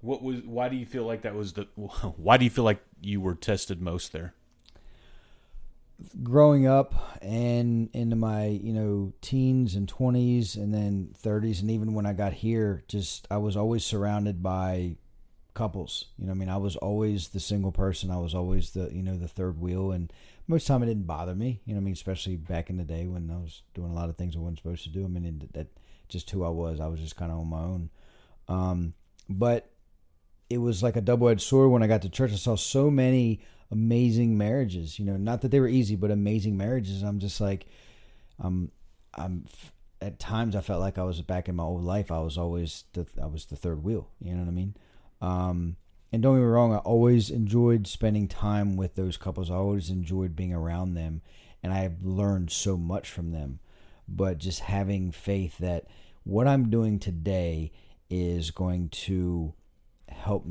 What 0.00 0.22
was 0.22 0.42
why 0.42 0.68
do 0.68 0.76
you 0.76 0.86
feel 0.86 1.04
like 1.04 1.22
that 1.22 1.34
was 1.34 1.54
the 1.54 1.62
why 2.16 2.36
do 2.36 2.44
you 2.44 2.50
feel 2.50 2.64
like 2.64 2.80
you 3.00 3.20
were 3.20 3.34
tested 3.34 3.80
most 3.80 4.12
there? 4.12 4.34
Growing 6.22 6.64
up 6.64 7.18
and 7.20 7.90
into 7.92 8.14
my, 8.14 8.46
you 8.46 8.72
know, 8.72 9.12
teens 9.20 9.74
and 9.74 9.92
20s 9.92 10.54
and 10.54 10.72
then 10.72 11.12
30s 11.20 11.60
and 11.60 11.72
even 11.72 11.92
when 11.92 12.06
I 12.06 12.12
got 12.12 12.34
here 12.34 12.84
just 12.86 13.26
I 13.30 13.38
was 13.38 13.56
always 13.56 13.84
surrounded 13.84 14.40
by 14.40 14.96
couples. 15.58 16.06
You 16.16 16.26
know, 16.26 16.32
I 16.32 16.34
mean, 16.36 16.48
I 16.48 16.56
was 16.56 16.76
always 16.76 17.28
the 17.28 17.40
single 17.40 17.72
person. 17.72 18.12
I 18.12 18.18
was 18.18 18.32
always 18.32 18.70
the 18.70 18.88
you 18.92 19.02
know 19.02 19.16
the 19.16 19.26
third 19.28 19.60
wheel, 19.60 19.90
and 19.90 20.10
most 20.46 20.62
of 20.62 20.66
the 20.68 20.72
time 20.74 20.82
it 20.84 20.86
didn't 20.86 21.06
bother 21.06 21.34
me. 21.34 21.60
You 21.66 21.74
know, 21.74 21.80
I 21.80 21.82
mean, 21.82 21.92
especially 21.92 22.36
back 22.36 22.70
in 22.70 22.76
the 22.76 22.84
day 22.84 23.06
when 23.08 23.28
I 23.30 23.36
was 23.36 23.62
doing 23.74 23.90
a 23.90 23.94
lot 23.94 24.08
of 24.08 24.16
things 24.16 24.36
I 24.36 24.38
wasn't 24.38 24.58
supposed 24.58 24.84
to 24.84 24.90
do. 24.90 25.04
I 25.04 25.08
mean, 25.08 25.48
that 25.52 25.66
just 26.08 26.30
who 26.30 26.44
I 26.44 26.48
was. 26.48 26.80
I 26.80 26.86
was 26.86 27.00
just 27.00 27.16
kind 27.16 27.32
of 27.32 27.38
on 27.38 27.48
my 27.48 27.60
own. 27.60 27.90
Um, 28.46 28.94
but 29.28 29.68
it 30.48 30.58
was 30.58 30.82
like 30.82 30.96
a 30.96 31.00
double 31.00 31.28
edged 31.28 31.42
sword 31.42 31.70
when 31.70 31.82
I 31.82 31.88
got 31.88 32.02
to 32.02 32.08
church. 32.08 32.32
I 32.32 32.36
saw 32.36 32.56
so 32.56 32.88
many 32.88 33.40
amazing 33.72 34.38
marriages. 34.38 34.98
You 34.98 35.04
know, 35.04 35.16
not 35.16 35.42
that 35.42 35.50
they 35.50 35.60
were 35.60 35.68
easy, 35.68 35.96
but 35.96 36.12
amazing 36.12 36.56
marriages. 36.56 37.02
I'm 37.02 37.18
just 37.18 37.40
like, 37.40 37.66
I'm, 38.38 38.70
I'm. 39.12 39.44
At 40.00 40.20
times, 40.20 40.54
I 40.54 40.60
felt 40.60 40.80
like 40.80 40.96
I 40.96 41.02
was 41.02 41.20
back 41.22 41.48
in 41.48 41.56
my 41.56 41.64
old 41.64 41.82
life. 41.82 42.12
I 42.12 42.20
was 42.20 42.38
always 42.38 42.84
the, 42.92 43.04
I 43.20 43.26
was 43.26 43.46
the 43.46 43.56
third 43.56 43.82
wheel. 43.82 44.08
You 44.20 44.32
know 44.32 44.42
what 44.42 44.48
I 44.48 44.52
mean? 44.52 44.76
Um, 45.20 45.76
and 46.12 46.22
don't 46.22 46.36
get 46.36 46.40
me 46.40 46.46
wrong, 46.46 46.72
I 46.72 46.78
always 46.78 47.30
enjoyed 47.30 47.86
spending 47.86 48.28
time 48.28 48.76
with 48.76 48.94
those 48.94 49.16
couples. 49.16 49.50
I 49.50 49.54
always 49.54 49.90
enjoyed 49.90 50.36
being 50.36 50.54
around 50.54 50.94
them, 50.94 51.22
and 51.62 51.72
I 51.72 51.78
have 51.80 52.02
learned 52.02 52.50
so 52.50 52.76
much 52.76 53.10
from 53.10 53.32
them. 53.32 53.60
But 54.08 54.38
just 54.38 54.60
having 54.60 55.12
faith 55.12 55.58
that 55.58 55.86
what 56.24 56.46
I'm 56.46 56.70
doing 56.70 56.98
today 56.98 57.72
is 58.08 58.50
going 58.50 58.88
to 58.90 59.52
help 60.08 60.46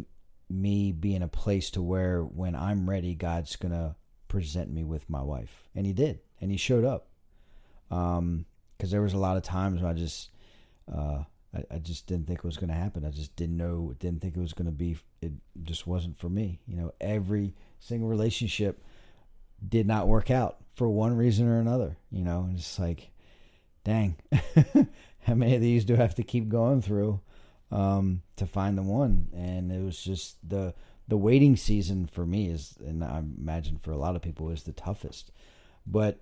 me 0.49 0.91
be 0.91 1.15
in 1.15 1.23
a 1.23 1.27
place 1.27 1.71
to 1.71 1.81
where 1.81 2.23
when 2.23 2.55
I'm 2.55 2.89
ready, 2.89 3.15
God's 3.15 3.55
gonna 3.55 3.95
present 4.27 4.71
me 4.71 4.83
with 4.83 5.09
my 5.09 5.21
wife, 5.21 5.67
and 5.73 5.85
He 5.85 5.93
did, 5.93 6.19
and 6.39 6.51
He 6.51 6.57
showed 6.57 6.85
up. 6.85 7.07
Um, 7.89 8.45
because 8.77 8.91
there 8.91 9.01
was 9.01 9.13
a 9.13 9.17
lot 9.17 9.37
of 9.37 9.43
times 9.43 9.81
when 9.81 9.89
I 9.89 9.95
just, 9.95 10.29
uh, 10.93 11.23
I, 11.55 11.63
I 11.75 11.79
just 11.79 12.07
didn't 12.07 12.27
think 12.27 12.39
it 12.39 12.45
was 12.45 12.57
going 12.57 12.69
to 12.69 12.75
happen. 12.75 13.05
I 13.05 13.09
just 13.09 13.35
didn't 13.35 13.57
know, 13.57 13.93
didn't 13.99 14.21
think 14.21 14.35
it 14.35 14.39
was 14.41 14.53
going 14.53 14.65
to 14.65 14.71
be. 14.71 14.97
It 15.21 15.31
just 15.63 15.87
wasn't 15.87 16.17
for 16.17 16.29
me. 16.29 16.59
You 16.67 16.77
know, 16.77 16.93
every 16.99 17.53
single 17.79 18.09
relationship 18.09 18.83
did 19.67 19.87
not 19.87 20.07
work 20.07 20.29
out 20.29 20.57
for 20.75 20.89
one 20.89 21.15
reason 21.15 21.47
or 21.47 21.59
another. 21.59 21.97
You 22.11 22.23
know, 22.23 22.41
and 22.41 22.57
it's 22.57 22.79
like, 22.79 23.11
dang, 23.83 24.15
how 25.21 25.33
many 25.33 25.55
of 25.55 25.61
these 25.61 25.85
do 25.85 25.95
I 25.95 25.97
have 25.97 26.15
to 26.15 26.23
keep 26.23 26.49
going 26.49 26.81
through 26.81 27.19
um, 27.71 28.21
to 28.35 28.45
find 28.45 28.77
the 28.77 28.83
one? 28.83 29.27
And 29.33 29.71
it 29.71 29.83
was 29.83 30.01
just 30.01 30.37
the 30.47 30.73
the 31.07 31.17
waiting 31.17 31.55
season 31.55 32.07
for 32.07 32.25
me 32.25 32.49
is, 32.49 32.77
and 32.85 33.03
I 33.03 33.19
imagine 33.19 33.77
for 33.77 33.91
a 33.91 33.97
lot 33.97 34.15
of 34.15 34.21
people, 34.21 34.49
is 34.49 34.63
the 34.63 34.73
toughest. 34.73 35.31
But 35.85 36.19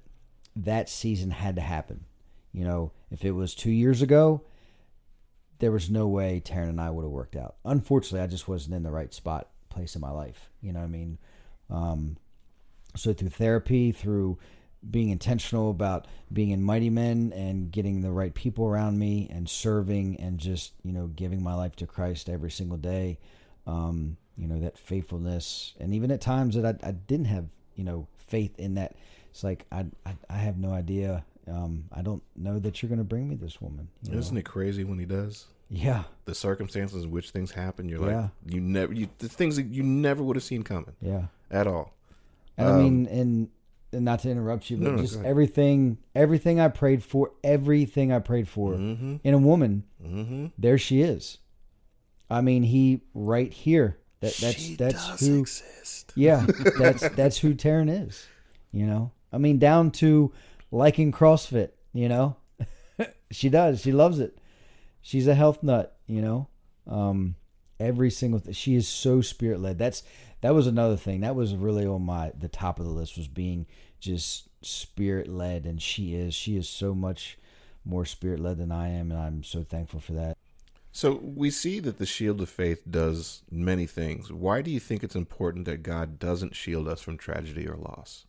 that 0.56 0.90
season 0.90 1.32
had 1.32 1.56
to 1.56 1.62
happen. 1.62 2.06
You 2.54 2.64
know, 2.64 2.92
if 3.12 3.26
it 3.26 3.32
was 3.32 3.56
two 3.56 3.72
years 3.72 4.02
ago, 4.02 4.44
there 5.60 5.72
was 5.72 5.90
no 5.90 6.08
way 6.08 6.42
Taryn 6.44 6.70
and 6.70 6.82
I 6.82 6.90
would 6.90 7.04
have 7.04 7.12
worked 7.12 7.36
out. 7.36 7.56
Unfortunately, 7.64 8.22
I 8.22 8.28
just 8.28 8.48
wasn't 8.48 8.76
in 8.76 8.84
the 8.84 8.92
right 8.92 9.14
spot, 9.14 9.50
place 9.70 9.96
in 9.96 10.02
my 10.02 10.12
life. 10.12 10.50
You 10.62 10.74
know 10.74 10.80
what 10.80 10.86
I 10.86 10.90
mean? 10.90 11.18
Um, 11.70 12.18
so 12.96 13.14
through 13.14 13.30
therapy, 13.30 13.92
through 13.92 14.38
being 14.90 15.10
intentional 15.10 15.72
about 15.72 16.08
being 16.32 16.52
in 16.52 16.62
Mighty 16.62 16.90
Men 16.90 17.34
and 17.36 17.72
getting 17.72 18.02
the 18.02 18.12
right 18.12 18.34
people 18.34 18.68
around 18.68 19.00
me 19.00 19.28
and 19.32 19.50
serving 19.50 20.20
and 20.20 20.38
just, 20.38 20.74
you 20.84 20.92
know, 20.92 21.08
giving 21.08 21.42
my 21.42 21.54
life 21.54 21.76
to 21.78 21.88
Christ 21.88 22.30
every 22.30 22.52
single 22.52 22.78
day, 22.78 23.18
um, 23.66 24.18
you 24.38 24.48
know, 24.48 24.60
that 24.60 24.78
faithfulness. 24.78 25.74
And 25.80 25.94
even 25.94 26.12
at 26.12 26.22
times 26.22 26.56
that 26.56 26.66
I, 26.84 26.88
I 26.88 26.92
didn't 26.92 27.26
have, 27.26 27.46
you 27.76 27.84
know, 27.84 28.08
faith 28.18 28.60
in 28.60 28.76
that. 28.76 28.96
It's 29.32 29.44
like, 29.44 29.66
I, 29.72 29.86
I, 30.06 30.16
I 30.30 30.38
have 30.38 30.58
no 30.58 30.72
idea 30.72 31.26
um, 31.48 31.86
I 31.92 32.02
don't 32.02 32.24
know 32.36 32.60
that 32.60 32.82
you're 32.82 32.90
going 32.90 33.00
to 33.00 33.04
bring 33.06 33.28
me 33.30 33.36
this 33.36 33.62
woman. 33.62 33.88
Isn't 34.12 34.34
know? 34.34 34.40
it 34.40 34.46
crazy 34.46 34.84
when 34.84 35.00
he 35.00 35.06
does? 35.06 35.46
Yeah. 35.70 36.04
The 36.26 36.36
circumstances 36.36 37.04
in 37.04 37.12
which 37.12 37.32
things 37.32 37.52
happen, 37.52 37.90
you're 37.90 38.08
Yeah. 38.08 38.22
like, 38.22 38.30
you 38.54 38.62
never, 38.62 38.94
you, 38.94 39.08
the 39.20 39.30
things 39.30 39.56
that 39.56 39.66
you 39.68 39.84
never 39.84 40.24
would 40.24 40.36
have 40.36 40.44
seen 40.44 40.64
coming 40.64 40.94
Yeah. 41.02 41.26
at 41.52 41.68
all. 41.68 41.94
And 42.58 42.68
I 42.68 42.72
Um, 42.72 42.78
mean, 42.78 43.06
and, 43.08 43.50
and 43.92 44.06
not 44.06 44.20
to 44.22 44.30
interrupt 44.30 44.70
you, 44.70 44.78
but 44.78 44.84
No, 44.84 44.92
no, 44.96 45.02
just 45.02 45.20
everything, 45.24 45.98
everything 46.14 46.60
I 46.60 46.68
prayed 46.68 47.04
for, 47.04 47.32
everything 47.44 48.12
I 48.12 48.20
prayed 48.20 48.48
for 48.48 48.74
Mm-hmm. 48.74 49.16
in 49.24 49.34
a 49.34 49.38
woman, 49.40 49.84
Mm-hmm. 50.04 50.48
there 50.58 50.78
she 50.78 51.02
is. 51.02 51.40
I 52.30 52.42
mean, 52.42 52.64
he 52.64 53.02
right 53.14 53.52
here. 53.52 53.98
That 54.22 54.36
that's 54.38 54.56
she 54.60 54.76
that's 54.76 55.10
does 55.10 55.20
who. 55.20 55.40
exist. 55.40 56.12
Yeah, 56.16 56.46
that's 56.80 57.08
that's 57.10 57.38
who 57.38 57.54
Taryn 57.54 58.08
is. 58.08 58.26
You 58.72 58.88
know, 58.88 59.12
I 59.32 59.38
mean, 59.38 59.60
down 59.60 59.92
to 59.92 60.32
liking 60.76 61.12
CrossFit. 61.12 61.72
You 61.94 62.10
know, 62.10 62.36
she 63.32 63.50
does. 63.50 63.82
She 63.82 63.92
loves 63.92 64.20
it. 64.20 64.38
She's 65.02 65.28
a 65.28 65.36
health 65.36 65.64
nut. 65.64 65.98
You 66.08 66.22
know, 66.22 66.48
um, 66.88 67.36
every 67.80 68.12
single. 68.12 68.42
She 68.52 68.76
is 68.76 68.88
so 68.88 69.22
spirit 69.22 69.60
led. 69.62 69.78
That's 69.78 70.04
that 70.42 70.54
was 70.54 70.68
another 70.68 70.98
thing. 70.98 71.22
That 71.22 71.36
was 71.36 71.56
really 71.56 71.86
on 71.86 72.04
my 72.04 72.32
the 72.38 72.50
top 72.50 72.80
of 72.80 72.86
the 72.86 72.92
list 72.92 73.18
was 73.18 73.28
being 73.28 73.66
just 74.00 74.50
spirit 74.62 75.28
led, 75.28 75.66
and 75.66 75.82
she 75.82 76.14
is. 76.16 76.34
She 76.34 76.58
is 76.58 76.68
so 76.68 76.94
much 76.94 77.38
more 77.86 78.06
spirit 78.06 78.40
led 78.40 78.58
than 78.58 78.72
I 78.72 78.90
am, 78.90 79.12
and 79.12 79.20
I'm 79.20 79.44
so 79.44 79.64
thankful 79.64 80.00
for 80.00 80.14
that. 80.14 80.38
So 80.92 81.20
we 81.22 81.52
see 81.52 81.82
that 81.82 81.98
the 81.98 82.06
shield 82.06 82.42
of 82.42 82.50
faith 82.50 82.84
does 82.90 83.42
many 83.52 83.86
things. 83.86 84.32
Why 84.32 84.62
do 84.62 84.72
you 84.72 84.80
think 84.80 85.04
it's 85.04 85.16
important 85.16 85.66
that 85.66 85.84
God 85.84 86.20
doesn't 86.20 86.56
shield 86.56 86.88
us 86.88 87.02
from 87.02 87.18
tragedy 87.18 87.68
or 87.68 87.76
loss? 87.76 88.26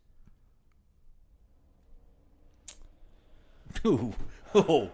Ooh. 3.85 4.14
Oh. 4.55 4.91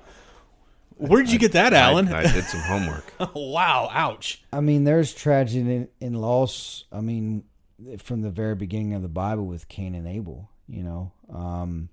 Where 0.97 1.23
did 1.23 1.31
you 1.31 1.39
get 1.39 1.53
that, 1.53 1.73
Alan? 1.73 2.09
I, 2.09 2.21
I 2.21 2.33
did 2.33 2.45
some 2.45 2.61
homework. 2.61 3.13
wow, 3.35 3.89
ouch. 3.93 4.43
I 4.53 4.61
mean, 4.61 4.83
there's 4.83 5.15
tragedy 5.15 5.61
in, 5.61 5.89
in 6.01 6.15
loss. 6.15 6.85
I 6.91 7.01
mean, 7.01 7.45
from 7.99 8.23
the 8.23 8.31
very 8.31 8.57
beginning 8.57 8.95
of 8.95 9.03
the 9.03 9.09
Bible 9.09 9.47
with 9.47 9.69
Cain 9.69 9.95
and 9.95 10.09
Abel, 10.09 10.51
you 10.69 10.83
know, 10.83 11.13
um, 11.33 11.91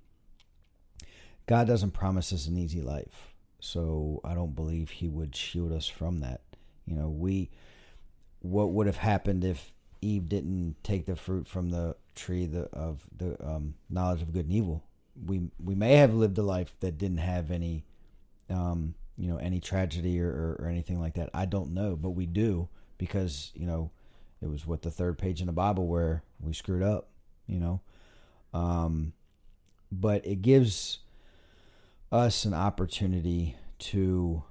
God 1.46 1.68
doesn't 1.68 1.92
promise 1.92 2.34
us 2.34 2.48
an 2.48 2.58
easy 2.58 2.82
life. 2.82 3.34
So 3.60 4.22
I 4.24 4.34
don't 4.34 4.56
believe 4.56 4.90
He 4.90 5.08
would 5.08 5.36
shield 5.36 5.72
us 5.72 5.88
from 5.88 6.22
that. 6.22 6.42
You 6.86 6.96
know, 6.96 7.10
we, 7.10 7.50
what 8.40 8.72
would 8.72 8.88
have 8.88 8.98
happened 8.98 9.44
if 9.44 9.72
Eve 10.02 10.30
didn't 10.30 10.76
take 10.84 11.06
the 11.06 11.16
fruit 11.16 11.48
from 11.48 11.70
the 11.70 11.96
tree 12.16 12.46
the, 12.46 12.64
of 12.74 13.06
the 13.16 13.38
um, 13.46 13.76
knowledge 13.90 14.22
of 14.22 14.34
good 14.34 14.46
and 14.46 14.54
evil? 14.54 14.84
We 15.26 15.50
we 15.64 15.76
may 15.76 15.96
have 15.96 16.14
lived 16.14 16.38
a 16.38 16.44
life 16.44 16.76
that 16.80 16.98
didn't 16.98 17.18
have 17.18 17.52
any 17.52 17.84
um, 18.50 18.96
you 19.20 19.28
know, 19.28 19.38
any 19.38 19.60
tragedy 19.60 20.22
or, 20.22 20.30
or, 20.30 20.58
or 20.60 20.68
anything 20.70 21.00
like 21.00 21.16
that. 21.16 21.30
I 21.34 21.46
don't 21.46 21.74
know, 21.74 21.96
but 21.96 22.12
we 22.12 22.26
do 22.26 22.70
because, 22.98 23.52
you 23.54 23.66
know, 23.66 23.92
it 24.42 24.50
was 24.50 24.66
what 24.66 24.82
the 24.82 24.92
third 24.92 25.18
page 25.18 25.42
in 25.42 25.48
the 25.48 25.54
Bible 25.54 25.88
where 25.88 26.24
we 26.40 26.54
screwed 26.54 26.84
up, 26.84 27.10
you 27.46 27.60
know. 27.60 27.82
Um, 28.54 29.12
but 29.92 30.26
it 30.26 30.42
gives 30.42 31.00
us 32.12 32.46
an 32.46 32.54
opportunity 32.54 33.58
to 33.80 34.44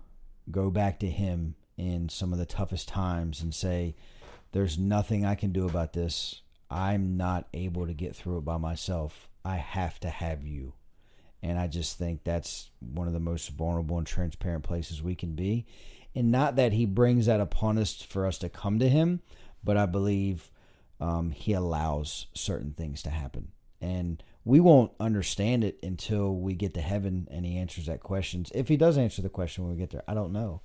go 0.51 0.71
back 0.71 1.01
to 1.01 1.07
Him 1.07 1.55
in 1.79 2.11
some 2.11 2.33
of 2.33 2.39
the 2.39 2.47
toughest 2.47 2.89
times 2.89 3.41
and 3.41 3.55
say, 3.55 3.97
There's 4.53 4.79
nothing 4.79 5.25
I 5.25 5.35
can 5.35 5.53
do 5.53 5.67
about 5.67 5.95
this. 5.95 6.43
I'm 6.71 7.17
not 7.17 7.49
able 7.55 7.87
to 7.87 7.95
get 7.95 8.15
through 8.15 8.39
it 8.39 8.45
by 8.45 8.59
myself. 8.59 9.28
I 9.45 9.57
have 9.57 9.99
to 10.01 10.09
have 10.09 10.47
you. 10.47 10.75
And 11.43 11.59
I 11.59 11.69
just 11.69 11.99
think 11.99 12.25
that's 12.25 12.71
one 12.81 13.07
of 13.07 13.13
the 13.13 13.21
most 13.21 13.51
vulnerable 13.51 13.99
and 13.99 14.07
transparent 14.07 14.65
places 14.65 15.03
we 15.03 15.15
can 15.15 15.35
be. 15.35 15.67
And 16.15 16.33
not 16.33 16.57
that 16.57 16.73
he 16.73 16.85
brings 16.85 17.27
that 17.27 17.41
upon 17.41 17.79
us 17.79 18.03
for 18.03 18.27
us 18.27 18.39
to 18.39 18.49
come 18.49 18.79
to 18.81 18.89
him, 18.89 19.21
but 19.63 19.77
I 19.77 19.87
believe 19.87 20.51
um, 21.01 21.31
he 21.31 21.53
allows 21.53 22.27
certain 22.35 22.73
things 22.73 23.03
to 23.03 23.11
happen. 23.11 23.53
And 23.81 24.23
we 24.45 24.59
won't 24.59 24.93
understand 24.99 25.63
it 25.63 25.79
until 25.83 26.35
we 26.35 26.55
get 26.55 26.75
to 26.75 26.81
heaven 26.81 27.29
and 27.31 27.47
he 27.47 27.59
answers 27.59 27.87
that 27.87 28.01
question. 28.01 28.47
If 28.53 28.67
he 28.67 28.77
does 28.77 28.99
answer 28.99 29.23
the 29.23 29.29
question 29.29 29.65
when 29.65 29.75
we 29.75 29.79
get 29.79 29.91
there, 29.91 30.03
I 30.09 30.15
don't 30.15 30.33
know. 30.33 30.63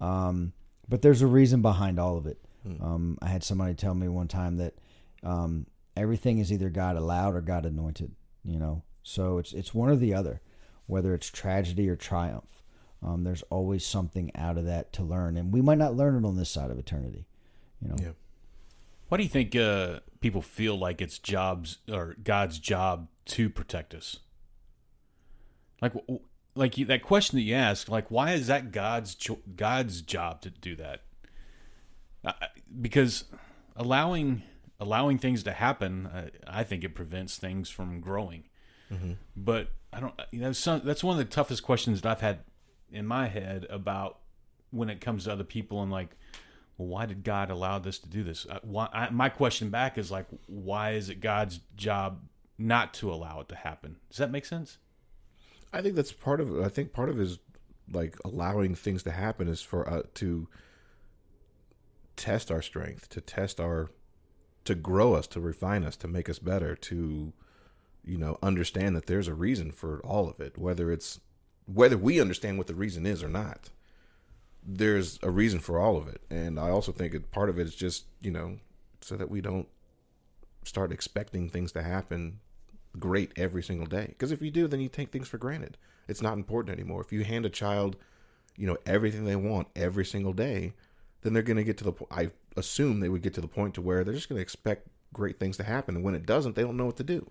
Um, 0.00 0.52
but 0.88 1.02
there's 1.02 1.22
a 1.22 1.26
reason 1.26 1.62
behind 1.62 2.00
all 2.00 2.16
of 2.16 2.26
it. 2.26 2.38
Um, 2.80 3.18
I 3.22 3.28
had 3.28 3.44
somebody 3.44 3.74
tell 3.74 3.94
me 3.94 4.08
one 4.08 4.28
time 4.28 4.56
that 4.56 4.74
um, 5.22 5.66
everything 5.98 6.38
is 6.38 6.52
either 6.52 6.70
God 6.70 6.96
allowed 6.96 7.34
or 7.34 7.40
God 7.40 7.66
anointed, 7.66 8.12
you 8.44 8.58
know. 8.58 8.82
So 9.02 9.38
it's 9.38 9.52
it's 9.52 9.74
one 9.74 9.88
or 9.88 9.96
the 9.96 10.14
other, 10.14 10.40
whether 10.86 11.14
it's 11.14 11.28
tragedy 11.28 11.88
or 11.88 11.96
triumph. 11.96 12.62
Um, 13.02 13.24
there's 13.24 13.42
always 13.42 13.86
something 13.86 14.34
out 14.34 14.58
of 14.58 14.64
that 14.64 14.92
to 14.94 15.02
learn, 15.02 15.36
and 15.36 15.52
we 15.52 15.60
might 15.60 15.78
not 15.78 15.94
learn 15.94 16.16
it 16.16 16.26
on 16.26 16.36
this 16.36 16.50
side 16.50 16.70
of 16.70 16.78
eternity, 16.78 17.26
you 17.80 17.88
know. 17.88 17.96
Yeah. 18.00 18.12
Why 19.08 19.16
do 19.18 19.22
you 19.22 19.28
think 19.28 19.56
uh, 19.56 20.00
people 20.20 20.42
feel 20.42 20.76
like 20.78 21.00
it's 21.00 21.18
Job's 21.18 21.78
or 21.90 22.16
God's 22.22 22.58
job 22.58 23.08
to 23.26 23.48
protect 23.48 23.94
us? 23.94 24.18
Like, 25.80 25.94
like 26.54 26.76
you, 26.76 26.84
that 26.86 27.02
question 27.02 27.38
that 27.38 27.42
you 27.42 27.54
asked, 27.54 27.88
like, 27.88 28.10
why 28.10 28.32
is 28.32 28.48
that 28.48 28.72
God's 28.72 29.14
cho- 29.14 29.40
God's 29.54 30.02
job 30.02 30.42
to 30.42 30.50
do 30.50 30.76
that? 30.76 31.04
Uh, 32.24 32.32
because 32.80 33.24
allowing 33.76 34.42
allowing 34.80 35.18
things 35.18 35.42
to 35.44 35.52
happen, 35.52 36.06
uh, 36.06 36.28
I 36.46 36.64
think 36.64 36.84
it 36.84 36.94
prevents 36.94 37.36
things 37.36 37.68
from 37.68 38.00
growing. 38.00 38.44
But 39.36 39.68
I 39.92 40.00
don't. 40.00 40.14
You 40.30 40.40
know, 40.40 40.52
some, 40.52 40.82
that's 40.84 41.04
one 41.04 41.18
of 41.18 41.18
the 41.18 41.32
toughest 41.32 41.62
questions 41.62 42.00
that 42.00 42.10
I've 42.10 42.20
had 42.20 42.40
in 42.90 43.06
my 43.06 43.28
head 43.28 43.66
about 43.68 44.18
when 44.70 44.88
it 44.90 45.00
comes 45.00 45.24
to 45.24 45.32
other 45.32 45.44
people 45.44 45.82
and 45.82 45.90
like 45.90 46.16
well, 46.78 46.88
why 46.88 47.06
did 47.06 47.24
God 47.24 47.50
allow 47.50 47.78
this 47.80 47.98
to 47.98 48.08
do 48.08 48.22
this? 48.22 48.46
Why, 48.62 48.88
I, 48.92 49.10
my 49.10 49.28
question 49.28 49.68
back 49.68 49.98
is 49.98 50.10
like, 50.10 50.26
why 50.46 50.92
is 50.92 51.08
it 51.10 51.20
God's 51.20 51.58
job 51.76 52.22
not 52.56 52.94
to 52.94 53.12
allow 53.12 53.40
it 53.40 53.48
to 53.48 53.56
happen? 53.56 53.96
Does 54.08 54.18
that 54.18 54.30
make 54.30 54.44
sense? 54.44 54.78
I 55.72 55.82
think 55.82 55.96
that's 55.96 56.12
part 56.12 56.40
of. 56.40 56.60
I 56.62 56.68
think 56.68 56.92
part 56.92 57.10
of 57.10 57.18
his 57.18 57.38
like 57.92 58.16
allowing 58.24 58.74
things 58.74 59.02
to 59.02 59.10
happen 59.10 59.48
is 59.48 59.60
for 59.60 59.88
uh, 59.88 60.02
to 60.14 60.48
test 62.16 62.50
our 62.50 62.62
strength, 62.62 63.08
to 63.10 63.20
test 63.20 63.60
our, 63.60 63.90
to 64.68 64.74
grow 64.74 65.14
us, 65.14 65.26
to 65.26 65.40
refine 65.40 65.82
us, 65.82 65.96
to 65.96 66.06
make 66.06 66.28
us 66.28 66.38
better, 66.38 66.76
to, 66.76 67.32
you 68.04 68.18
know, 68.18 68.36
understand 68.42 68.94
that 68.94 69.06
there's 69.06 69.26
a 69.26 69.32
reason 69.32 69.72
for 69.72 70.00
all 70.00 70.28
of 70.28 70.40
it, 70.40 70.58
whether 70.58 70.92
it's 70.92 71.20
whether 71.64 71.96
we 71.96 72.20
understand 72.20 72.58
what 72.58 72.66
the 72.66 72.74
reason 72.74 73.06
is 73.06 73.22
or 73.22 73.30
not. 73.30 73.70
There's 74.62 75.18
a 75.22 75.30
reason 75.30 75.60
for 75.60 75.78
all 75.78 75.96
of 75.96 76.06
it, 76.06 76.20
and 76.28 76.60
I 76.60 76.68
also 76.68 76.92
think 76.92 77.14
it, 77.14 77.30
part 77.30 77.48
of 77.48 77.58
it 77.58 77.66
is 77.66 77.74
just 77.74 78.04
you 78.20 78.30
know 78.30 78.58
so 79.00 79.16
that 79.16 79.30
we 79.30 79.40
don't 79.40 79.68
start 80.64 80.92
expecting 80.92 81.48
things 81.48 81.72
to 81.72 81.82
happen 81.82 82.40
great 82.98 83.32
every 83.36 83.62
single 83.62 83.86
day. 83.86 84.08
Because 84.08 84.32
if 84.32 84.42
you 84.42 84.50
do, 84.50 84.68
then 84.68 84.80
you 84.80 84.90
take 84.90 85.10
things 85.10 85.28
for 85.28 85.38
granted. 85.38 85.78
It's 86.08 86.20
not 86.20 86.36
important 86.36 86.78
anymore. 86.78 87.00
If 87.00 87.10
you 87.10 87.24
hand 87.24 87.46
a 87.46 87.50
child, 87.50 87.96
you 88.54 88.66
know, 88.66 88.76
everything 88.84 89.24
they 89.24 89.36
want 89.36 89.68
every 89.74 90.04
single 90.04 90.34
day, 90.34 90.74
then 91.22 91.32
they're 91.32 91.42
going 91.42 91.56
to 91.56 91.64
get 91.64 91.78
to 91.78 91.84
the 91.84 91.92
point. 91.92 92.10
I 92.12 92.30
assume 92.56 93.00
they 93.00 93.08
would 93.08 93.22
get 93.22 93.34
to 93.34 93.40
the 93.40 93.48
point 93.48 93.74
to 93.74 93.82
where 93.82 94.04
they're 94.04 94.14
just 94.14 94.28
going 94.28 94.38
to 94.38 94.42
expect 94.42 94.88
great 95.12 95.38
things 95.38 95.56
to 95.56 95.62
happen, 95.64 95.96
and 95.96 96.04
when 96.04 96.14
it 96.14 96.26
doesn't, 96.26 96.54
they 96.56 96.62
don't 96.62 96.76
know 96.76 96.86
what 96.86 96.96
to 96.98 97.04
do. 97.04 97.30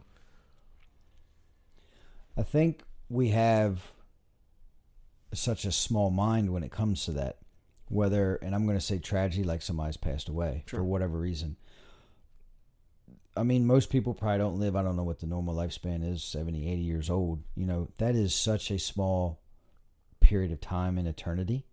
I 2.35 2.43
think 2.43 2.83
we 3.09 3.29
have 3.29 3.91
such 5.33 5.65
a 5.65 5.71
small 5.71 6.09
mind 6.11 6.53
when 6.53 6.63
it 6.63 6.71
comes 6.71 7.05
to 7.05 7.11
that. 7.13 7.37
Whether, 7.89 8.35
and 8.35 8.53
I'm 8.53 8.65
going 8.65 8.77
to 8.77 8.83
say 8.83 8.99
tragedy, 8.99 9.45
like 9.45 9.61
somebody's 9.61 9.95
passed 9.95 10.27
away 10.27 10.63
Sure. 10.67 10.81
for 10.81 10.83
whatever 10.83 11.17
reason. 11.17 11.55
I 13.35 13.43
mean, 13.43 13.65
most 13.65 13.89
people 13.89 14.13
probably 14.13 14.39
don't 14.39 14.59
live, 14.59 14.75
I 14.75 14.83
don't 14.83 14.97
know 14.97 15.05
what 15.05 15.19
the 15.19 15.27
normal 15.27 15.55
lifespan 15.55 16.03
is, 16.05 16.21
70, 16.23 16.69
80 16.69 16.81
years 16.81 17.09
old. 17.09 17.43
You 17.55 17.65
know, 17.65 17.87
that 17.97 18.13
is 18.13 18.35
such 18.35 18.71
a 18.71 18.79
small 18.79 19.39
period 20.19 20.51
of 20.51 20.59
time 20.59 20.97
in 20.97 21.07
eternity 21.07 21.65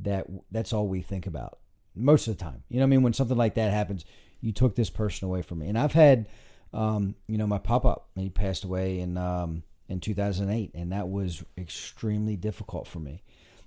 that 0.00 0.26
that's 0.50 0.72
all 0.72 0.88
we 0.88 1.02
think 1.02 1.26
about 1.26 1.58
most 1.94 2.26
of 2.26 2.36
the 2.36 2.42
time. 2.42 2.62
You 2.68 2.78
know 2.78 2.84
what 2.84 2.88
I 2.88 2.90
mean? 2.90 3.02
When 3.02 3.12
something 3.12 3.36
like 3.36 3.54
that 3.54 3.72
happens, 3.72 4.04
you 4.40 4.52
took 4.52 4.74
this 4.74 4.90
person 4.90 5.26
away 5.26 5.42
from 5.42 5.60
me. 5.60 5.68
And 5.68 5.78
I've 5.78 5.92
had, 5.92 6.28
um, 6.72 7.14
you 7.28 7.38
know, 7.38 7.46
my 7.46 7.58
pop 7.58 7.84
up, 7.84 8.08
he 8.16 8.28
passed 8.28 8.64
away 8.64 9.00
in, 9.00 9.16
um, 9.16 9.62
in 9.88 10.00
2008, 10.00 10.72
and 10.74 10.92
that 10.92 11.08
was 11.08 11.44
extremely 11.56 12.36
difficult 12.36 12.86
for 12.86 12.98
me. 12.98 13.22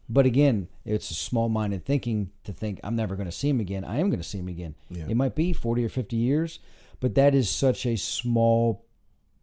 But 0.10 0.26
again, 0.26 0.70
it's 0.86 1.12
a 1.12 1.16
small 1.16 1.50
minded 1.50 1.86
thinking 1.86 2.32
to 2.46 2.54
think 2.54 2.80
I'm 2.84 2.96
never 2.96 3.16
going 3.16 3.28
to 3.28 3.32
see 3.32 3.50
him 3.50 3.60
again. 3.60 3.84
I 3.84 4.00
am 4.00 4.10
going 4.10 4.22
to 4.22 4.28
see 4.28 4.40
him 4.40 4.48
again. 4.48 4.76
Yeah. 4.90 5.06
It 5.10 5.18
might 5.18 5.36
be 5.36 5.52
40 5.52 5.84
or 5.84 5.90
50 5.90 6.16
years, 6.16 6.60
but 7.00 7.16
that 7.16 7.36
is 7.36 7.50
such 7.50 7.86
a 7.86 7.98
small 7.98 8.86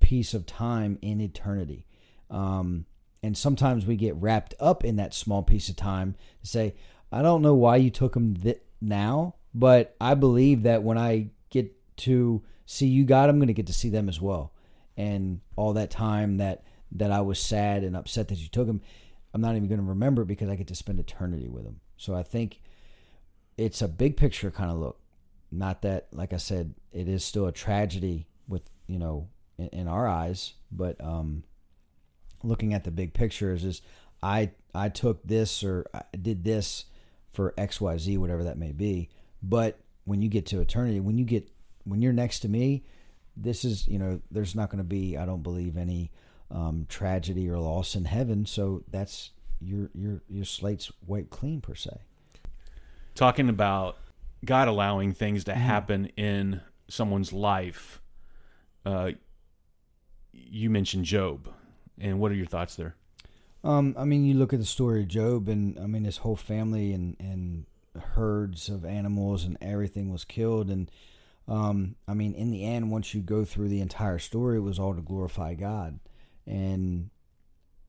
piece 0.00 0.34
of 0.34 0.46
time 0.46 0.98
in 1.02 1.20
eternity. 1.20 1.86
Um, 2.30 2.86
and 3.24 3.38
sometimes 3.38 3.86
we 3.86 3.96
get 3.96 4.14
wrapped 4.16 4.52
up 4.60 4.84
in 4.84 4.96
that 4.96 5.14
small 5.14 5.42
piece 5.42 5.70
of 5.70 5.76
time 5.76 6.14
to 6.42 6.46
say, 6.46 6.74
I 7.10 7.22
don't 7.22 7.40
know 7.40 7.54
why 7.54 7.76
you 7.76 7.88
took 7.88 8.12
them 8.12 8.36
th- 8.36 8.60
now, 8.82 9.36
but 9.54 9.96
I 9.98 10.12
believe 10.12 10.64
that 10.64 10.82
when 10.82 10.98
I 10.98 11.30
get 11.48 11.74
to 11.98 12.42
see 12.66 12.86
you, 12.86 13.06
God, 13.06 13.30
I'm 13.30 13.38
going 13.38 13.46
to 13.46 13.54
get 13.54 13.68
to 13.68 13.72
see 13.72 13.88
them 13.88 14.10
as 14.10 14.20
well. 14.20 14.52
And 14.98 15.40
all 15.56 15.72
that 15.72 15.90
time 15.90 16.36
that 16.36 16.64
that 16.92 17.10
I 17.10 17.22
was 17.22 17.40
sad 17.40 17.82
and 17.82 17.96
upset 17.96 18.28
that 18.28 18.36
you 18.36 18.48
took 18.48 18.66
them, 18.66 18.82
I'm 19.32 19.40
not 19.40 19.56
even 19.56 19.68
going 19.68 19.80
to 19.80 19.86
remember 19.86 20.22
it 20.22 20.28
because 20.28 20.50
I 20.50 20.54
get 20.54 20.66
to 20.66 20.74
spend 20.74 21.00
eternity 21.00 21.48
with 21.48 21.64
them. 21.64 21.80
So 21.96 22.14
I 22.14 22.22
think 22.22 22.60
it's 23.56 23.80
a 23.80 23.88
big 23.88 24.18
picture 24.18 24.50
kind 24.50 24.70
of 24.70 24.76
look. 24.76 25.00
Not 25.50 25.80
that, 25.80 26.08
like 26.12 26.34
I 26.34 26.36
said, 26.36 26.74
it 26.92 27.08
is 27.08 27.24
still 27.24 27.46
a 27.46 27.52
tragedy 27.52 28.28
with 28.46 28.68
you 28.86 28.98
know 28.98 29.30
in, 29.56 29.68
in 29.68 29.88
our 29.88 30.06
eyes, 30.06 30.52
but 30.70 31.02
um, 31.02 31.42
looking 32.44 32.74
at 32.74 32.84
the 32.84 32.90
big 32.90 33.14
picture 33.14 33.52
is, 33.52 33.64
is 33.64 33.82
I 34.22 34.50
I 34.74 34.88
took 34.88 35.22
this 35.26 35.64
or 35.64 35.86
I 35.94 36.02
did 36.20 36.44
this 36.44 36.86
for 37.32 37.54
X 37.58 37.80
Y 37.80 37.96
Z 37.98 38.18
whatever 38.18 38.44
that 38.44 38.58
may 38.58 38.72
be. 38.72 39.08
But 39.42 39.78
when 40.04 40.22
you 40.22 40.28
get 40.28 40.46
to 40.46 40.60
eternity, 40.60 41.00
when 41.00 41.18
you 41.18 41.24
get 41.24 41.50
when 41.84 42.00
you're 42.02 42.12
next 42.12 42.40
to 42.40 42.48
me, 42.48 42.84
this 43.36 43.64
is 43.64 43.88
you 43.88 43.98
know 43.98 44.20
there's 44.30 44.54
not 44.54 44.70
going 44.70 44.78
to 44.78 44.84
be 44.84 45.16
I 45.16 45.26
don't 45.26 45.42
believe 45.42 45.76
any 45.76 46.10
um, 46.50 46.86
tragedy 46.88 47.48
or 47.48 47.58
loss 47.58 47.94
in 47.96 48.04
heaven. 48.04 48.46
So 48.46 48.84
that's 48.90 49.30
your 49.60 49.90
your 49.94 50.22
your 50.28 50.44
slate's 50.44 50.92
wiped 51.06 51.30
clean 51.30 51.60
per 51.60 51.74
se. 51.74 51.98
Talking 53.14 53.48
about 53.48 53.96
God 54.44 54.68
allowing 54.68 55.12
things 55.12 55.44
to 55.44 55.52
Mm-hmm. 55.52 55.60
happen 55.60 56.06
in 56.16 56.60
someone's 56.88 57.32
life. 57.32 58.00
Uh, 58.84 59.12
you 60.32 60.68
mentioned 60.68 61.04
Job, 61.06 61.48
and 61.98 62.18
what 62.18 62.32
are 62.32 62.36
your 62.36 62.46
thoughts 62.46 62.76
there? 62.76 62.94
Um, 63.62 63.94
I 63.98 64.04
mean, 64.04 64.24
you 64.24 64.34
look 64.34 64.52
at 64.52 64.58
the 64.58 64.66
story 64.66 65.02
of 65.02 65.08
Job, 65.08 65.48
and 65.48 65.78
I 65.78 65.86
mean, 65.86 66.04
his 66.04 66.18
whole 66.18 66.36
family 66.36 66.92
and 66.92 67.16
and 67.18 67.64
herds 67.98 68.68
of 68.68 68.84
animals 68.84 69.44
and 69.44 69.56
everything 69.60 70.10
was 70.10 70.24
killed. 70.24 70.68
And 70.68 70.90
um, 71.46 71.96
I 72.08 72.14
mean, 72.14 72.34
in 72.34 72.50
the 72.50 72.64
end, 72.64 72.90
once 72.90 73.14
you 73.14 73.20
go 73.20 73.44
through 73.44 73.68
the 73.68 73.80
entire 73.80 74.18
story, 74.18 74.58
it 74.58 74.62
was 74.62 74.78
all 74.78 74.94
to 74.94 75.00
glorify 75.00 75.54
God, 75.54 75.98
and 76.46 77.10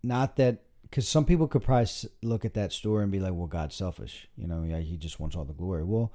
not 0.03 0.35
that 0.37 0.63
because 0.83 1.07
some 1.07 1.25
people 1.25 1.47
could 1.47 1.63
probably 1.63 1.89
look 2.21 2.45
at 2.45 2.53
that 2.53 2.71
story 2.71 3.03
and 3.03 3.11
be 3.11 3.19
like, 3.19 3.33
"Well, 3.33 3.47
God's 3.47 3.75
selfish," 3.75 4.29
you 4.37 4.47
know, 4.47 4.63
yeah, 4.63 4.79
He 4.79 4.97
just 4.97 5.19
wants 5.19 5.35
all 5.35 5.45
the 5.45 5.53
glory. 5.53 5.83
Well, 5.83 6.13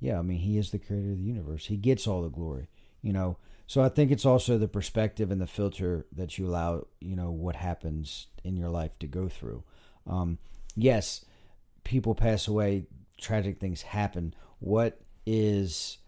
yeah, 0.00 0.18
I 0.18 0.22
mean, 0.22 0.38
He 0.38 0.58
is 0.58 0.70
the 0.70 0.78
creator 0.78 1.12
of 1.12 1.18
the 1.18 1.24
universe; 1.24 1.66
He 1.66 1.76
gets 1.76 2.06
all 2.06 2.22
the 2.22 2.28
glory, 2.28 2.68
you 3.02 3.12
know. 3.12 3.38
So 3.68 3.82
I 3.82 3.90
think 3.90 4.10
it's 4.10 4.24
also 4.24 4.56
the 4.56 4.66
perspective 4.66 5.30
and 5.30 5.40
the 5.40 5.46
filter 5.46 6.06
that 6.12 6.38
you 6.38 6.46
allow, 6.46 6.86
you 7.00 7.14
know, 7.14 7.30
what 7.30 7.54
happens 7.54 8.28
in 8.42 8.56
your 8.56 8.70
life 8.70 8.98
to 9.00 9.06
go 9.06 9.28
through. 9.28 9.62
Um, 10.06 10.38
yes, 10.74 11.26
people 11.84 12.14
pass 12.14 12.48
away, 12.48 12.86
tragic 13.20 13.60
things 13.60 13.82
happen. 13.82 14.34
What 14.58 15.02
is 15.26 15.98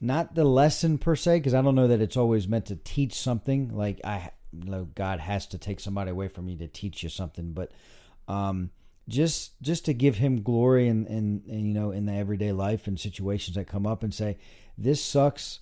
not 0.00 0.36
the 0.36 0.44
lesson 0.44 0.96
per 0.96 1.16
se, 1.16 1.38
because 1.38 1.54
I 1.54 1.62
don't 1.62 1.74
know 1.74 1.88
that 1.88 2.00
it's 2.00 2.16
always 2.16 2.46
meant 2.46 2.66
to 2.66 2.76
teach 2.76 3.14
something. 3.14 3.76
Like 3.76 4.00
I, 4.04 4.30
you 4.52 4.70
know, 4.70 4.84
God 4.94 5.18
has 5.18 5.48
to 5.48 5.58
take 5.58 5.80
somebody 5.80 6.12
away 6.12 6.28
from 6.28 6.48
you 6.48 6.56
to 6.58 6.68
teach 6.68 7.02
you 7.02 7.08
something, 7.08 7.52
but 7.52 7.72
um, 8.28 8.70
just 9.08 9.60
just 9.60 9.86
to 9.86 9.92
give 9.92 10.18
Him 10.18 10.42
glory 10.42 10.86
and 10.86 11.08
and 11.08 11.44
and 11.48 11.66
you 11.66 11.74
know 11.74 11.90
in 11.90 12.06
the 12.06 12.12
everyday 12.12 12.52
life 12.52 12.86
and 12.86 12.98
situations 13.00 13.56
that 13.56 13.66
come 13.66 13.88
up 13.88 14.04
and 14.04 14.14
say, 14.14 14.38
this 14.78 15.02
sucks 15.02 15.58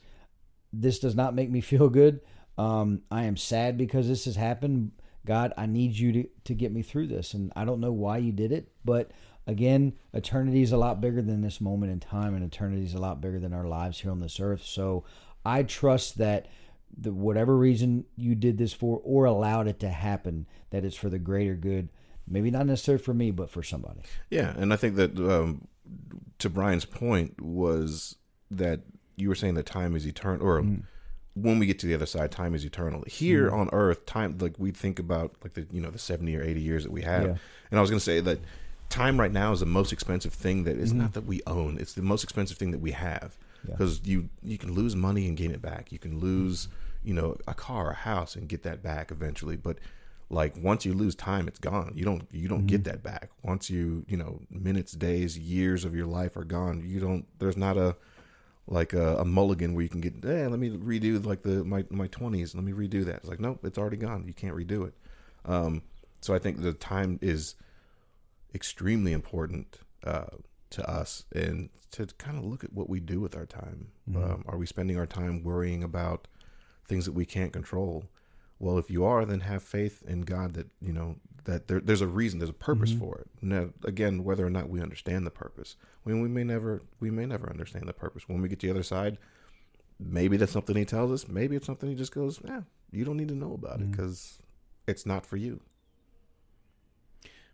this 0.80 0.98
does 0.98 1.14
not 1.14 1.34
make 1.34 1.50
me 1.50 1.60
feel 1.72 1.88
good. 1.88 2.20
Um, 2.56 3.02
I 3.10 3.24
am 3.24 3.36
sad 3.36 3.76
because 3.76 4.08
this 4.08 4.26
has 4.26 4.36
happened. 4.36 4.92
God, 5.26 5.52
I 5.56 5.66
need 5.66 5.92
you 5.92 6.12
to, 6.12 6.28
to 6.44 6.54
get 6.54 6.72
me 6.72 6.82
through 6.82 7.08
this. 7.08 7.34
And 7.34 7.52
I 7.56 7.64
don't 7.64 7.80
know 7.80 7.92
why 7.92 8.18
you 8.18 8.32
did 8.32 8.52
it, 8.52 8.68
but 8.84 9.10
again, 9.46 9.94
eternity 10.12 10.62
is 10.62 10.72
a 10.72 10.76
lot 10.76 11.00
bigger 11.00 11.22
than 11.22 11.40
this 11.40 11.60
moment 11.60 11.92
in 11.92 12.00
time, 12.00 12.34
and 12.34 12.44
eternity 12.44 12.84
is 12.84 12.94
a 12.94 13.00
lot 13.00 13.20
bigger 13.20 13.40
than 13.40 13.52
our 13.52 13.66
lives 13.66 14.00
here 14.00 14.10
on 14.10 14.20
this 14.20 14.38
earth. 14.38 14.62
So 14.64 15.04
I 15.44 15.62
trust 15.62 16.18
that 16.18 16.46
the 16.96 17.12
whatever 17.12 17.56
reason 17.56 18.04
you 18.16 18.34
did 18.34 18.58
this 18.58 18.72
for 18.72 19.00
or 19.02 19.24
allowed 19.24 19.66
it 19.66 19.80
to 19.80 19.88
happen, 19.88 20.46
that 20.70 20.84
it's 20.84 20.96
for 20.96 21.08
the 21.08 21.18
greater 21.18 21.54
good. 21.54 21.88
Maybe 22.26 22.50
not 22.50 22.66
necessarily 22.66 23.02
for 23.02 23.12
me, 23.12 23.30
but 23.30 23.50
for 23.50 23.62
somebody. 23.62 24.00
Yeah, 24.30 24.54
and 24.56 24.72
I 24.72 24.76
think 24.76 24.96
that 24.96 25.18
um, 25.18 25.68
to 26.38 26.48
Bryan's 26.48 26.86
point 26.86 27.40
was 27.40 28.16
that 28.50 28.80
you 29.16 29.28
were 29.28 29.34
saying 29.34 29.54
that 29.54 29.66
time 29.66 29.94
is 29.96 30.06
eternal, 30.06 30.46
or 30.46 30.62
mm. 30.62 30.82
when 31.34 31.58
we 31.58 31.66
get 31.66 31.78
to 31.80 31.86
the 31.86 31.94
other 31.94 32.06
side, 32.06 32.30
time 32.30 32.54
is 32.54 32.64
eternal. 32.64 33.04
Here 33.06 33.50
mm. 33.50 33.54
on 33.54 33.70
Earth, 33.72 34.06
time 34.06 34.38
like 34.38 34.58
we 34.58 34.70
think 34.70 34.98
about 34.98 35.34
like 35.42 35.54
the 35.54 35.66
you 35.70 35.80
know 35.80 35.90
the 35.90 35.98
seventy 35.98 36.36
or 36.36 36.42
eighty 36.42 36.60
years 36.60 36.84
that 36.84 36.92
we 36.92 37.02
have, 37.02 37.24
Yeah. 37.24 37.36
and 37.70 37.78
I 37.78 37.80
was 37.80 37.90
going 37.90 38.00
to 38.00 38.04
say 38.04 38.20
that 38.20 38.38
time 38.88 39.18
right 39.18 39.32
now 39.32 39.52
is 39.52 39.60
the 39.60 39.66
most 39.66 39.92
expensive 39.92 40.32
thing 40.32 40.64
that 40.64 40.76
is 40.76 40.92
mm. 40.92 40.96
not 40.96 41.14
that 41.14 41.26
we 41.26 41.40
own; 41.46 41.78
it's 41.78 41.94
the 41.94 42.02
most 42.02 42.24
expensive 42.24 42.56
thing 42.56 42.70
that 42.70 42.80
we 42.80 42.92
have. 42.92 43.36
Yeah. 43.66 43.76
because 43.76 44.00
you 44.04 44.28
you 44.42 44.58
can 44.58 44.72
lose 44.74 44.94
money 44.94 45.26
and 45.26 45.36
gain 45.36 45.50
it 45.50 45.62
back. 45.62 45.90
You 45.92 45.98
can 45.98 46.20
lose 46.20 46.68
you 47.02 47.14
know 47.14 47.36
a 47.46 47.54
car, 47.54 47.90
a 47.90 47.94
house, 47.94 48.36
and 48.36 48.48
get 48.48 48.62
that 48.64 48.82
back 48.82 49.10
eventually, 49.10 49.56
but 49.56 49.78
like 50.30 50.54
once 50.56 50.84
you 50.84 50.94
lose 50.94 51.14
time 51.14 51.48
it's 51.48 51.58
gone. 51.58 51.92
You 51.94 52.04
don't 52.04 52.26
you 52.32 52.48
don't 52.48 52.66
get 52.66 52.84
that 52.84 53.02
back. 53.02 53.30
Once 53.42 53.70
you 53.70 54.04
you 54.08 54.16
know 54.16 54.40
minutes 54.50 54.92
days 54.92 55.38
years 55.38 55.84
of 55.84 55.94
your 55.94 56.06
life 56.06 56.36
are 56.36 56.44
gone 56.44 56.82
you 56.84 57.00
don't 57.00 57.26
there's 57.38 57.56
not 57.56 57.76
a 57.76 57.96
like 58.66 58.92
a, 58.92 59.16
a 59.16 59.24
mulligan 59.24 59.74
where 59.74 59.82
you 59.82 59.88
can 59.88 60.00
get 60.00 60.14
hey 60.22 60.46
let 60.46 60.58
me 60.58 60.70
redo 60.70 61.24
like 61.24 61.42
the 61.42 61.64
my 61.64 61.84
my 61.90 62.08
20s 62.08 62.54
let 62.54 62.64
me 62.64 62.72
redo 62.72 63.04
that. 63.04 63.16
It's 63.16 63.28
like 63.28 63.40
nope 63.40 63.60
it's 63.64 63.78
already 63.78 63.96
gone. 63.96 64.24
You 64.26 64.32
can't 64.32 64.56
redo 64.56 64.86
it. 64.86 64.94
Um 65.44 65.82
so 66.20 66.34
i 66.34 66.38
think 66.38 66.62
the 66.62 66.72
time 66.72 67.18
is 67.20 67.54
extremely 68.54 69.12
important 69.12 69.78
uh 70.04 70.26
to 70.70 70.90
us 70.90 71.24
and 71.32 71.68
to 71.92 72.06
kind 72.18 72.36
of 72.36 72.44
look 72.44 72.64
at 72.64 72.72
what 72.72 72.90
we 72.90 72.98
do 72.98 73.20
with 73.20 73.36
our 73.36 73.46
time. 73.46 73.92
Um, 74.16 74.44
are 74.48 74.58
we 74.58 74.66
spending 74.66 74.98
our 74.98 75.06
time 75.06 75.44
worrying 75.44 75.84
about 75.84 76.26
things 76.88 77.04
that 77.04 77.12
we 77.12 77.24
can't 77.24 77.52
control? 77.52 78.06
Well, 78.58 78.78
if 78.78 78.90
you 78.90 79.04
are, 79.04 79.24
then 79.24 79.40
have 79.40 79.62
faith 79.62 80.02
in 80.06 80.22
God 80.22 80.54
that 80.54 80.66
you 80.80 80.92
know 80.92 81.16
that 81.44 81.68
there, 81.68 81.80
there's 81.80 82.00
a 82.00 82.06
reason, 82.06 82.38
there's 82.38 82.48
a 82.50 82.52
purpose 82.54 82.90
Mm-hmm. 82.90 83.00
for 83.00 83.18
it. 83.18 83.28
Now, 83.42 83.70
again, 83.84 84.24
whether 84.24 84.46
or 84.46 84.50
not 84.50 84.68
we 84.68 84.80
understand 84.80 85.26
the 85.26 85.30
purpose, 85.30 85.76
when 86.02 86.20
we 86.22 86.28
may 86.28 86.44
never, 86.44 86.82
we 87.00 87.10
may 87.10 87.26
never 87.26 87.48
understand 87.50 87.86
the 87.88 87.92
purpose. 87.92 88.28
When 88.28 88.40
we 88.42 88.48
get 88.48 88.60
to 88.60 88.66
the 88.66 88.72
other 88.72 88.82
side, 88.82 89.18
maybe 89.98 90.36
that's 90.36 90.52
something 90.52 90.76
He 90.76 90.84
tells 90.84 91.10
us. 91.12 91.28
Maybe 91.28 91.56
it's 91.56 91.66
something 91.66 91.88
He 91.88 91.94
just 91.94 92.14
goes, 92.14 92.40
"Yeah, 92.44 92.62
you 92.90 93.04
don't 93.04 93.16
need 93.16 93.28
to 93.28 93.34
know 93.34 93.52
about 93.54 93.78
Mm-hmm. 93.80 93.84
it 93.88 93.96
because 93.96 94.38
it's 94.86 95.04
not 95.06 95.26
for 95.26 95.36
you." 95.36 95.60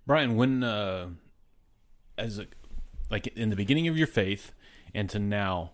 Bryan, 0.06 0.36
when 0.36 0.62
uh, 0.62 1.08
as 2.18 2.38
a, 2.38 2.46
like 3.10 3.26
in 3.28 3.50
the 3.50 3.56
beginning 3.56 3.86
of 3.88 3.96
your 3.96 4.06
faith 4.06 4.52
and 4.94 5.08
to 5.10 5.18
now, 5.18 5.72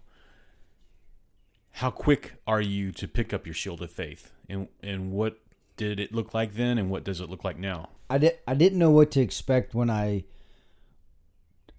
how 1.73 1.91
quick 1.91 2.35
are 2.47 2.61
you 2.61 2.93
to 2.93 3.07
pick 3.09 3.33
up 3.33 3.47
your 3.47 3.55
shield 3.55 3.83
of 3.83 3.91
faith, 3.91 4.33
and 4.49 4.69
and 4.83 5.13
what 5.13 5.39
did 5.77 6.01
it 6.01 6.13
look 6.15 6.35
like 6.35 6.55
then, 6.55 6.79
and 6.79 6.91
what 6.91 7.05
does 7.05 7.21
it 7.21 7.31
look 7.31 7.45
like 7.45 7.59
now? 7.59 7.89
I 8.09 8.19
did. 8.19 8.39
I 8.47 8.55
didn't 8.55 8.79
know 8.79 8.91
what 8.91 9.11
to 9.13 9.21
expect 9.21 9.75
when 9.75 9.91
I. 9.91 10.25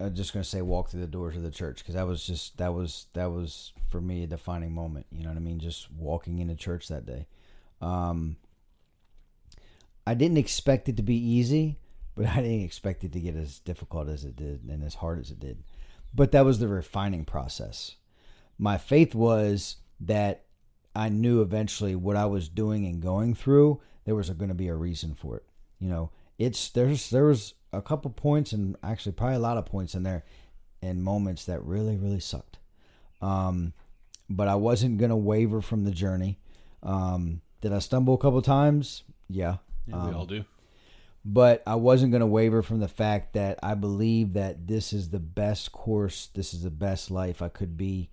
I'm 0.00 0.14
just 0.14 0.32
gonna 0.32 0.44
say 0.44 0.62
walk 0.62 0.90
through 0.90 1.00
the 1.00 1.06
doors 1.08 1.36
of 1.36 1.42
the 1.42 1.50
church 1.50 1.78
because 1.78 1.94
that 1.94 2.06
was 2.06 2.24
just 2.24 2.56
that 2.58 2.72
was 2.72 3.06
that 3.14 3.30
was 3.30 3.72
for 3.88 4.00
me 4.00 4.22
a 4.22 4.26
defining 4.26 4.72
moment. 4.72 5.06
You 5.10 5.24
know 5.24 5.30
what 5.30 5.36
I 5.36 5.40
mean? 5.40 5.58
Just 5.58 5.90
walking 5.90 6.38
into 6.38 6.54
church 6.54 6.88
that 6.88 7.06
day. 7.06 7.26
Um, 7.80 8.36
I 10.06 10.14
didn't 10.14 10.38
expect 10.38 10.88
it 10.88 10.96
to 10.96 11.02
be 11.02 11.16
easy, 11.16 11.78
but 12.14 12.26
I 12.26 12.36
didn't 12.36 12.64
expect 12.64 13.04
it 13.04 13.12
to 13.12 13.20
get 13.20 13.36
as 13.36 13.58
difficult 13.58 14.08
as 14.08 14.24
it 14.24 14.36
did 14.36 14.64
and 14.64 14.84
as 14.84 14.94
hard 14.94 15.18
as 15.18 15.30
it 15.30 15.40
did. 15.40 15.62
But 16.14 16.32
that 16.32 16.44
was 16.44 16.58
the 16.58 16.68
refining 16.68 17.24
process. 17.24 17.96
My 18.58 18.78
faith 18.78 19.14
was 19.14 19.76
that 20.00 20.44
I 20.94 21.08
knew 21.08 21.42
eventually 21.42 21.94
what 21.94 22.16
I 22.16 22.26
was 22.26 22.48
doing 22.48 22.86
and 22.86 23.02
going 23.02 23.34
through, 23.34 23.80
there 24.04 24.14
was 24.14 24.30
going 24.30 24.48
to 24.48 24.54
be 24.54 24.68
a 24.68 24.74
reason 24.74 25.14
for 25.14 25.36
it. 25.36 25.44
You 25.78 25.88
know, 25.88 26.10
it's 26.38 26.70
there's 26.70 27.10
there 27.10 27.24
was 27.24 27.54
a 27.72 27.82
couple 27.82 28.10
points 28.10 28.52
and 28.52 28.76
actually 28.82 29.12
probably 29.12 29.36
a 29.36 29.40
lot 29.40 29.58
of 29.58 29.66
points 29.66 29.94
in 29.94 30.02
there 30.02 30.24
and 30.82 31.02
moments 31.02 31.44
that 31.44 31.62
really 31.64 31.96
really 31.96 32.20
sucked. 32.20 32.58
Um, 33.20 33.72
but 34.30 34.48
I 34.48 34.54
wasn't 34.54 34.98
going 34.98 35.10
to 35.10 35.16
waver 35.16 35.60
from 35.60 35.84
the 35.84 35.90
journey. 35.90 36.38
Um, 36.82 37.40
did 37.60 37.72
I 37.72 37.78
stumble 37.78 38.14
a 38.14 38.18
couple 38.18 38.42
times? 38.42 39.04
Yeah. 39.28 39.56
Yeah, 39.86 40.06
we 40.06 40.12
all 40.12 40.26
do. 40.26 40.44
But 41.24 41.62
I 41.66 41.74
wasn't 41.74 42.12
going 42.12 42.20
to 42.20 42.26
waver 42.26 42.62
from 42.62 42.80
the 42.80 42.88
fact 42.88 43.32
that 43.32 43.58
I 43.62 43.74
believe 43.74 44.34
that 44.34 44.66
this 44.66 44.92
is 44.92 45.10
the 45.10 45.18
best 45.18 45.72
course, 45.72 46.28
this 46.34 46.54
is 46.54 46.62
the 46.62 46.70
best 46.70 47.10
life 47.10 47.42
I 47.42 47.48
could 47.48 47.76
be. 47.76 48.10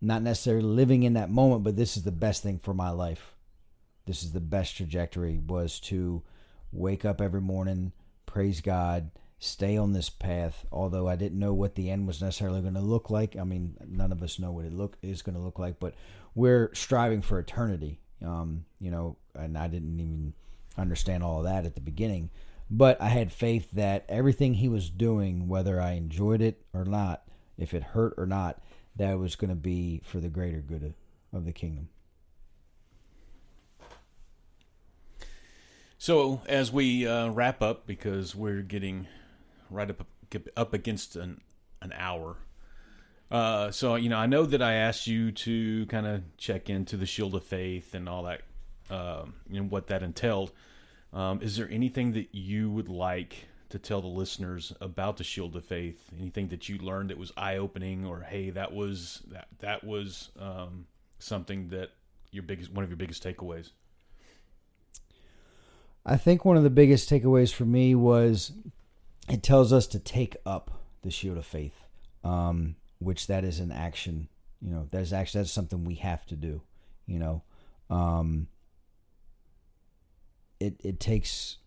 Not 0.00 0.22
necessarily 0.22 0.62
living 0.62 1.02
in 1.02 1.14
that 1.14 1.30
moment, 1.30 1.62
but 1.62 1.76
this 1.76 1.96
is 1.96 2.04
the 2.04 2.12
best 2.12 2.42
thing 2.42 2.58
for 2.58 2.72
my 2.72 2.90
life. 2.90 3.34
This 4.06 4.22
is 4.22 4.32
the 4.32 4.40
best 4.40 4.76
trajectory 4.76 5.38
was 5.38 5.78
to 5.80 6.22
wake 6.72 7.04
up 7.04 7.20
every 7.20 7.40
morning, 7.40 7.92
praise 8.26 8.60
God, 8.60 9.10
stay 9.38 9.76
on 9.76 9.92
this 9.92 10.08
path. 10.08 10.64
Although 10.72 11.08
I 11.08 11.16
didn't 11.16 11.38
know 11.38 11.52
what 11.52 11.74
the 11.74 11.90
end 11.90 12.06
was 12.06 12.22
necessarily 12.22 12.60
going 12.60 12.74
to 12.74 12.80
look 12.80 13.10
like. 13.10 13.36
I 13.36 13.44
mean, 13.44 13.76
none 13.86 14.12
of 14.12 14.22
us 14.22 14.38
know 14.38 14.52
what 14.52 14.64
it 14.64 14.72
look 14.72 14.96
is 15.02 15.22
going 15.22 15.36
to 15.36 15.42
look 15.42 15.58
like, 15.58 15.80
but 15.80 15.94
we're 16.34 16.72
striving 16.74 17.22
for 17.22 17.38
eternity. 17.38 18.00
Um, 18.24 18.64
you 18.80 18.90
know, 18.90 19.16
and 19.34 19.56
I 19.56 19.68
didn't 19.68 19.98
even 19.98 20.34
understand 20.76 21.22
all 21.22 21.38
of 21.38 21.44
that 21.44 21.64
at 21.64 21.74
the 21.74 21.80
beginning, 21.80 22.30
but 22.70 23.00
I 23.00 23.08
had 23.08 23.32
faith 23.32 23.70
that 23.72 24.04
everything 24.08 24.54
he 24.54 24.68
was 24.68 24.90
doing, 24.90 25.48
whether 25.48 25.80
I 25.80 25.92
enjoyed 25.92 26.42
it 26.42 26.62
or 26.72 26.84
not, 26.84 27.22
if 27.58 27.74
it 27.74 27.82
hurt 27.82 28.14
or 28.16 28.26
not, 28.26 28.62
that 28.96 29.18
was 29.18 29.36
going 29.36 29.50
to 29.50 29.56
be 29.56 30.02
for 30.04 30.18
the 30.18 30.28
greater 30.28 30.60
good 30.60 30.82
of, 30.82 30.94
of 31.32 31.44
the 31.44 31.52
kingdom. 31.52 31.88
So 35.98 36.40
as 36.48 36.72
we 36.72 37.06
uh, 37.06 37.28
wrap 37.28 37.60
up, 37.60 37.86
because 37.86 38.34
we're 38.34 38.62
getting 38.62 39.06
right 39.70 39.90
up 39.90 40.06
up 40.56 40.72
against 40.72 41.16
an 41.16 41.42
an 41.82 41.92
hour. 41.94 42.36
Uh, 43.30 43.70
so 43.70 43.96
you 43.96 44.08
know, 44.08 44.16
I 44.16 44.26
know 44.26 44.44
that 44.46 44.62
I 44.62 44.74
asked 44.74 45.06
you 45.06 45.30
to 45.32 45.86
kind 45.86 46.06
of 46.06 46.22
check 46.38 46.70
into 46.70 46.96
the 46.96 47.04
Shield 47.04 47.34
of 47.34 47.44
Faith 47.44 47.94
and 47.94 48.08
all 48.08 48.22
that, 48.22 48.40
um, 48.90 49.34
and 49.52 49.70
what 49.70 49.88
that 49.88 50.02
entailed. 50.02 50.52
Um, 51.12 51.42
is 51.42 51.56
there 51.56 51.68
anything 51.70 52.12
that 52.12 52.34
you 52.34 52.70
would 52.70 52.88
like 52.88 53.48
to 53.70 53.78
tell 53.78 54.00
the 54.00 54.08
listeners 54.08 54.72
about 54.80 55.16
the 55.16 55.24
Shield 55.24 55.56
of 55.56 55.64
Faith? 55.64 56.10
Anything 56.20 56.48
that 56.48 56.68
you 56.68 56.78
learned 56.78 57.10
that 57.10 57.18
was 57.18 57.32
eye 57.36 57.56
opening, 57.56 58.04
or 58.04 58.20
hey, 58.20 58.50
that 58.50 58.72
was 58.72 59.22
that 59.28 59.48
that 59.60 59.82
was 59.82 60.30
um, 60.38 60.86
something 61.18 61.68
that 61.68 61.90
your 62.30 62.42
biggest 62.42 62.72
one 62.72 62.84
of 62.84 62.90
your 62.90 62.96
biggest 62.96 63.24
takeaways? 63.24 63.70
I 66.04 66.16
think 66.16 66.44
one 66.44 66.56
of 66.56 66.62
the 66.62 66.70
biggest 66.70 67.10
takeaways 67.10 67.52
for 67.52 67.64
me 67.64 67.94
was 67.94 68.52
it 69.28 69.42
tells 69.42 69.72
us 69.72 69.86
to 69.88 69.98
take 69.98 70.36
up 70.44 70.70
the 71.02 71.10
shield 71.10 71.38
of 71.38 71.46
faith, 71.46 71.84
um, 72.24 72.76
which 72.98 73.26
that 73.26 73.44
is 73.44 73.60
an 73.60 73.70
action. 73.70 74.28
You 74.60 74.70
know, 74.72 74.88
that's 74.90 75.12
actually 75.12 75.42
that's 75.42 75.52
something 75.52 75.84
we 75.84 75.96
have 75.96 76.26
to 76.26 76.36
do. 76.36 76.62
You 77.06 77.18
know, 77.18 77.42
um, 77.88 78.48
it 80.58 80.80
it 80.82 81.00
takes 81.00 81.58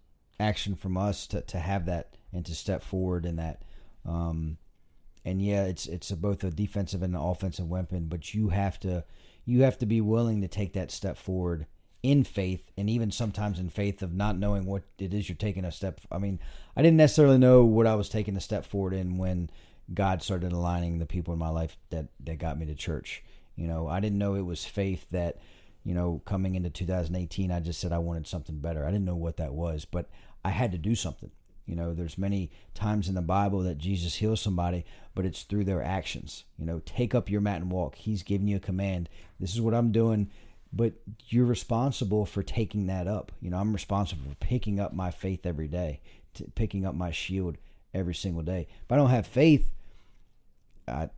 action 0.44 0.76
from 0.76 0.98
us 0.98 1.28
to, 1.28 1.42
to 1.42 1.58
have 1.58 1.86
that 1.86 2.16
and 2.32 2.46
to 2.46 2.54
step 2.54 2.84
forward 2.84 3.26
in 3.26 3.38
that. 3.38 3.62
Um, 4.06 4.58
and 5.26 5.42
yeah, 5.42 5.64
it's 5.66 5.86
it's 5.86 6.12
a, 6.12 6.18
both 6.18 6.44
a 6.44 6.52
defensive 6.52 7.02
and 7.02 7.16
an 7.16 7.22
offensive 7.22 7.70
weapon, 7.70 8.06
but 8.06 8.34
you 8.34 8.50
have 8.50 8.80
to 8.82 9.06
you 9.46 9.64
have 9.64 9.78
to 9.80 9.86
be 9.86 10.02
willing 10.02 10.42
to 10.42 10.48
take 10.48 10.74
that 10.74 10.92
step 10.92 11.18
forward 11.18 11.66
in 12.04 12.26
faith 12.26 12.70
and 12.78 12.90
even 12.90 13.10
sometimes 13.10 13.60
in 13.60 13.70
faith 13.70 14.02
of 14.02 14.14
not 14.14 14.38
knowing 14.38 14.66
what 14.66 14.84
it 15.00 15.14
is 15.14 15.30
you're 15.30 15.38
taking 15.38 15.64
a 15.64 15.72
step 15.72 16.02
i 16.12 16.18
mean 16.18 16.38
i 16.76 16.82
didn't 16.82 16.98
necessarily 16.98 17.38
know 17.38 17.64
what 17.64 17.88
i 17.88 17.96
was 17.96 18.10
taking 18.10 18.36
a 18.36 18.42
step 18.42 18.66
forward 18.66 18.94
in 18.94 19.18
when 19.18 19.50
god 19.94 20.22
started 20.22 20.52
aligning 20.52 21.00
the 21.00 21.06
people 21.06 21.34
in 21.34 21.40
my 21.40 21.48
life 21.48 21.78
that 21.92 22.08
that 22.20 22.38
got 22.38 22.60
me 22.60 22.66
to 22.66 22.76
church 22.76 23.24
you 23.56 23.66
know 23.66 23.88
i 23.88 24.02
didn't 24.02 24.18
know 24.18 24.36
it 24.36 24.46
was 24.46 24.66
faith 24.66 25.06
that 25.12 25.38
you 25.86 25.94
know 25.94 26.22
coming 26.26 26.56
into 26.56 26.70
2018 26.70 27.52
i 27.52 27.60
just 27.62 27.80
said 27.80 27.94
i 27.94 27.98
wanted 27.98 28.28
something 28.28 28.60
better 28.60 28.86
i 28.86 28.92
didn't 28.92 29.06
know 29.06 29.16
what 29.16 29.38
that 29.38 29.54
was 29.54 29.86
but 29.86 30.10
i 30.44 30.50
had 30.50 30.72
to 30.72 30.78
do 30.78 30.96
something. 30.96 31.32
You 31.66 31.76
know 31.76 31.94
there's 31.94 32.18
many 32.18 32.52
times 32.74 33.08
in 33.08 33.16
the 33.16 33.22
bible 33.22 33.62
that 33.62 33.78
jesus 33.78 34.16
heals 34.16 34.42
somebody 34.42 34.86
but 35.16 35.26
it's 35.26 35.44
through 35.44 35.64
their 35.64 35.84
actions. 35.84 36.44
You 36.58 36.66
know 36.66 36.82
take 36.86 37.16
up 37.16 37.30
your 37.30 37.42
mat 37.42 37.62
and 37.62 37.72
walk. 37.72 37.96
He's 37.96 38.24
giving 38.24 38.48
you 38.48 38.58
a 38.58 38.60
command. 38.60 39.10
This 39.40 39.54
is 39.54 39.62
what 39.62 39.74
i'm 39.74 39.92
doing. 39.92 40.30
But 40.76 40.94
you're 41.28 41.46
responsible 41.46 42.26
for 42.26 42.42
taking 42.42 42.88
that 42.88 43.08
up. 43.08 43.32
You 43.42 43.52
know, 43.52 43.58
I'm 43.58 43.74
responsible 43.74 44.24
for 44.28 44.36
picking 44.36 44.80
up 44.80 44.92
my 44.92 45.12
faith 45.12 45.46
every 45.46 45.68
day, 45.68 46.02
t- 46.34 46.48
picking 46.56 46.84
up 46.84 46.96
my 46.96 47.12
shield 47.12 47.58
every 47.94 48.16
single 48.16 48.42
day. 48.42 48.68
If 48.84 48.92
I 48.92 48.96
don't 48.96 49.12
have 49.12 49.28
faith, 49.28 49.70
I, 50.88 51.10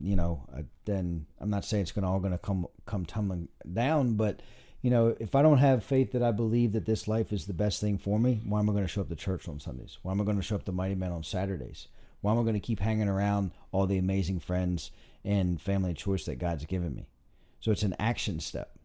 you 0.00 0.16
know, 0.16 0.48
I, 0.56 0.64
then 0.86 1.26
I'm 1.38 1.50
not 1.50 1.66
saying 1.66 1.82
it's 1.82 1.92
gonna 1.92 2.10
all 2.10 2.20
gonna 2.20 2.38
come 2.38 2.66
come 2.86 3.04
tumbling 3.04 3.48
down, 3.70 4.14
but 4.14 4.40
you 4.82 4.90
know, 4.90 5.16
if 5.18 5.34
I 5.34 5.42
don't 5.42 5.58
have 5.58 5.84
faith 5.84 6.12
that 6.12 6.22
I 6.22 6.32
believe 6.32 6.72
that 6.72 6.86
this 6.86 7.08
life 7.08 7.32
is 7.32 7.46
the 7.46 7.52
best 7.52 7.80
thing 7.80 7.98
for 7.98 8.18
me, 8.18 8.40
why 8.44 8.58
am 8.58 8.68
I 8.68 8.72
going 8.72 8.84
to 8.84 8.88
show 8.88 9.00
up 9.00 9.08
to 9.08 9.16
church 9.16 9.48
on 9.48 9.60
Sundays? 9.60 9.98
Why 10.02 10.12
am 10.12 10.20
I 10.20 10.24
going 10.24 10.36
to 10.36 10.42
show 10.42 10.56
up 10.56 10.64
to 10.64 10.72
Mighty 10.72 10.96
Men 10.96 11.12
on 11.12 11.22
Saturdays? 11.22 11.88
Why 12.20 12.32
am 12.32 12.38
I 12.38 12.42
going 12.42 12.54
to 12.54 12.60
keep 12.60 12.80
hanging 12.80 13.08
around 13.08 13.52
all 13.70 13.86
the 13.86 13.98
amazing 13.98 14.40
friends 14.40 14.90
and 15.24 15.60
family 15.60 15.94
choice 15.94 16.24
that 16.26 16.36
God's 16.36 16.66
given 16.66 16.94
me? 16.94 17.06
So 17.60 17.70
it's 17.70 17.84
an 17.84 17.94
action 17.98 18.40
step. 18.40 18.76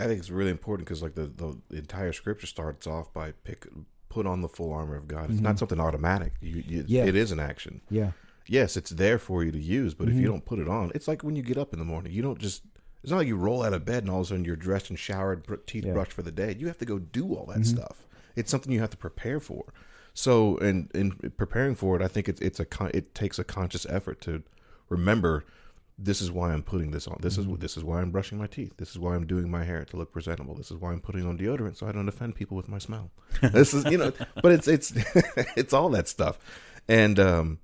I 0.00 0.06
think 0.06 0.18
it's 0.18 0.30
really 0.30 0.50
important 0.50 0.88
because 0.88 1.02
like 1.02 1.14
the, 1.14 1.30
the 1.68 1.76
entire 1.76 2.12
scripture 2.12 2.46
starts 2.46 2.86
off 2.86 3.12
by 3.12 3.32
pick 3.44 3.66
put 4.08 4.26
on 4.26 4.40
the 4.40 4.48
full 4.48 4.72
armor 4.72 4.96
of 4.96 5.06
God. 5.06 5.30
It's 5.30 5.40
not 5.40 5.50
mm-hmm. 5.50 5.58
something 5.58 5.80
automatic. 5.80 6.32
You, 6.40 6.62
you, 6.66 6.84
Yeah. 6.86 7.04
It 7.04 7.14
is 7.14 7.32
an 7.32 7.40
action. 7.40 7.82
Yeah. 7.90 8.12
Yes, 8.46 8.76
it's 8.76 8.90
there 8.90 9.18
for 9.18 9.42
you 9.44 9.50
to 9.50 9.58
use, 9.58 9.92
but 9.92 10.08
if 10.08 10.14
you 10.14 10.20
mm-hmm. 10.20 10.30
don't 10.30 10.44
put 10.44 10.58
it 10.58 10.68
on, 10.68 10.92
it's 10.94 11.08
like 11.08 11.22
when 11.22 11.34
you 11.34 11.42
get 11.42 11.58
up 11.58 11.72
in 11.72 11.78
the 11.78 11.84
morning. 11.84 12.12
You 12.12 12.22
don't 12.22 12.38
just. 12.38 12.62
It's 13.06 13.12
not 13.12 13.18
like 13.18 13.28
you 13.28 13.36
roll 13.36 13.62
out 13.62 13.72
of 13.72 13.84
bed 13.84 14.02
and 14.02 14.10
all 14.10 14.18
of 14.18 14.26
a 14.26 14.28
sudden 14.30 14.44
you're 14.44 14.56
dressed 14.56 14.90
and 14.90 14.98
showered, 14.98 15.46
teeth 15.68 15.84
Yeah. 15.84 15.92
brushed 15.92 16.12
for 16.12 16.22
the 16.22 16.32
day. 16.32 16.56
You 16.58 16.66
have 16.66 16.78
to 16.78 16.84
go 16.84 16.98
do 16.98 17.34
all 17.36 17.46
that 17.54 17.64
stuff. 17.64 18.04
It's 18.34 18.50
something 18.50 18.72
you 18.72 18.80
have 18.80 18.90
to 18.90 18.96
prepare 18.96 19.38
for. 19.38 19.72
So, 20.12 20.56
in 20.56 20.90
in 20.92 21.12
preparing 21.36 21.76
for 21.76 21.94
it, 21.94 22.02
I 22.02 22.08
think 22.08 22.28
it's 22.28 22.40
it's 22.40 22.58
a 22.58 22.66
it 22.92 23.14
takes 23.14 23.38
a 23.38 23.44
conscious 23.44 23.86
effort 23.88 24.20
to 24.22 24.42
remember 24.88 25.44
this 25.96 26.20
is 26.20 26.32
why 26.32 26.52
I'm 26.52 26.64
putting 26.64 26.90
this 26.90 27.06
on. 27.06 27.18
This 27.20 27.38
is 27.38 27.46
this 27.58 27.76
is 27.76 27.84
why 27.84 28.00
I'm 28.00 28.10
brushing 28.10 28.38
my 28.38 28.48
teeth. 28.48 28.76
This 28.76 28.90
is 28.90 28.98
why 28.98 29.14
I'm 29.14 29.24
doing 29.24 29.48
my 29.48 29.62
hair 29.62 29.84
to 29.84 29.96
look 29.96 30.10
presentable. 30.12 30.56
This 30.56 30.72
is 30.72 30.76
why 30.78 30.90
I'm 30.90 31.00
putting 31.00 31.24
on 31.24 31.38
deodorant 31.38 31.76
so 31.76 31.86
I 31.86 31.92
don't 31.92 32.08
offend 32.08 32.34
people 32.34 32.56
with 32.56 32.68
my 32.68 32.78
smell. 32.78 33.12
this 33.40 33.72
is 33.72 33.84
you 33.84 33.98
know, 33.98 34.12
but 34.42 34.50
it's 34.50 34.66
it's 34.66 34.92
it's 35.56 35.72
all 35.72 35.90
that 35.90 36.08
stuff, 36.08 36.40
and 36.88 37.20
um, 37.20 37.60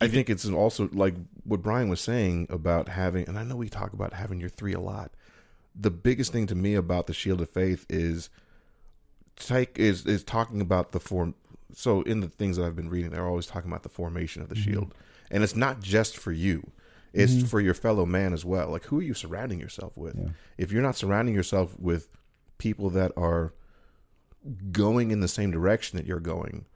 I 0.00 0.08
think 0.08 0.30
it's 0.30 0.48
also 0.48 0.88
like 0.92 1.14
what 1.44 1.62
Bryan 1.62 1.88
was 1.88 2.00
saying 2.00 2.46
about 2.50 2.88
having, 2.88 3.28
and 3.28 3.38
I 3.38 3.42
know 3.42 3.56
we 3.56 3.68
talk 3.68 3.92
about 3.92 4.12
having 4.12 4.38
your 4.40 4.48
three 4.48 4.72
a 4.72 4.80
lot. 4.80 5.10
The 5.74 5.90
biggest 5.90 6.32
thing 6.32 6.46
to 6.48 6.54
me 6.54 6.74
about 6.74 7.06
the 7.06 7.14
shield 7.14 7.40
of 7.40 7.50
faith 7.50 7.84
is 7.88 8.30
take 9.36 9.78
is 9.78 10.06
is 10.06 10.22
talking 10.24 10.60
about 10.60 10.92
the 10.92 11.00
form. 11.00 11.34
So 11.74 12.02
in 12.02 12.20
the 12.20 12.28
things 12.28 12.56
that 12.56 12.64
I've 12.64 12.76
been 12.76 12.88
reading, 12.90 13.10
they're 13.10 13.26
always 13.26 13.46
talking 13.46 13.70
about 13.70 13.82
the 13.82 13.88
formation 13.88 14.42
of 14.42 14.48
the 14.48 14.56
shield, 14.56 14.94
and 15.30 15.42
it's 15.42 15.56
not 15.56 15.80
just 15.80 16.16
for 16.16 16.32
you. 16.32 16.70
It's 17.12 17.32
Mm-hmm. 17.32 17.46
for 17.46 17.60
your 17.60 17.74
fellow 17.74 18.04
man 18.04 18.32
as 18.32 18.44
well. 18.44 18.68
Like, 18.70 18.84
who 18.84 18.98
are 18.98 19.02
you 19.02 19.14
surrounding 19.14 19.58
yourself 19.58 19.96
with? 19.96 20.14
If 20.58 20.70
you're 20.72 20.82
not 20.82 20.94
surrounding 20.96 21.34
yourself 21.34 21.78
with 21.78 22.08
people 22.58 22.90
that 22.90 23.12
are 23.16 23.52
going 24.70 25.10
in 25.10 25.20
the 25.20 25.28
same 25.28 25.50
direction 25.50 25.96
that 25.96 26.06
you're 26.06 26.20
going, 26.20 26.66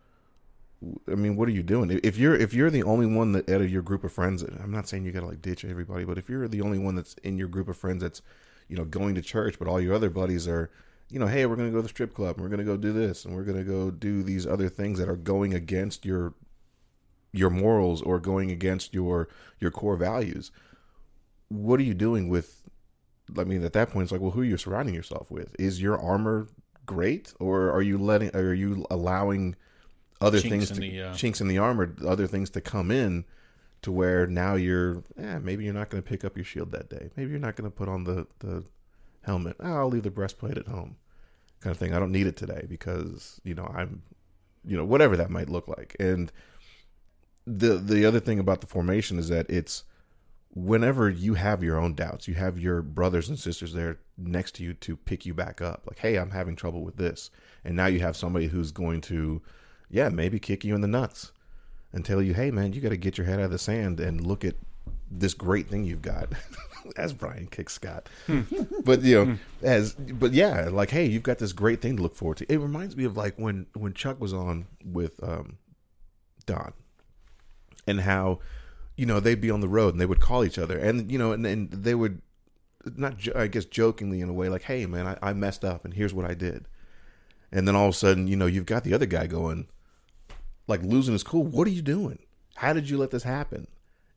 I 1.11 1.15
mean, 1.15 1.37
what 1.37 1.49
are 1.49 1.53
you 1.53 1.63
doing? 1.63 2.01
If 2.03 2.17
you're 2.17 2.35
if 2.35 2.55
you're 2.55 2.71
the 2.71 2.83
only 2.83 3.07
one 3.07 3.33
that 3.33 3.49
out 3.49 3.61
of 3.61 3.71
your 3.71 3.83
group 3.83 4.05
of 4.05 4.13
friends, 4.13 4.43
I'm 4.43 4.71
not 4.71 4.89
saying 4.89 5.05
you 5.05 5.13
gotta 5.13 5.27
like 5.27 5.43
ditch 5.43 5.65
everybody, 5.65 6.05
but 6.05 6.19
if 6.19 6.29
you're 6.29 6.49
the 6.49 6.63
only 6.63 6.79
one 6.79 6.95
that's 6.95 7.15
in 7.23 7.39
your 7.39 7.49
group 7.49 7.69
of 7.69 7.77
friends 7.77 8.03
that's, 8.03 8.23
you 8.69 8.77
know, 8.77 8.85
going 8.85 9.15
to 9.15 9.23
church, 9.23 9.59
but 9.59 9.69
all 9.69 9.81
your 9.81 9.95
other 9.95 10.11
buddies 10.11 10.49
are, 10.49 10.71
you 11.11 11.19
know, 11.19 11.27
hey, 11.27 11.47
we're 11.47 11.57
gonna 11.57 11.71
go 11.71 11.77
to 11.77 11.83
the 11.83 11.89
strip 11.89 12.15
club, 12.15 12.37
and 12.37 12.45
we're 12.45 12.51
gonna 12.51 12.65
go 12.65 12.77
do 12.77 12.93
this, 12.93 13.25
and 13.25 13.35
we're 13.35 13.45
gonna 13.45 13.63
go 13.65 13.91
do 13.91 14.23
these 14.23 14.47
other 14.47 14.69
things 14.69 14.99
that 14.99 15.09
are 15.09 15.17
going 15.17 15.55
against 15.55 16.05
your 16.05 16.35
your 17.33 17.51
morals 17.51 18.03
or 18.03 18.19
going 18.19 18.51
against 18.51 18.93
your 18.93 19.29
your 19.61 19.71
core 19.71 19.97
values. 19.97 20.51
What 21.49 21.79
are 21.81 21.85
you 21.85 21.95
doing 21.95 22.29
with? 22.29 22.63
I 23.39 23.45
mean, 23.45 23.65
at 23.65 23.73
that 23.75 23.91
point, 23.91 24.05
it's 24.05 24.13
like, 24.13 24.21
well, 24.21 24.33
who 24.33 24.43
are 24.43 24.45
you 24.45 24.57
surrounding 24.57 24.95
yourself 24.95 25.31
with? 25.31 25.55
Is 25.59 25.81
your 25.81 25.99
armor 25.99 26.49
great, 26.87 27.33
or 27.39 27.71
are 27.71 27.83
you 27.83 27.99
letting? 27.99 28.35
Are 28.35 28.53
you 28.53 28.85
allowing 28.91 29.55
other 30.23 30.41
Chinks 30.41 30.69
things 30.69 30.71
in 30.71 30.75
to 30.77 30.81
the, 30.81 31.03
uh, 31.03 31.15
chinks 31.15 31.41
in 31.41 31.49
the 31.49 31.59
armor, 31.59 31.95
other 32.07 32.27
things 32.27 32.51
to 32.51 32.61
come 32.61 32.91
in, 32.91 33.25
to 33.83 33.93
where 33.93 34.27
now 34.27 34.55
you're, 34.55 35.03
eh, 35.19 35.39
maybe 35.39 35.65
you're 35.65 35.75
not 35.75 35.91
going 35.91 36.03
to 36.03 36.09
pick 36.09 36.25
up 36.25 36.37
your 36.37 36.45
shield 36.45 36.73
that 36.73 36.89
day. 36.89 37.11
Maybe 37.17 37.31
you're 37.31 37.41
not 37.41 37.57
going 37.57 37.71
to 37.71 37.77
put 37.77 37.89
on 37.89 38.05
the 38.05 38.27
the 38.39 38.65
helmet. 39.23 39.57
Oh, 39.61 39.75
I'll 39.75 39.89
leave 39.89 40.03
the 40.03 40.11
breastplate 40.11 40.59
at 40.59 40.69
home, 40.69 40.97
kind 41.61 41.73
of 41.73 41.79
thing. 41.79 41.95
I 41.95 41.99
don't 41.99 42.13
need 42.13 42.27
it 42.27 42.37
today 42.37 42.67
because 42.69 43.41
you 43.45 43.55
know 43.55 43.71
I'm, 43.75 44.03
you 44.65 44.77
know, 44.77 44.85
whatever 44.85 45.17
that 45.17 45.31
might 45.31 45.49
look 45.49 45.69
like. 45.69 45.97
And 45.99 46.33
the 47.47 47.77
the 47.77 48.05
other 48.05 48.21
thing 48.21 48.39
about 48.39 48.61
the 48.61 48.67
formation 48.67 49.19
is 49.19 49.29
that 49.29 49.51
it's 49.51 49.85
whenever 50.55 51.09
you 51.09 51.35
have 51.35 51.63
your 51.63 51.79
own 51.79 51.95
doubts, 51.95 52.29
you 52.29 52.35
have 52.35 52.59
your 52.59 52.83
brothers 52.83 53.29
and 53.29 53.39
sisters 53.39 53.73
there 53.73 53.99
next 54.19 54.55
to 54.57 54.63
you 54.63 54.75
to 54.75 54.97
pick 54.97 55.25
you 55.25 55.33
back 55.35 55.61
up. 55.63 55.83
Like, 55.87 55.99
hey, 55.99 56.17
I'm 56.17 56.31
having 56.31 56.57
trouble 56.57 56.83
with 56.83 56.97
this. 56.97 57.31
And 57.65 57.75
now 57.75 57.87
you 57.87 58.01
have 58.01 58.17
somebody 58.17 58.47
who's 58.47 58.71
going 58.71 59.01
to, 59.03 59.41
yeah, 59.93 60.09
maybe 60.09 60.41
kick 60.41 60.65
you 60.65 60.75
in 60.75 60.81
the 60.81 60.89
nuts 60.89 61.31
and 61.93 62.05
tell 62.05 62.21
you, 62.21 62.35
hey, 62.35 62.51
man, 62.51 62.73
you 62.73 62.81
got 62.81 62.89
to 62.89 62.97
get 62.97 63.17
your 63.17 63.27
head 63.27 63.39
out 63.39 63.45
of 63.45 63.51
the 63.53 63.59
sand 63.59 64.01
and 64.01 64.27
look 64.27 64.45
at 64.45 64.57
this 65.11 65.35
great 65.35 65.69
thing 65.69 65.85
you've 65.85 66.03
got. 66.03 66.33
as 66.97 67.13
Bryan 67.13 67.47
kicks 67.47 67.75
Scott. 67.75 68.09
but, 68.85 69.03
you 69.03 69.25
know, 69.25 69.39
as, 69.63 69.93
but 69.95 70.33
yeah, 70.33 70.69
like, 70.69 70.91
hey, 70.91 71.07
you've 71.07 71.23
got 71.23 71.39
this 71.39 71.53
great 71.53 71.81
thing 71.81 71.97
to 71.97 72.03
look 72.03 72.17
forward 72.17 72.39
to. 72.39 72.53
It 72.53 72.59
reminds 72.59 72.97
me 72.97 73.05
of 73.05 73.17
like 73.17 73.39
when, 73.39 73.67
when 73.75 73.95
Chuck 73.95 74.21
was 74.21 74.33
on 74.33 74.67
with 74.85 75.23
um, 75.23 75.59
Don 76.45 76.73
and 77.87 78.01
how 78.01 78.41
you 78.97 79.07
know 79.07 79.21
they'd 79.21 79.41
be 79.41 79.51
on 79.51 79.61
the 79.61 79.69
road 79.69 79.95
and 79.95 80.01
they 80.01 80.07
would 80.07 80.21
call 80.21 80.45
each 80.45 80.59
other 80.59 80.79
and 80.79 81.11
you 81.11 81.19
know 81.19 81.33
and, 81.33 81.47
and 81.47 81.71
they 81.71 81.95
would 81.95 82.21
not 82.97 83.15
i 83.37 83.47
guess 83.47 83.65
jokingly 83.65 84.21
in 84.21 84.29
a 84.29 84.33
way 84.33 84.49
like 84.49 84.63
hey 84.63 84.87
man 84.87 85.07
I, 85.07 85.31
I 85.31 85.33
messed 85.33 85.65
up 85.65 85.85
and 85.85 85.95
here's 85.95 86.15
what 86.15 86.29
i 86.29 86.35
did 86.35 86.67
and 87.51 87.67
then 87.67 87.77
all 87.77 87.89
of 87.89 87.95
a 87.95 87.97
sudden 87.97 88.27
you 88.27 88.37
know 88.37 88.47
you've 88.47 88.67
got 88.67 88.85
the 88.85 88.95
other 88.95 89.07
guy 89.07 89.27
going 89.27 89.69
like 90.67 90.83
losing 90.83 91.13
his 91.13 91.23
cool. 91.23 91.45
What 91.45 91.67
are 91.67 91.73
you 91.73 91.83
doing? 91.83 92.19
How 92.55 92.73
did 92.73 92.89
you 92.89 92.99
let 92.99 93.11
this 93.11 93.23
happen? 93.23 93.67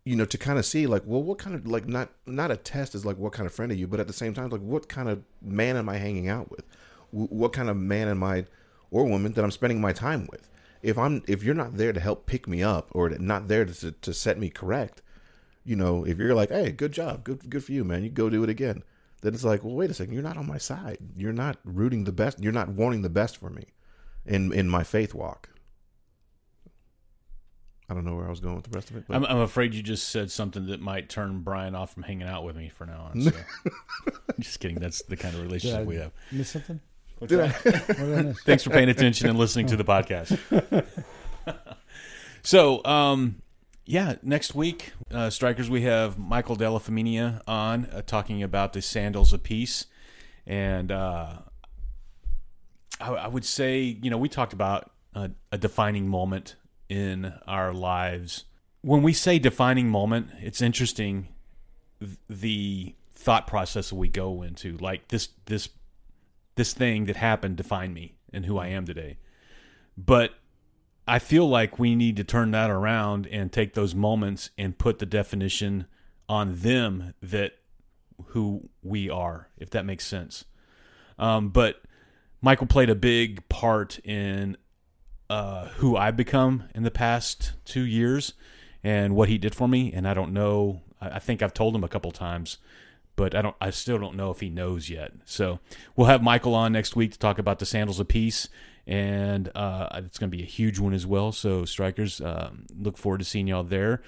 You 0.04 0.16
know 0.16 0.26
to 0.26 0.38
kind 0.38 0.60
of 0.60 0.66
see 0.66 0.86
like 0.86 1.02
well 1.06 1.24
what 1.24 1.39
kind 1.39 1.56
of 1.56 1.66
like 1.66 1.88
not 1.88 2.10
not 2.28 2.52
a 2.52 2.58
test 2.58 2.93
is 2.93 3.06
like 3.06 3.18
what 3.18 3.34
kind 3.34 3.48
of 3.48 3.54
friend 3.54 3.72
are 3.72 3.76
you 3.76 3.88
but 3.88 4.00
at 4.00 4.06
the 4.06 4.14
same 4.14 4.36
time 4.36 4.50
like 4.50 4.62
what 4.62 4.88
kind 4.88 5.10
of 5.10 5.24
man 5.41 5.78
am 5.78 5.89
i 5.89 5.98
hanging 5.98 6.30
out 6.30 6.52
with? 6.52 6.64
Wh- 7.10 7.32
what 7.32 7.54
kind 7.54 7.70
of 7.70 7.78
man 7.78 8.08
am 8.08 8.24
i 8.24 8.46
or 8.91 9.06
woman 9.06 9.32
that 9.34 9.43
i'm 9.43 9.50
spending 9.50 9.82
my 9.82 9.93
time 9.93 10.28
with? 10.32 10.48
If 10.84 11.00
i'm 11.00 11.24
if 11.28 11.41
you're 11.41 11.56
not 11.56 11.78
there 11.78 11.91
to 11.91 12.00
help 12.00 12.28
pick 12.28 12.48
me 12.48 12.62
up 12.62 12.89
or 12.91 13.10
not 13.10 13.48
there 13.48 13.66
to, 13.66 13.91
to 13.91 14.14
set 14.14 14.38
me 14.38 14.50
correct 14.50 15.02
you 15.64 15.76
know 15.76 16.06
if 16.06 16.20
you're 16.20 16.36
like 16.36 16.50
hey 16.50 16.72
good 16.72 16.91
job. 16.91 17.24
Good 17.24 17.50
good 17.50 17.64
for 17.64 17.72
you 17.72 17.84
man. 17.84 18.04
You 18.04 18.10
go 18.12 18.30
do 18.30 18.43
it 18.43 18.50
again. 18.50 18.84
Then 19.22 19.34
it's 19.34 19.43
like 19.43 19.64
well 19.64 19.74
wait 19.74 19.89
a 19.89 19.96
second. 19.96 20.14
You're 20.14 20.22
not 20.22 20.38
on 20.38 20.46
my 20.46 20.60
side. 20.60 21.00
You're 21.18 21.34
not 21.34 21.58
rooting 21.64 22.04
the 22.04 22.12
best. 22.12 22.43
You're 22.43 22.54
not 22.54 22.70
wanting 22.70 23.02
the 23.02 23.10
best 23.10 23.38
for 23.38 23.50
me 23.50 23.66
in 24.24 24.54
in 24.54 24.70
my 24.70 24.84
faith 24.84 25.16
walk 25.16 25.50
i 27.90 27.94
don't 27.94 28.04
know 28.06 28.16
where 28.16 28.26
i 28.26 28.30
was 28.30 28.40
going 28.40 28.56
with 28.56 28.66
the 28.66 28.76
rest 28.76 28.90
of 28.90 28.98
it 28.98 29.06
but 29.08 29.16
I'm, 29.16 29.26
I'm 29.26 29.38
afraid 29.40 29.74
you 29.74 29.82
just 29.84 30.10
said 30.10 30.32
something 30.32 30.66
that 30.68 30.82
might 30.82 31.10
turn 31.10 31.40
Bryan 31.42 31.76
off 31.76 31.94
from 31.94 32.04
hanging 32.04 32.28
out 32.28 32.44
with 32.44 32.56
me 32.56 32.70
for 32.70 32.86
now 32.86 33.10
on. 33.12 33.22
So. 33.22 33.32
just 34.40 34.60
kidding. 34.60 34.78
That's 34.80 35.02
the 35.04 35.16
kind 35.16 35.34
of 35.36 35.42
Did 35.42 35.48
relationship 35.48 35.80
I 35.80 35.84
we 35.84 35.96
have. 35.98 36.12
miss 36.32 36.50
something? 36.50 36.80
Did 37.26 37.40
I- 37.40 37.48
What 37.48 37.64
did 37.64 38.00
I 38.18 38.22
miss? 38.24 38.42
Thanks 38.42 38.64
for 38.64 38.72
paying 38.72 38.90
attention 38.90 39.30
and 39.30 39.38
listening 39.40 39.68
to 39.68 39.78
the 39.78 39.84
podcast. 39.86 40.38
so, 42.44 42.84
um, 42.86 43.42
yeah, 43.86 44.16
next 44.24 44.56
week, 44.56 44.92
uh, 45.12 45.30
strikers, 45.30 45.70
we 45.70 45.84
have 45.84 46.18
Michael 46.18 46.56
Della 46.56 46.80
Faminia 46.80 47.42
on 47.48 47.86
uh, 47.86 48.02
talking 48.02 48.42
about 48.44 48.74
the 48.74 48.82
sandals 48.82 49.32
of 49.32 49.44
peace, 49.44 49.86
and 50.48 50.92
uh, 50.92 51.34
I, 53.00 53.10
I 53.12 53.28
would 53.28 53.46
say, 53.46 53.82
you 53.82 54.10
know, 54.10 54.18
we 54.18 54.28
talked 54.30 54.54
about 54.54 54.92
a, 55.14 55.32
a 55.52 55.58
defining 55.58 56.08
moment 56.08 56.56
in 56.90 57.34
our 57.48 57.74
lives. 57.74 58.46
When 58.82 59.02
we 59.02 59.14
say 59.14 59.40
defining 59.40 59.90
moment, 59.90 60.30
it's 60.40 60.62
interesting 60.62 61.30
the 62.30 62.96
thought 63.14 63.48
process 63.48 63.92
we 63.92 64.08
go 64.08 64.42
into. 64.42 64.78
Like 64.78 65.08
this, 65.08 65.30
this 65.46 65.70
this 66.56 66.74
thing 66.74 67.06
that 67.06 67.18
happened 67.18 67.58
defined 67.58 67.94
me 67.94 68.16
and 68.32 68.46
who 68.46 68.58
I 68.58 68.68
am 68.68 68.86
today. 68.86 69.18
But 69.98 70.32
I 71.08 71.20
feel 71.20 71.48
like 71.48 71.78
we 71.78 71.96
need 71.96 72.18
to 72.18 72.24
turn 72.24 72.52
that 72.52 72.70
around 72.70 73.28
and 73.28 73.52
take 73.52 73.74
those 73.74 73.94
moments 73.94 74.50
and 74.58 74.78
put 74.78 75.00
the 75.00 75.06
definition 75.06 75.86
on 76.28 76.56
them 76.56 77.14
that 77.22 77.54
who 78.28 78.70
we 78.82 79.10
are, 79.10 79.50
if 79.58 79.70
that 79.72 79.86
makes 79.86 80.06
sense. 80.06 80.46
Um, 81.20 81.50
but 81.50 81.82
Michael 82.42 82.68
played 82.68 82.90
a 82.90 82.96
big 82.96 83.48
part 83.50 84.00
in 84.00 84.58
uh, 85.30 85.67
who 85.78 85.95
I've 85.95 86.15
become 86.15 86.65
in 86.73 86.84
the 86.84 86.91
past 86.91 87.53
two 87.65 87.86
years 87.86 88.34
and 88.84 89.15
what 89.15 89.30
he 89.30 89.38
did 89.38 89.55
for 89.55 89.67
me. 89.67 89.91
And 89.93 90.07
I 90.07 90.13
don't 90.13 90.34
know. 90.34 90.82
I 91.01 91.09
I 91.15 91.19
think 91.19 91.41
I've 91.41 91.53
told 91.53 91.76
him 91.76 91.84
a 91.84 91.88
couple 91.88 92.11
times, 92.11 92.57
but 93.15 93.36
I 93.36 93.41
don't. 93.41 93.55
I 93.59 93.69
still 93.71 93.97
don't 93.97 94.15
know 94.15 94.32
if 94.32 94.39
he 94.39 94.49
knows 94.49 94.89
yet. 94.89 95.11
So 95.26 95.59
we'll 95.95 96.07
have 96.07 96.21
Michael 96.21 96.55
on 96.55 96.73
next 96.73 96.95
week 96.95 97.11
to 97.13 97.19
talk 97.19 97.39
about 97.39 97.59
the 97.59 97.65
sandals 97.65 97.99
of 97.99 98.07
peace, 98.07 98.49
and 98.86 99.49
uh, 99.55 99.89
it's 99.95 100.17
going 100.17 100.30
to 100.30 100.38
be 100.38 100.43
a 100.43 100.47
huge 100.47 100.80
one 100.80 100.93
as 100.93 101.05
well. 101.05 101.32
So 101.32 101.65
strikers, 101.65 102.21
um, 102.21 102.65
look 102.78 102.97
forward 102.97 103.19
to 103.19 103.26
seeing 103.26 103.47
y'all 103.47 103.63
there. 103.63 104.01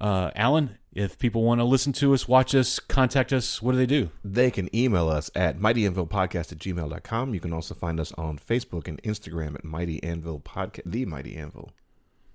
Uh, 0.00 0.30
Alan, 0.34 0.78
if 0.94 1.18
people 1.18 1.42
want 1.42 1.60
to 1.60 1.64
listen 1.64 1.92
to 1.94 2.12
us, 2.14 2.28
watch 2.28 2.54
us, 2.54 2.78
contact 2.78 3.32
us, 3.32 3.62
what 3.62 3.72
do 3.72 3.78
they 3.78 3.86
do? 3.86 4.10
They 4.24 4.50
can 4.50 4.74
email 4.76 5.08
us 5.08 5.30
at 5.34 5.58
mightyanvilpodcast 5.58 6.52
at 6.52 6.58
gmail.com. 6.58 7.34
You 7.34 7.40
can 7.40 7.52
also 7.52 7.74
find 7.74 7.98
us 7.98 8.12
on 8.12 8.38
Facebook 8.38 8.88
and 8.88 9.02
Instagram 9.02 9.54
at 9.54 9.64
Mighty 9.64 10.02
Anvil 10.02 10.40
Podcast. 10.40 10.82
The 10.86 11.04
Mighty 11.06 11.36
Anvil. 11.36 11.70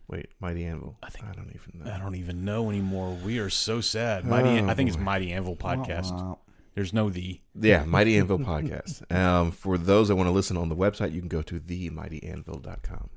Wait, 0.07 0.29
Mighty 0.39 0.63
Anvil. 0.65 0.97
I 1.03 1.09
think- 1.09 1.25
I 1.25 1.33
don't 1.33 1.49
even 1.53 1.83
know. 1.83 1.91
I 1.91 1.99
don't 1.99 2.15
even 2.15 2.45
know 2.45 2.69
anymore. 2.69 3.17
We 3.25 3.39
are 3.39 3.49
so 3.49 3.81
sad. 3.81 4.25
Mighty, 4.25 4.61
Oh, 4.61 4.67
I 4.69 4.73
think 4.73 4.87
it's. 4.89 4.97
Mighty 4.97 5.31
Anvil 5.33 5.55
podcast. 5.57 6.37
There's 6.75 6.93
no 6.93 7.09
the. 7.09 7.41
Yeah, 7.59 7.83
Mighty 7.85 8.17
Anvil 8.17 8.37
Podcast. 8.39 9.01
Um, 9.11 9.51
for 9.51 9.77
those 9.79 10.07
that 10.09 10.15
want 10.15 10.27
to 10.27 10.31
listen 10.31 10.57
on 10.57 10.69
the 10.69 10.75
website, 10.75 11.11
you 11.11 11.19
can 11.19 11.27
go 11.27 11.41
to 11.41 11.59
themightyanvil.com. 11.59 13.09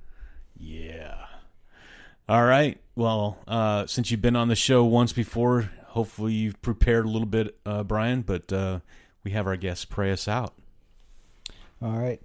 Yeah. 0.57 1.26
All 2.31 2.45
right. 2.45 2.78
Well, 2.95 3.39
uh, 3.49 3.89
since 3.89 4.12
you've 4.12 4.22
been 4.22 4.37
on 4.37 4.47
the 4.47 4.55
show 4.55 4.85
once 4.85 5.12
before, 5.12 5.68
hopefully 5.87 6.33
you've 6.33 6.62
prepared 6.62 7.05
a 7.05 7.09
little 7.09 7.26
bit, 7.26 7.59
uh, 7.66 7.83
Bryan. 7.83 8.22
But 8.22 8.53
uh, 8.53 8.78
we 9.24 9.33
have 9.33 9.49
our 9.49 9.57
guests 9.57 9.85
pray 9.85 10.12
us 10.12 10.28
out. 10.28 10.55
All 11.83 11.99
right. 11.99 12.22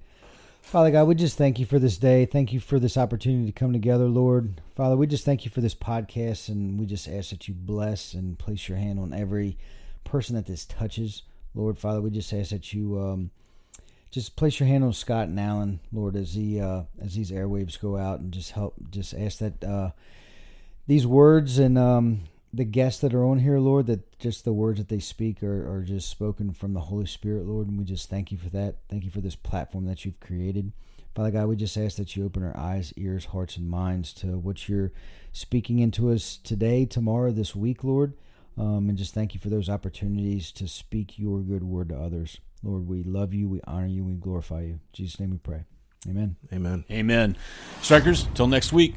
Father 0.62 0.92
God, 0.92 1.08
we 1.08 1.16
just 1.16 1.40
thank 1.40 1.58
you 1.58 1.66
for 1.66 1.80
this 1.80 1.98
day. 1.98 2.28
Thank 2.28 2.54
you 2.54 2.60
for 2.60 2.78
this 2.78 2.98
opportunity 2.98 3.48
to 3.48 3.52
come 3.52 3.74
together, 3.74 4.06
Lord. 4.06 4.62
Father, 4.76 4.96
we 4.96 5.08
just 5.08 5.26
thank 5.26 5.44
you 5.44 5.50
for 5.50 5.62
this 5.62 5.74
podcast, 5.74 6.50
and 6.50 6.80
we 6.80 6.86
just 6.86 7.08
ask 7.08 7.32
that 7.32 7.48
you 7.48 7.56
bless 7.56 8.14
and 8.14 8.38
place 8.38 8.70
your 8.70 8.78
hand 8.78 9.00
on 9.00 9.12
every 9.12 9.58
person 10.04 10.36
that 10.36 10.46
this 10.46 10.66
touches. 10.66 11.24
Lord, 11.56 11.80
Father, 11.80 12.00
we 12.00 12.12
just 12.12 12.32
ask 12.32 12.52
that 12.52 12.74
you 12.74 13.00
um, 13.00 13.32
just 14.16 14.38
place 14.38 14.62
your 14.62 14.68
hand 14.68 14.82
on 14.82 14.94
Scott 14.94 15.28
and 15.28 15.38
Alan, 15.38 15.82
Lord, 15.92 16.16
as 16.16 16.34
he 16.34 16.62
uh, 16.62 16.84
as 17.02 17.16
these 17.16 17.32
airwaves 17.32 17.78
go 17.78 17.98
out, 17.98 18.22
and 18.22 18.32
just 18.32 18.52
help. 18.52 18.74
Just 18.90 19.14
ask 19.14 19.40
that 19.40 19.62
uh, 19.62 19.92
these 20.88 21.06
words 21.06 21.60
and 21.60 21.78
um, 21.78 22.22
the 22.54 22.64
guests 22.64 23.02
that 23.02 23.14
are 23.14 23.26
on 23.26 23.40
here, 23.40 23.60
Lord, 23.60 23.88
that 23.88 24.18
just 24.18 24.46
the 24.46 24.54
words 24.54 24.80
that 24.80 24.88
they 24.88 25.00
speak 25.00 25.44
are, 25.44 25.70
are 25.70 25.82
just 25.82 26.08
spoken 26.08 26.54
from 26.54 26.74
the 26.74 26.80
Holy 26.80 27.06
Spirit, 27.06 27.46
Lord, 27.46 27.68
and 27.68 27.78
we 27.78 27.84
just 27.84 28.10
thank 28.10 28.32
you 28.32 28.38
for 28.38 28.48
that. 28.52 28.78
Thank 28.88 29.04
you 29.04 29.12
for 29.12 29.20
this 29.20 29.36
platform 29.36 29.86
that 29.88 30.06
you've 30.06 30.22
created. 30.22 30.72
Father 31.14 31.32
God, 31.32 31.48
we 31.48 31.58
just 31.58 31.76
ask 31.76 31.98
that 31.98 32.16
you 32.16 32.24
open 32.24 32.42
our 32.42 32.56
eyes, 32.56 32.94
ears, 32.96 33.26
hearts, 33.26 33.58
and 33.58 33.70
minds 33.70 34.14
to 34.14 34.28
what 34.28 34.70
you're 34.70 34.94
speaking 35.34 35.80
into 35.80 36.10
us 36.10 36.38
today, 36.38 36.86
tomorrow, 36.86 37.32
this 37.32 37.54
week, 37.54 37.84
Lord. 37.84 38.14
Um, 38.58 38.90
and 38.90 38.98
just 38.98 39.14
thank 39.14 39.34
you 39.34 39.40
for 39.40 39.50
those 39.50 39.70
opportunities 39.70 40.52
to 40.54 40.68
speak 40.68 41.20
your 41.20 41.42
good 41.42 41.64
word 41.64 41.90
to 41.90 41.98
others. 41.98 42.40
Lord, 42.64 42.88
we 42.88 43.04
love 43.04 43.34
you, 43.34 43.50
we 43.50 43.62
honor 43.66 43.88
you, 43.88 44.04
we 44.04 44.14
glorify 44.14 44.62
you. 44.62 44.74
In 44.74 44.80
Jesus' 44.94 45.20
name 45.20 45.32
we 45.32 45.38
pray. 45.38 45.64
Amen. 46.08 46.36
Amen. 46.54 46.86
Amen. 46.90 47.38
Strikers, 47.82 48.28
till 48.34 48.48
next 48.48 48.72
week. 48.72 48.96